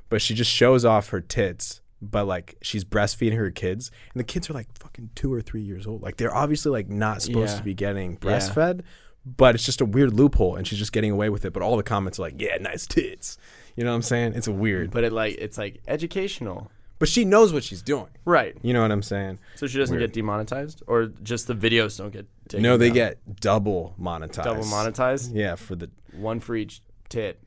but 0.10 0.22
she 0.22 0.34
just 0.34 0.52
shows 0.52 0.86
off 0.86 1.10
her 1.10 1.22
tits. 1.22 1.82
But 2.02 2.26
like 2.28 2.56
she's 2.62 2.84
breastfeeding 2.84 3.38
her 3.38 3.50
kids, 3.52 3.90
and 4.14 4.20
the 4.20 4.24
kids 4.26 4.50
are 4.50 4.54
like 4.54 4.68
fucking 4.78 5.10
two 5.16 5.34
or 5.34 5.42
three 5.42 5.62
years 5.62 5.88
old. 5.88 6.02
Like 6.04 6.18
they're 6.18 6.36
obviously 6.36 6.72
like 6.72 6.90
not 6.90 7.22
supposed 7.22 7.54
Yeah. 7.54 7.58
to 7.58 7.64
be 7.64 7.74
getting 7.74 8.12
Yeah. 8.12 8.18
breastfed, 8.20 8.82
but 9.26 9.56
it's 9.56 9.64
just 9.66 9.82
a 9.82 9.86
weird 9.86 10.14
loophole, 10.14 10.56
and 10.56 10.68
she's 10.68 10.78
just 10.78 10.92
getting 10.92 11.10
away 11.12 11.30
with 11.30 11.46
it. 11.46 11.54
But 11.54 11.64
all 11.64 11.78
the 11.78 11.84
comments 11.84 12.20
are 12.20 12.24
like, 12.24 12.40
"Yeah, 12.40 12.58
nice 12.60 12.86
tits." 12.86 13.38
You 13.76 13.84
know 13.86 13.90
what 13.92 13.96
I'm 13.96 14.02
saying? 14.04 14.34
It's 14.36 14.48
a 14.48 14.52
weird, 14.52 14.92
but 14.92 15.04
it 15.04 15.14
like 15.14 15.36
it's 15.40 15.58
like 15.58 15.82
educational 15.88 16.70
but 16.98 17.10
she 17.10 17.26
knows 17.26 17.52
what 17.52 17.62
she's 17.64 17.82
doing. 17.82 18.08
right 18.24 18.56
You 18.62 18.72
know 18.74 18.82
what 18.82 18.90
I'm 18.92 19.02
saying? 19.02 19.40
so 19.56 19.68
she 19.68 19.78
doesn't 19.78 19.98
Weird. 19.98 20.14
get 20.14 20.22
demonetized 20.22 20.82
or 20.88 21.08
just 21.24 21.48
the 21.48 21.54
videos 21.56 21.98
don't 21.98 22.14
get 22.14 22.26
taken 22.48 22.64
no, 22.64 22.78
they 22.78 22.90
get 22.90 23.18
double 23.42 23.96
monetized. 24.00 24.44
double 24.46 24.64
monetized 24.64 25.32
Yeah, 25.36 25.56
for 25.56 25.76
the 25.76 25.90
one 26.14 26.40
for 26.40 26.56
each 26.56 26.82
tit 27.10 27.42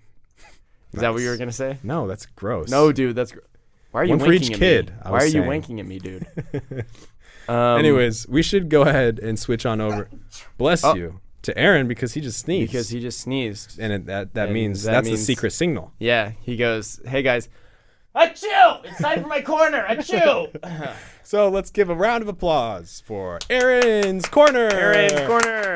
is 0.95 1.01
that 1.01 1.13
what 1.13 1.23
you 1.23 1.29
were 1.29 1.37
gonna 1.37 1.53
say 1.53 1.79
no, 1.83 2.07
that's 2.07 2.27
gross. 2.27 2.69
no 2.71 2.93
dude 2.93 3.15
that's 3.17 3.33
gr- 3.33 3.41
why 3.91 4.01
are 4.03 4.05
you 4.05 4.11
One 4.11 4.19
for 4.21 4.27
winking 4.29 4.49
each 4.49 4.53
at 4.55 4.59
kid, 4.59 4.87
me 4.91 4.95
I 5.03 5.11
why 5.11 5.15
was 5.17 5.23
are 5.25 5.27
you 5.27 5.33
saying. 5.33 5.47
winking 5.49 5.81
at 5.81 5.87
me 5.87 5.99
dude 5.99 6.27
um, 7.49 7.79
Anyways, 7.79 8.29
we 8.29 8.43
should 8.43 8.69
go 8.69 8.83
ahead 8.83 9.19
and 9.19 9.39
switch 9.39 9.65
on 9.65 9.81
over. 9.81 10.11
Bless 10.59 10.85
Oh. 10.85 10.95
you 10.95 11.21
to 11.43 11.57
Aaron 11.57 11.89
because 11.89 12.13
he 12.15 12.21
just 12.21 12.39
sneezed. 12.41 12.71
because 12.73 12.91
he 12.91 13.01
just 13.01 13.21
sneezed 13.21 13.79
and 13.79 13.93
it, 13.93 14.07
that 14.07 14.35
that 14.35 14.47
and 14.47 14.55
means 14.55 14.83
that 14.83 14.93
that's 14.93 15.07
means- 15.07 15.21
the 15.21 15.25
secret 15.25 15.53
signal. 15.53 15.93
yeah 15.99 16.33
he 16.43 16.57
goes 16.57 17.01
hey 17.07 17.23
guys 17.23 17.49
Achoo! 18.17 18.85
It's 18.85 19.01
time 19.01 19.23
for 19.23 19.29
my 19.29 19.41
corner. 19.43 19.85
Achoo! 19.89 20.95
So 21.23 21.51
let's 21.51 21.71
give 21.71 21.91
a 21.91 21.95
round 21.95 22.23
of 22.23 22.29
applause 22.29 23.03
for 23.05 23.39
Aaron's 23.51 24.27
corner. 24.31 24.71
Aaron's 24.73 25.27
corner. 25.29 25.75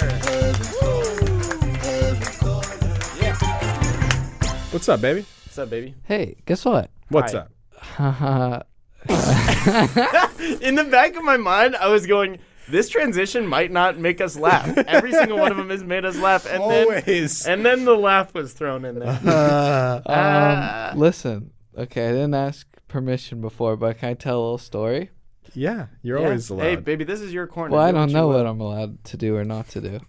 What's 4.73 4.89
up, 4.89 5.01
baby? 5.01 5.25
What's 5.45 5.59
up, 5.59 5.69
baby? 5.71 5.95
Hey, 6.05 6.37
guess 6.47 6.65
what? 6.65 6.91
What's 7.11 7.33
Hi. 7.33 7.41
up? 7.41 7.51
Haha. 7.79 8.63
In 10.63 10.75
the 10.77 10.85
back 10.91 11.15
of 11.17 11.23
my 11.25 11.37
mind, 11.37 11.77
I 11.77 11.89
was 11.89 12.07
going, 12.07 12.39
this 12.71 12.89
transition 12.89 13.47
might 13.47 13.71
not 13.71 13.99
make 13.99 14.21
us 14.21 14.37
laugh. 14.37 14.77
Every 14.87 15.13
single 15.13 15.39
one 15.39 15.51
of 15.51 15.59
them 15.59 15.69
has 15.71 15.85
made 15.85 16.05
us 16.07 16.17
laugh. 16.19 16.47
And 16.47 16.63
Always. 16.63 17.43
then 17.45 17.53
and 17.59 17.67
then 17.67 17.85
the 17.85 17.95
laugh 17.97 18.33
was 18.35 18.55
thrown 18.55 18.85
in 18.85 18.99
there. 18.99 19.21
Ah. 20.07 20.93
um, 20.93 20.99
listen. 20.99 21.51
Okay, 21.77 22.09
I 22.09 22.13
didn't 22.13 22.35
ask 22.35 22.67
permission 22.89 23.41
before, 23.41 23.77
but 23.77 23.99
can 23.99 24.11
I 24.11 24.15
tell 24.15 24.39
a 24.39 24.43
little 24.43 24.59
story? 24.59 25.11
Yeah, 25.55 25.87
you're 26.03 26.19
Yeah. 26.19 26.25
always 26.27 26.49
allowed. 26.49 26.63
Hey, 26.65 26.77
baby, 26.77 27.05
this 27.05 27.21
is 27.21 27.33
your 27.33 27.47
corner. 27.47 27.75
Well, 27.75 27.83
I 27.83 27.91
Do 27.91 27.99
don't 27.99 28.09
you 28.09 28.15
know 28.15 28.29
what 28.29 28.47
I'm 28.47 28.61
allowed 28.61 29.03
to 29.05 29.17
do 29.19 29.37
or 29.37 29.45
not 29.45 29.69
to 29.71 29.81
do. 29.83 30.01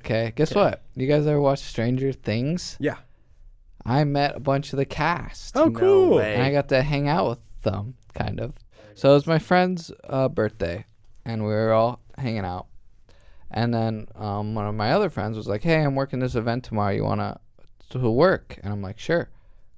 Okay, 0.00 0.32
guess 0.36 0.54
what? 0.54 0.82
You 0.94 1.06
guys 1.06 1.26
ever 1.26 1.40
watch 1.40 1.58
Stranger 1.58 2.12
Things? 2.12 2.76
yeah. 2.80 2.96
I 3.86 4.04
met 4.04 4.36
a 4.36 4.40
bunch 4.40 4.72
of 4.72 4.76
the 4.78 4.84
cast. 4.84 5.56
Oh, 5.56 5.70
cool. 5.70 6.16
way. 6.16 6.34
and 6.34 6.42
I 6.42 6.50
got 6.52 6.68
to 6.70 6.82
hang 6.82 7.08
out 7.08 7.28
with 7.28 7.62
them, 7.62 7.94
kind 8.14 8.40
of. 8.40 8.52
So 8.94 9.10
it 9.10 9.14
was 9.14 9.26
my 9.26 9.38
friend's 9.38 9.90
uh, 10.08 10.28
birthday, 10.28 10.84
and 11.24 11.42
we 11.42 11.48
were 11.50 11.72
all 11.72 12.00
hanging 12.18 12.44
out. 12.44 12.66
And 13.50 13.72
then 13.72 14.08
um, 14.16 14.54
one 14.54 14.66
of 14.66 14.74
my 14.74 14.92
other 14.92 15.08
friends 15.10 15.36
was 15.36 15.46
like, 15.46 15.62
"Hey, 15.62 15.82
I'm 15.82 15.94
working 15.94 16.18
this 16.18 16.34
event 16.34 16.64
tomorrow. 16.64 16.92
You 16.92 17.04
wanna 17.04 17.38
to 17.90 18.10
work?" 18.10 18.58
And 18.62 18.72
I'm 18.72 18.82
like, 18.82 18.98
"Sure," 18.98 19.28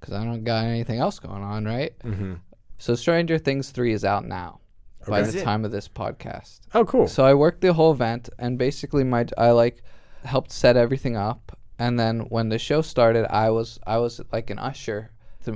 because 0.00 0.14
I 0.14 0.24
don't 0.24 0.44
got 0.44 0.64
anything 0.64 1.00
else 1.00 1.18
going 1.18 1.42
on, 1.42 1.64
right? 1.66 1.92
Mm-hmm. 2.04 2.34
So 2.78 2.94
Stranger 2.94 3.36
Things 3.38 3.70
three 3.70 3.92
is 3.92 4.04
out 4.04 4.24
now 4.24 4.60
by 5.06 5.20
Okay. 5.20 5.30
the 5.32 5.42
time 5.42 5.64
of 5.64 5.70
this 5.72 5.88
podcast. 5.88 6.60
Oh, 6.74 6.84
cool. 6.84 7.08
So 7.08 7.24
I 7.26 7.34
worked 7.34 7.60
the 7.60 7.72
whole 7.74 7.92
event, 7.92 8.30
and 8.38 8.56
basically 8.56 9.04
my 9.04 9.26
I 9.36 9.50
like 9.50 9.82
helped 10.24 10.52
set 10.52 10.76
everything 10.76 11.16
up. 11.16 11.57
And 11.78 11.98
then 11.98 12.20
when 12.28 12.48
the 12.48 12.58
show 12.58 12.82
started, 12.82 13.26
I 13.32 13.50
was 13.50 13.78
I 13.86 13.98
was 13.98 14.20
like 14.32 14.50
an 14.50 14.58
usher. 14.58 15.10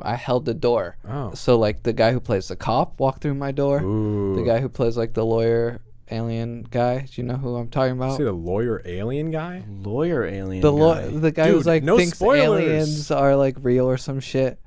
I 0.04 0.14
held 0.16 0.46
the 0.46 0.54
door. 0.54 0.96
Oh. 1.06 1.34
So 1.34 1.58
like 1.58 1.82
the 1.82 1.92
guy 1.92 2.12
who 2.12 2.20
plays 2.20 2.48
the 2.48 2.56
cop 2.56 2.98
walked 2.98 3.20
through 3.20 3.34
my 3.34 3.52
door. 3.52 3.82
Ooh. 3.82 4.36
The 4.36 4.42
guy 4.42 4.58
who 4.60 4.70
plays 4.70 4.96
like 4.96 5.12
the 5.12 5.22
lawyer 5.24 5.82
alien 6.10 6.62
guy. 6.70 7.00
Do 7.00 7.20
you 7.20 7.24
know 7.24 7.34
who 7.36 7.56
I'm 7.56 7.68
talking 7.68 7.92
about? 7.92 8.16
See 8.16 8.24
the 8.24 8.32
lawyer 8.32 8.80
alien 8.86 9.30
guy? 9.30 9.64
lawyer 9.68 10.24
alien. 10.24 10.62
The 10.62 10.72
lo- 10.72 10.94
guy. 10.94 11.08
the 11.08 11.30
guy 11.30 11.44
Dude, 11.46 11.54
who's 11.56 11.66
like 11.66 11.82
no 11.82 11.98
thinks 11.98 12.16
spoilers. 12.16 12.62
aliens 12.64 13.10
are 13.10 13.36
like 13.36 13.56
real 13.60 13.84
or 13.84 13.98
some 13.98 14.20
shit. 14.20 14.58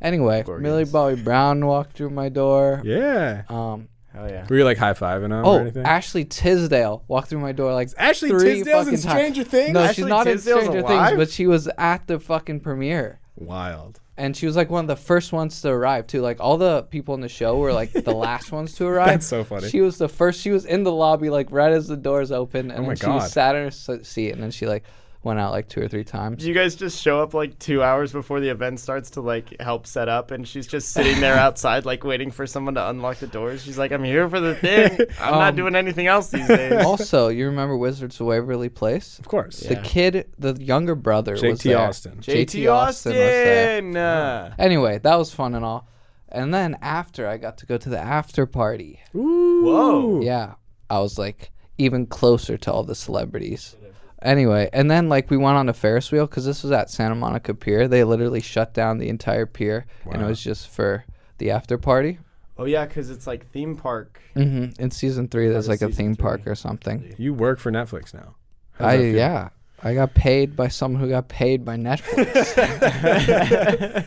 Anyway, 0.00 0.44
Millie 0.46 0.84
Bobby 0.84 1.20
Brown 1.20 1.66
walked 1.66 1.94
through 1.96 2.10
my 2.10 2.28
door. 2.28 2.80
Yeah. 2.84 3.42
Um, 3.48 3.88
Oh 4.14 4.26
yeah. 4.26 4.46
Were 4.48 4.56
you 4.56 4.64
like 4.64 4.78
high 4.78 4.92
fiving 4.94 5.26
him 5.26 5.32
or 5.32 5.44
oh, 5.44 5.58
anything? 5.58 5.84
Ashley 5.84 6.24
Tisdale 6.24 7.04
walked 7.06 7.28
through 7.28 7.40
my 7.40 7.52
door 7.52 7.72
like 7.72 7.90
Ashley 7.96 8.30
three 8.30 8.56
Tisdale's 8.56 8.88
in 8.88 8.94
fucking 8.94 9.02
times. 9.02 9.20
Stranger 9.20 9.44
Things? 9.44 9.72
No, 9.72 9.80
Ashley 9.80 9.94
she's 9.94 10.06
not 10.06 10.24
Tisdale's 10.24 10.64
in 10.64 10.66
Stranger 10.70 10.86
alive? 10.86 11.08
Things, 11.10 11.18
but 11.18 11.30
she 11.30 11.46
was 11.46 11.68
at 11.78 12.06
the 12.06 12.18
fucking 12.18 12.60
premiere. 12.60 13.20
Wild. 13.36 14.00
And 14.16 14.36
she 14.36 14.44
was 14.44 14.54
like 14.54 14.68
one 14.68 14.84
of 14.84 14.88
the 14.88 14.96
first 14.96 15.32
ones 15.32 15.62
to 15.62 15.70
arrive 15.70 16.06
too. 16.06 16.20
Like 16.20 16.40
all 16.40 16.58
the 16.58 16.82
people 16.82 17.14
in 17.14 17.20
the 17.20 17.28
show 17.28 17.56
were 17.56 17.72
like 17.72 17.92
the 17.92 18.12
last 18.12 18.52
ones 18.52 18.74
to 18.74 18.86
arrive. 18.86 19.06
That's 19.06 19.26
so 19.26 19.44
funny. 19.44 19.68
She 19.68 19.80
was 19.80 19.96
the 19.96 20.08
first. 20.08 20.40
She 20.40 20.50
was 20.50 20.66
in 20.66 20.82
the 20.82 20.92
lobby 20.92 21.30
like 21.30 21.50
right 21.50 21.72
as 21.72 21.86
the 21.86 21.96
doors 21.96 22.30
opened, 22.32 22.72
oh 22.72 22.74
and 22.74 22.84
Oh 22.84 22.88
my 22.88 22.88
then 22.88 22.96
she 22.96 23.06
God. 23.06 23.14
was 23.14 23.32
sat 23.32 23.54
in 23.54 23.62
her 23.62 23.68
s- 23.68 23.88
seat, 24.08 24.32
and 24.32 24.42
then 24.42 24.50
she 24.50 24.66
like 24.66 24.84
went 25.22 25.38
out 25.38 25.52
like 25.52 25.68
two 25.68 25.82
or 25.82 25.88
three 25.88 26.02
times. 26.04 26.38
Did 26.38 26.46
you 26.48 26.54
guys 26.54 26.74
just 26.74 27.02
show 27.02 27.22
up 27.22 27.34
like 27.34 27.58
two 27.58 27.82
hours 27.82 28.10
before 28.10 28.40
the 28.40 28.48
event 28.48 28.80
starts 28.80 29.10
to 29.10 29.20
like 29.20 29.60
help 29.60 29.86
set 29.86 30.08
up, 30.08 30.30
and 30.30 30.48
she's 30.48 30.66
just 30.66 30.90
sitting 30.90 31.20
there 31.20 31.34
outside 31.46 31.84
like 31.84 32.04
waiting 32.04 32.30
for 32.30 32.46
someone 32.46 32.74
to 32.74 32.88
unlock 32.88 33.18
the 33.18 33.26
doors? 33.26 33.62
She's 33.62 33.76
like, 33.76 33.92
"I'm 33.92 34.02
here 34.04 34.28
for 34.28 34.40
the 34.40 34.54
thing. 34.54 34.92
I'm 35.20 35.32
not 35.34 35.50
Um, 35.50 35.56
doing 35.56 35.74
anything 35.76 36.06
else 36.06 36.30
these 36.30 36.48
days." 36.48 36.72
also, 36.86 37.28
you 37.28 37.46
remember 37.46 37.76
Wizards 37.76 38.18
of 38.20 38.26
Waverly 38.26 38.68
Place? 38.70 39.18
Of 39.18 39.28
course. 39.28 39.60
The 39.60 39.74
Yeah. 39.74 39.82
kid, 39.82 40.26
the 40.38 40.54
younger 40.54 40.94
brother, 40.94 41.32
was 41.32 41.42
JT 41.42 41.62
there. 41.64 41.78
Austin. 41.78 42.18
JT 42.20 42.66
Austin 42.72 43.12
was 43.12 43.18
there. 43.18 43.74
Austin. 43.76 43.96
uh, 43.96 44.54
Anyway, 44.58 44.98
that 45.00 45.16
was 45.16 45.32
fun 45.34 45.54
and 45.54 45.64
all. 45.64 45.86
And 46.32 46.54
then 46.54 46.78
after, 46.80 47.26
I 47.26 47.36
got 47.38 47.58
to 47.58 47.66
go 47.66 47.76
to 47.76 47.88
the 47.88 47.98
after 47.98 48.46
party. 48.46 49.00
Ooh. 49.16 49.62
Whoa. 49.64 50.20
Yeah, 50.22 50.54
I 50.88 51.00
was 51.00 51.18
like 51.18 51.50
even 51.76 52.06
closer 52.06 52.56
to 52.56 52.72
all 52.72 52.84
the 52.84 52.94
celebrities. 52.94 53.76
Anyway, 54.22 54.68
and 54.72 54.90
then 54.90 55.08
like 55.08 55.30
we 55.30 55.36
went 55.36 55.56
on 55.56 55.68
a 55.68 55.72
Ferris 55.72 56.12
wheel 56.12 56.26
because 56.26 56.44
this 56.44 56.62
was 56.62 56.72
at 56.72 56.90
Santa 56.90 57.14
Monica 57.14 57.54
Pier. 57.54 57.88
They 57.88 58.04
literally 58.04 58.40
shut 58.40 58.74
down 58.74 58.98
the 58.98 59.08
entire 59.08 59.46
pier, 59.46 59.86
and 60.10 60.20
it 60.22 60.26
was 60.26 60.42
just 60.42 60.68
for 60.68 61.04
the 61.38 61.50
after 61.50 61.78
party. 61.78 62.18
Oh 62.58 62.64
yeah, 62.66 62.84
because 62.84 63.08
it's 63.10 63.26
like 63.26 63.46
theme 63.50 63.76
park. 63.76 64.20
Mm-hmm. 64.36 64.80
In 64.82 64.90
season 64.90 65.28
three, 65.28 65.48
there's 65.48 65.68
like 65.68 65.80
a 65.80 65.86
theme 65.86 65.94
season 66.12 66.16
park 66.16 66.46
or 66.46 66.54
something. 66.54 67.14
You 67.16 67.32
work 67.32 67.58
for 67.58 67.72
Netflix 67.72 68.12
now. 68.12 68.34
I 68.78 68.96
yeah, 68.96 69.48
I 69.82 69.94
got 69.94 70.12
paid 70.14 70.54
by 70.56 70.68
someone 70.68 71.00
who 71.02 71.08
got 71.08 71.28
paid 71.28 71.64
by 71.64 71.76
Netflix. 71.76 72.46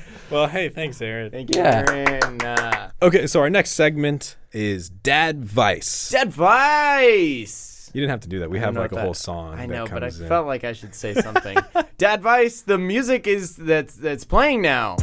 Well, 0.29 0.47
hey, 0.47 0.69
thanks, 0.69 0.99
Aaron. 0.99 1.29
Thank 1.29 1.53
you, 1.55 1.61
Yeah. 1.61 1.85
Aaron. 1.87 2.41
Uh, 2.41 2.89
Okay, 3.03 3.27
so 3.27 3.41
our 3.41 3.51
next 3.51 3.71
segment 3.73 4.35
is 4.51 4.89
Dad 4.89 5.45
Vice. 5.45 6.09
Dad 6.09 6.31
Vice. 6.31 7.72
You 7.93 8.01
didn't 8.01 8.11
have 8.11 8.21
to 8.21 8.29
do 8.29 8.39
that. 8.39 8.49
We 8.49 8.59
have 8.59 8.75
like 8.75 8.91
a 8.91 8.95
what 8.95 9.03
whole 9.03 9.13
song. 9.13 9.53
I 9.53 9.67
that 9.67 9.69
know, 9.69 9.85
but 9.85 10.03
I 10.03 10.07
in. 10.07 10.27
felt 10.27 10.47
like 10.47 10.63
I 10.63 10.73
should 10.73 10.95
say 10.95 11.13
something. 11.13 11.57
Dad 11.97 12.21
Vice, 12.21 12.61
the 12.61 12.79
music 12.79 13.27
is 13.27 13.55
that's 13.55 13.95
that's 13.95 14.25
playing 14.25 14.63
now. 14.63 14.97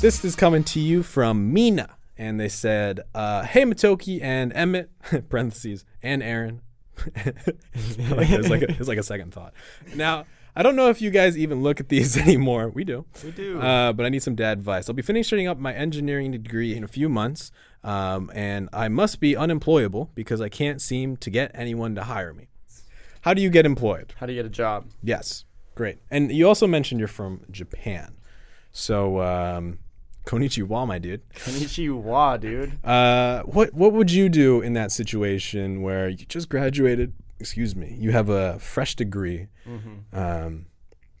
This 0.00 0.24
is 0.24 0.36
coming 0.36 0.62
to 0.64 0.80
you 0.80 1.02
from 1.02 1.52
Mina. 1.52 1.90
And 2.18 2.38
they 2.38 2.48
said, 2.48 3.00
uh, 3.14 3.42
hey, 3.42 3.64
Matoki 3.64 4.22
and 4.22 4.52
Emmett, 4.54 4.90
parentheses, 5.28 5.84
and 6.02 6.22
Aaron. 6.22 6.62
like, 7.16 8.30
it's, 8.30 8.48
like 8.48 8.62
a, 8.62 8.70
it's 8.70 8.88
like 8.88 8.98
a 8.98 9.02
second 9.02 9.34
thought. 9.34 9.52
Now, 9.94 10.24
I 10.58 10.62
don't 10.62 10.74
know 10.74 10.88
if 10.88 11.02
you 11.02 11.10
guys 11.10 11.36
even 11.36 11.62
look 11.62 11.80
at 11.80 11.90
these 11.90 12.16
anymore. 12.26 12.70
We 12.70 12.82
do. 12.82 13.04
We 13.22 13.30
do. 13.30 13.60
Uh, 13.60 13.92
but 13.92 14.06
I 14.06 14.08
need 14.08 14.22
some 14.22 14.34
dad 14.34 14.56
advice. 14.56 14.88
I'll 14.88 14.94
be 14.94 15.02
finishing 15.02 15.46
up 15.46 15.58
my 15.58 15.74
engineering 15.74 16.32
degree 16.32 16.74
in 16.74 16.82
a 16.82 16.88
few 16.88 17.10
months, 17.10 17.52
um, 17.84 18.30
and 18.34 18.70
I 18.72 18.88
must 18.88 19.20
be 19.20 19.36
unemployable 19.36 20.10
because 20.14 20.40
I 20.40 20.48
can't 20.48 20.80
seem 20.80 21.18
to 21.18 21.28
get 21.28 21.50
anyone 21.54 21.94
to 21.96 22.04
hire 22.04 22.32
me. 22.32 22.48
How 23.20 23.34
do 23.34 23.42
you 23.42 23.50
get 23.50 23.66
employed? 23.66 24.14
How 24.16 24.24
do 24.24 24.32
you 24.32 24.38
get 24.38 24.46
a 24.46 24.50
job? 24.50 24.86
Yes, 25.02 25.44
great. 25.74 25.98
And 26.10 26.32
you 26.32 26.48
also 26.48 26.66
mentioned 26.66 27.00
you're 27.00 27.08
from 27.08 27.42
Japan, 27.50 28.16
so 28.72 29.20
um, 29.20 29.80
konnichiwa, 30.24 30.86
my 30.86 30.98
dude. 30.98 31.28
Konnichiwa, 31.34 32.40
dude. 32.40 32.82
Uh, 32.82 33.42
what 33.42 33.74
what 33.74 33.92
would 33.92 34.10
you 34.10 34.30
do 34.30 34.62
in 34.62 34.72
that 34.72 34.90
situation 34.90 35.82
where 35.82 36.08
you 36.08 36.24
just 36.24 36.48
graduated? 36.48 37.12
Excuse 37.38 37.76
me, 37.76 37.94
you 37.98 38.12
have 38.12 38.28
a 38.28 38.58
fresh 38.58 38.94
degree, 38.96 39.48
um, 40.12 40.66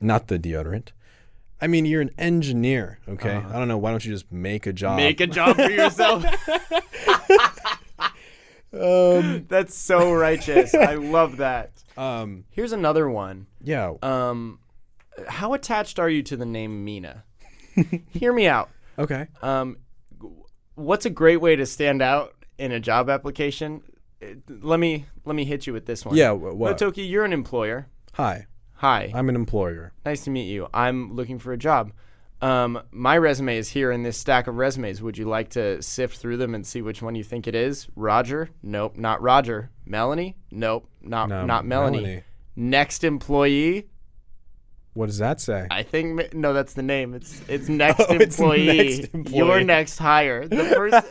not 0.00 0.28
the 0.28 0.38
deodorant. 0.38 0.88
I 1.60 1.66
mean, 1.68 1.86
you're 1.86 2.02
an 2.02 2.10
engineer, 2.18 2.98
okay? 3.08 3.36
I 3.36 3.52
don't 3.52 3.68
know. 3.68 3.78
Why 3.78 3.90
don't 3.90 4.04
you 4.04 4.12
just 4.12 4.30
make 4.30 4.66
a 4.66 4.72
job? 4.72 4.96
Make 4.96 5.20
a 5.20 5.26
job 5.26 5.56
for 5.56 5.70
yourself. 5.70 6.24
um, 8.72 9.46
That's 9.48 9.74
so 9.74 10.12
righteous. 10.12 10.74
I 10.74 10.94
love 10.94 11.38
that. 11.38 11.70
um, 11.96 12.44
Here's 12.50 12.72
another 12.72 13.08
one. 13.08 13.46
yeah. 13.62 13.94
Um, 14.02 14.58
how 15.28 15.54
attached 15.54 15.98
are 15.98 16.10
you 16.10 16.22
to 16.24 16.36
the 16.36 16.44
name 16.44 16.84
Mina? 16.84 17.24
Hear 18.10 18.34
me 18.34 18.46
out. 18.46 18.68
Okay. 18.98 19.28
Um, 19.40 19.78
what's 20.74 21.06
a 21.06 21.10
great 21.10 21.40
way 21.40 21.56
to 21.56 21.64
stand 21.64 22.02
out 22.02 22.34
in 22.58 22.70
a 22.70 22.80
job 22.80 23.08
application? 23.08 23.80
Uh, 24.22 24.26
Let 24.48 24.80
me 24.80 25.06
let 25.24 25.36
me 25.36 25.44
hit 25.44 25.66
you 25.66 25.72
with 25.72 25.86
this 25.86 26.04
one. 26.04 26.16
Yeah. 26.16 26.32
wh- 26.32 26.56
What? 26.56 26.76
Matoki, 26.78 27.08
you're 27.08 27.24
an 27.24 27.32
employer. 27.32 27.86
Hi, 28.14 28.46
Hi, 28.76 29.10
I'm 29.14 29.28
an 29.28 29.36
employer. 29.36 29.92
nice 30.04 30.24
to 30.24 30.30
meet 30.30 30.48
you. 30.48 30.68
I'm 30.72 31.14
looking 31.14 31.38
for 31.38 31.52
a 31.52 31.58
job. 31.58 31.92
Um, 32.42 32.80
my 32.90 33.16
resume 33.16 33.56
is 33.56 33.68
here 33.70 33.90
in 33.90 34.02
this 34.02 34.16
stack 34.18 34.46
of 34.46 34.56
resumes. 34.56 35.00
Would 35.02 35.16
you 35.16 35.26
like 35.26 35.50
to 35.50 35.80
sift 35.82 36.18
through 36.18 36.36
them 36.36 36.54
and 36.54 36.66
see 36.66 36.82
which 36.82 37.00
one 37.02 37.14
you 37.14 37.24
think 37.24 37.46
it 37.46 37.54
is? 37.54 37.88
Roger? 37.96 38.50
Nope, 38.62 38.96
not 38.98 39.22
Roger. 39.22 39.70
Melanie? 39.86 40.36
Nope, 40.50 40.86
not 41.02 41.28
No, 41.30 41.46
not 41.46 41.64
Melanie. 41.66 42.02
Melanie. 42.02 42.22
Next 42.54 43.04
employee? 43.04 43.88
What 44.96 45.06
does 45.06 45.18
that 45.18 45.40
say? 45.42 45.66
I 45.70 45.82
think 45.82 46.32
no, 46.34 46.52
that's 46.54 46.72
the 46.72 46.82
name. 46.82 47.12
It's 47.14 47.42
it's 47.48 47.68
next 47.84 48.00
Oh, 48.00 48.14
it's 48.14 48.38
employee. 48.38 48.66
next 48.98 49.14
employee. 49.14 49.36
Your 49.36 49.60
next 49.62 49.98
hire. 49.98 50.48
The 50.48 50.64
first, 50.74 51.06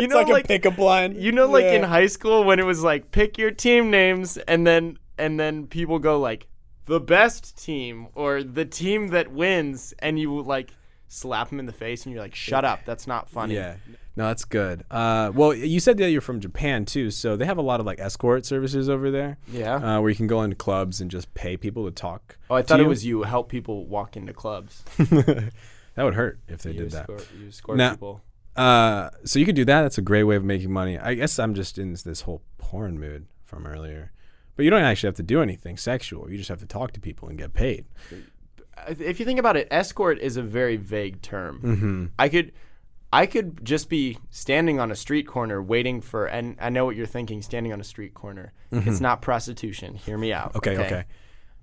you 0.00 0.06
know, 0.08 0.20
it's 0.20 0.30
like, 0.30 0.44
a 0.44 0.48
pickup 0.48 0.78
line. 0.78 1.20
you 1.20 1.32
know, 1.32 1.46
like 1.46 1.64
in 1.64 1.82
high 1.82 2.06
school 2.06 2.44
when 2.44 2.58
it 2.60 2.64
was 2.64 2.82
like 2.82 3.10
pick 3.10 3.36
your 3.36 3.50
team 3.50 3.90
names, 3.90 4.36
and 4.36 4.64
then 4.66 4.98
and 5.18 5.38
then 5.38 5.66
people 5.66 5.98
go 5.98 6.20
like 6.20 6.46
the 6.86 7.00
best 7.00 7.62
team 7.62 8.06
or 8.14 8.42
the 8.44 8.64
team 8.64 9.08
that 9.08 9.32
wins, 9.32 9.92
and 9.98 10.18
you 10.18 10.40
like 10.40 10.70
slap 11.14 11.50
them 11.50 11.58
in 11.60 11.66
the 11.66 11.72
face, 11.72 12.04
and 12.04 12.12
you're 12.14 12.22
like, 12.22 12.34
shut 12.34 12.64
up, 12.64 12.80
that's 12.84 13.06
not 13.06 13.28
funny. 13.28 13.54
Yeah. 13.54 13.76
No, 14.16 14.26
that's 14.28 14.44
good. 14.44 14.84
Uh, 14.90 15.32
well, 15.34 15.52
you 15.54 15.80
said 15.80 15.96
that 15.98 16.10
you're 16.10 16.20
from 16.20 16.38
Japan 16.40 16.84
too, 16.84 17.10
so 17.10 17.36
they 17.36 17.46
have 17.46 17.58
a 17.58 17.62
lot 17.62 17.80
of 17.80 17.86
like 17.86 17.98
escort 18.00 18.46
services 18.46 18.88
over 18.88 19.10
there, 19.10 19.38
Yeah. 19.50 19.74
uh, 19.96 20.00
where 20.00 20.10
you 20.10 20.16
can 20.16 20.26
go 20.28 20.42
into 20.42 20.54
clubs 20.56 21.00
and 21.00 21.10
just 21.10 21.32
pay 21.34 21.56
people 21.56 21.84
to 21.84 21.90
talk. 21.90 22.38
oh, 22.50 22.54
I 22.54 22.62
thought 22.62 22.78
it 22.80 22.84
you. 22.84 22.88
was 22.88 23.04
you 23.04 23.22
help 23.24 23.48
people 23.48 23.86
walk 23.86 24.16
into 24.16 24.32
clubs. 24.32 24.82
that 24.98 25.50
would 26.04 26.14
hurt 26.14 26.38
if 26.48 26.62
they 26.62 26.70
you 26.72 26.80
did 26.80 26.90
that. 26.92 27.02
escort, 27.10 27.28
you 27.40 27.48
escort 27.48 27.78
Now- 27.78 27.90
people. 27.92 28.22
Uh, 28.56 29.10
so 29.24 29.40
you 29.40 29.44
could 29.44 29.56
do 29.56 29.64
that. 29.64 29.82
That's 29.82 29.98
a 29.98 30.02
great 30.02 30.22
way 30.22 30.36
of 30.36 30.44
making 30.44 30.72
money. 30.72 30.96
I 30.96 31.14
guess 31.14 31.40
I'm 31.40 31.54
just 31.54 31.76
in 31.76 31.90
this, 31.90 32.02
this 32.04 32.20
whole 32.20 32.40
porn 32.56 33.00
mood 33.00 33.26
from 33.42 33.66
earlier. 33.66 34.12
But 34.54 34.62
you 34.64 34.70
don't 34.70 34.82
actually 34.84 35.08
have 35.08 35.16
to 35.16 35.24
do 35.24 35.42
anything 35.42 35.76
sexual. 35.76 36.30
You 36.30 36.36
just 36.38 36.48
have 36.50 36.60
to 36.60 36.66
talk 36.66 36.92
to 36.92 37.00
people 37.00 37.28
and 37.28 37.36
get 37.36 37.52
paid. 37.52 37.86
If 38.88 39.18
you 39.20 39.26
think 39.26 39.38
about 39.38 39.56
it, 39.56 39.68
escort 39.70 40.18
is 40.20 40.36
a 40.36 40.42
very 40.42 40.76
vague 40.76 41.22
term. 41.22 41.60
Mm-hmm. 41.62 42.04
I 42.18 42.28
could, 42.28 42.52
I 43.12 43.26
could 43.26 43.64
just 43.64 43.88
be 43.88 44.18
standing 44.30 44.80
on 44.80 44.90
a 44.90 44.96
street 44.96 45.26
corner 45.26 45.62
waiting 45.62 46.00
for, 46.00 46.26
and 46.26 46.56
I 46.60 46.70
know 46.70 46.84
what 46.84 46.96
you're 46.96 47.06
thinking. 47.06 47.42
Standing 47.42 47.72
on 47.72 47.80
a 47.80 47.84
street 47.84 48.14
corner, 48.14 48.52
it's 48.72 49.00
not 49.00 49.22
prostitution. 49.22 49.94
Hear 49.94 50.18
me 50.18 50.32
out. 50.32 50.54
Mm-hmm. 50.54 50.58
Okay, 50.58 50.78
okay. 50.78 51.04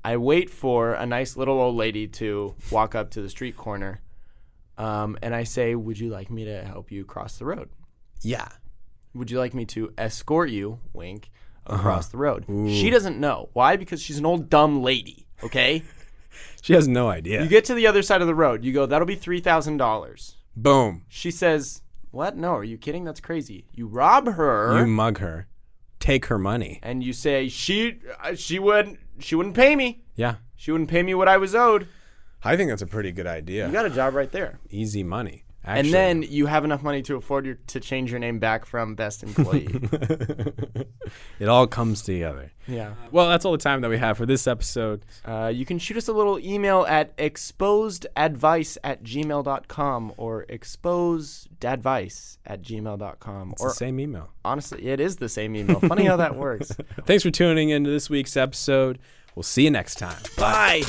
I 0.03 0.17
wait 0.17 0.49
for 0.49 0.93
a 0.93 1.05
nice 1.05 1.37
little 1.37 1.59
old 1.59 1.75
lady 1.75 2.07
to 2.07 2.55
walk 2.71 2.95
up 2.95 3.11
to 3.11 3.21
the 3.21 3.29
street 3.29 3.55
corner. 3.55 4.01
um, 4.77 5.17
and 5.21 5.35
I 5.35 5.43
say, 5.43 5.75
"Would 5.75 5.99
you 5.99 6.09
like 6.09 6.31
me 6.31 6.45
to 6.45 6.63
help 6.63 6.91
you 6.91 7.05
cross 7.05 7.37
the 7.37 7.45
road? 7.45 7.69
Yeah. 8.21 8.47
Would 9.13 9.29
you 9.29 9.37
like 9.37 9.53
me 9.53 9.65
to 9.65 9.93
escort 9.97 10.49
you?" 10.49 10.79
Wink. 10.93 11.29
Across 11.67 12.05
Uh-huh. 12.05 12.11
the 12.13 12.17
road. 12.17 12.45
She 12.69 12.89
doesn't 12.89 13.19
know. 13.19 13.49
Why? 13.53 13.75
Because 13.75 14.01
she's 14.01 14.17
an 14.17 14.25
old 14.25 14.49
dumb 14.49 14.81
lady. 14.81 15.27
Okay. 15.43 15.83
She 16.61 16.73
has 16.73 16.87
no 16.87 17.09
idea. 17.09 17.41
you 17.41 17.49
get 17.49 17.65
to 17.65 17.73
the 17.73 17.87
other 17.87 18.01
side 18.03 18.21
of 18.21 18.27
the 18.27 18.35
road. 18.35 18.63
You 18.63 18.71
go. 18.71 18.85
That'll 18.85 19.07
be 19.07 19.15
three 19.15 19.39
thousand 19.41 19.77
dollars. 19.77 20.37
Boom. 20.55 21.05
She 21.07 21.31
says, 21.31 21.81
"What? 22.11 22.37
No, 22.37 22.53
are 22.55 22.63
you 22.63 22.77
kidding? 22.77 23.03
That's 23.03 23.19
crazy." 23.19 23.65
You 23.73 23.87
rob 23.87 24.27
her. 24.33 24.79
You 24.79 24.85
mug 24.87 25.17
her. 25.19 25.47
Take 25.99 26.25
her 26.27 26.37
money. 26.37 26.79
and 26.83 27.03
you 27.03 27.13
say 27.13 27.47
she 27.47 27.99
uh, 28.23 28.35
she 28.35 28.59
wouldn't 28.59 28.99
she 29.19 29.35
wouldn't 29.35 29.55
pay 29.55 29.75
me. 29.75 30.03
Yeah. 30.15 30.35
She 30.55 30.71
wouldn't 30.71 30.89
pay 30.89 31.01
me 31.03 31.13
what 31.15 31.27
I 31.27 31.37
was 31.37 31.53
owed. 31.55 31.87
I 32.43 32.55
think 32.57 32.69
that's 32.69 32.81
a 32.81 32.87
pretty 32.87 33.11
good 33.11 33.27
idea. 33.27 33.67
You 33.67 33.73
got 33.73 33.85
a 33.85 33.89
job 33.89 34.13
right 34.15 34.31
there. 34.31 34.59
Easy 34.69 35.03
money. 35.03 35.45
Actually. 35.63 35.79
and 35.89 35.93
then 35.93 36.23
you 36.31 36.47
have 36.47 36.65
enough 36.65 36.81
money 36.81 37.03
to 37.03 37.15
afford 37.15 37.45
your, 37.45 37.55
to 37.67 37.79
change 37.79 38.09
your 38.09 38.19
name 38.19 38.39
back 38.39 38.65
from 38.65 38.95
best 38.95 39.21
employee. 39.21 39.67
it 41.39 41.47
all 41.47 41.67
comes 41.67 42.01
together. 42.01 42.51
yeah. 42.67 42.95
Well, 43.11 43.29
that's 43.29 43.45
all 43.45 43.51
the 43.51 43.59
time 43.59 43.81
that 43.81 43.89
we 43.89 43.99
have 43.99 44.17
for 44.17 44.25
this 44.25 44.47
episode. 44.47 45.05
Uh, 45.23 45.51
you 45.53 45.65
can 45.65 45.77
shoot 45.77 45.97
us 45.97 46.07
a 46.07 46.13
little 46.13 46.39
email 46.39 46.83
at 46.89 47.15
exposedadvice 47.17 48.77
at 48.83 49.03
gmail.com 49.03 50.13
or 50.17 50.45
exposedadvice 50.49 52.37
at 52.45 52.61
gmail.com. 52.63 53.51
It's 53.51 53.61
Or 53.61 53.67
the 53.69 53.73
same 53.75 53.99
email. 53.99 54.29
honestly, 54.43 54.87
it 54.87 54.99
is 54.99 55.17
the 55.17 55.29
same 55.29 55.55
email. 55.55 55.79
Funny 55.79 56.05
how 56.05 56.15
that 56.17 56.35
works. 56.35 56.71
Thanks 57.05 57.23
for 57.23 57.29
tuning 57.31 57.69
into 57.69 57.89
this 57.91 58.09
week's 58.09 58.35
episode. 58.35 58.97
We'll 59.35 59.43
see 59.43 59.63
you 59.65 59.71
next 59.71 59.95
time. 59.99 60.17
Bye. 60.37 60.81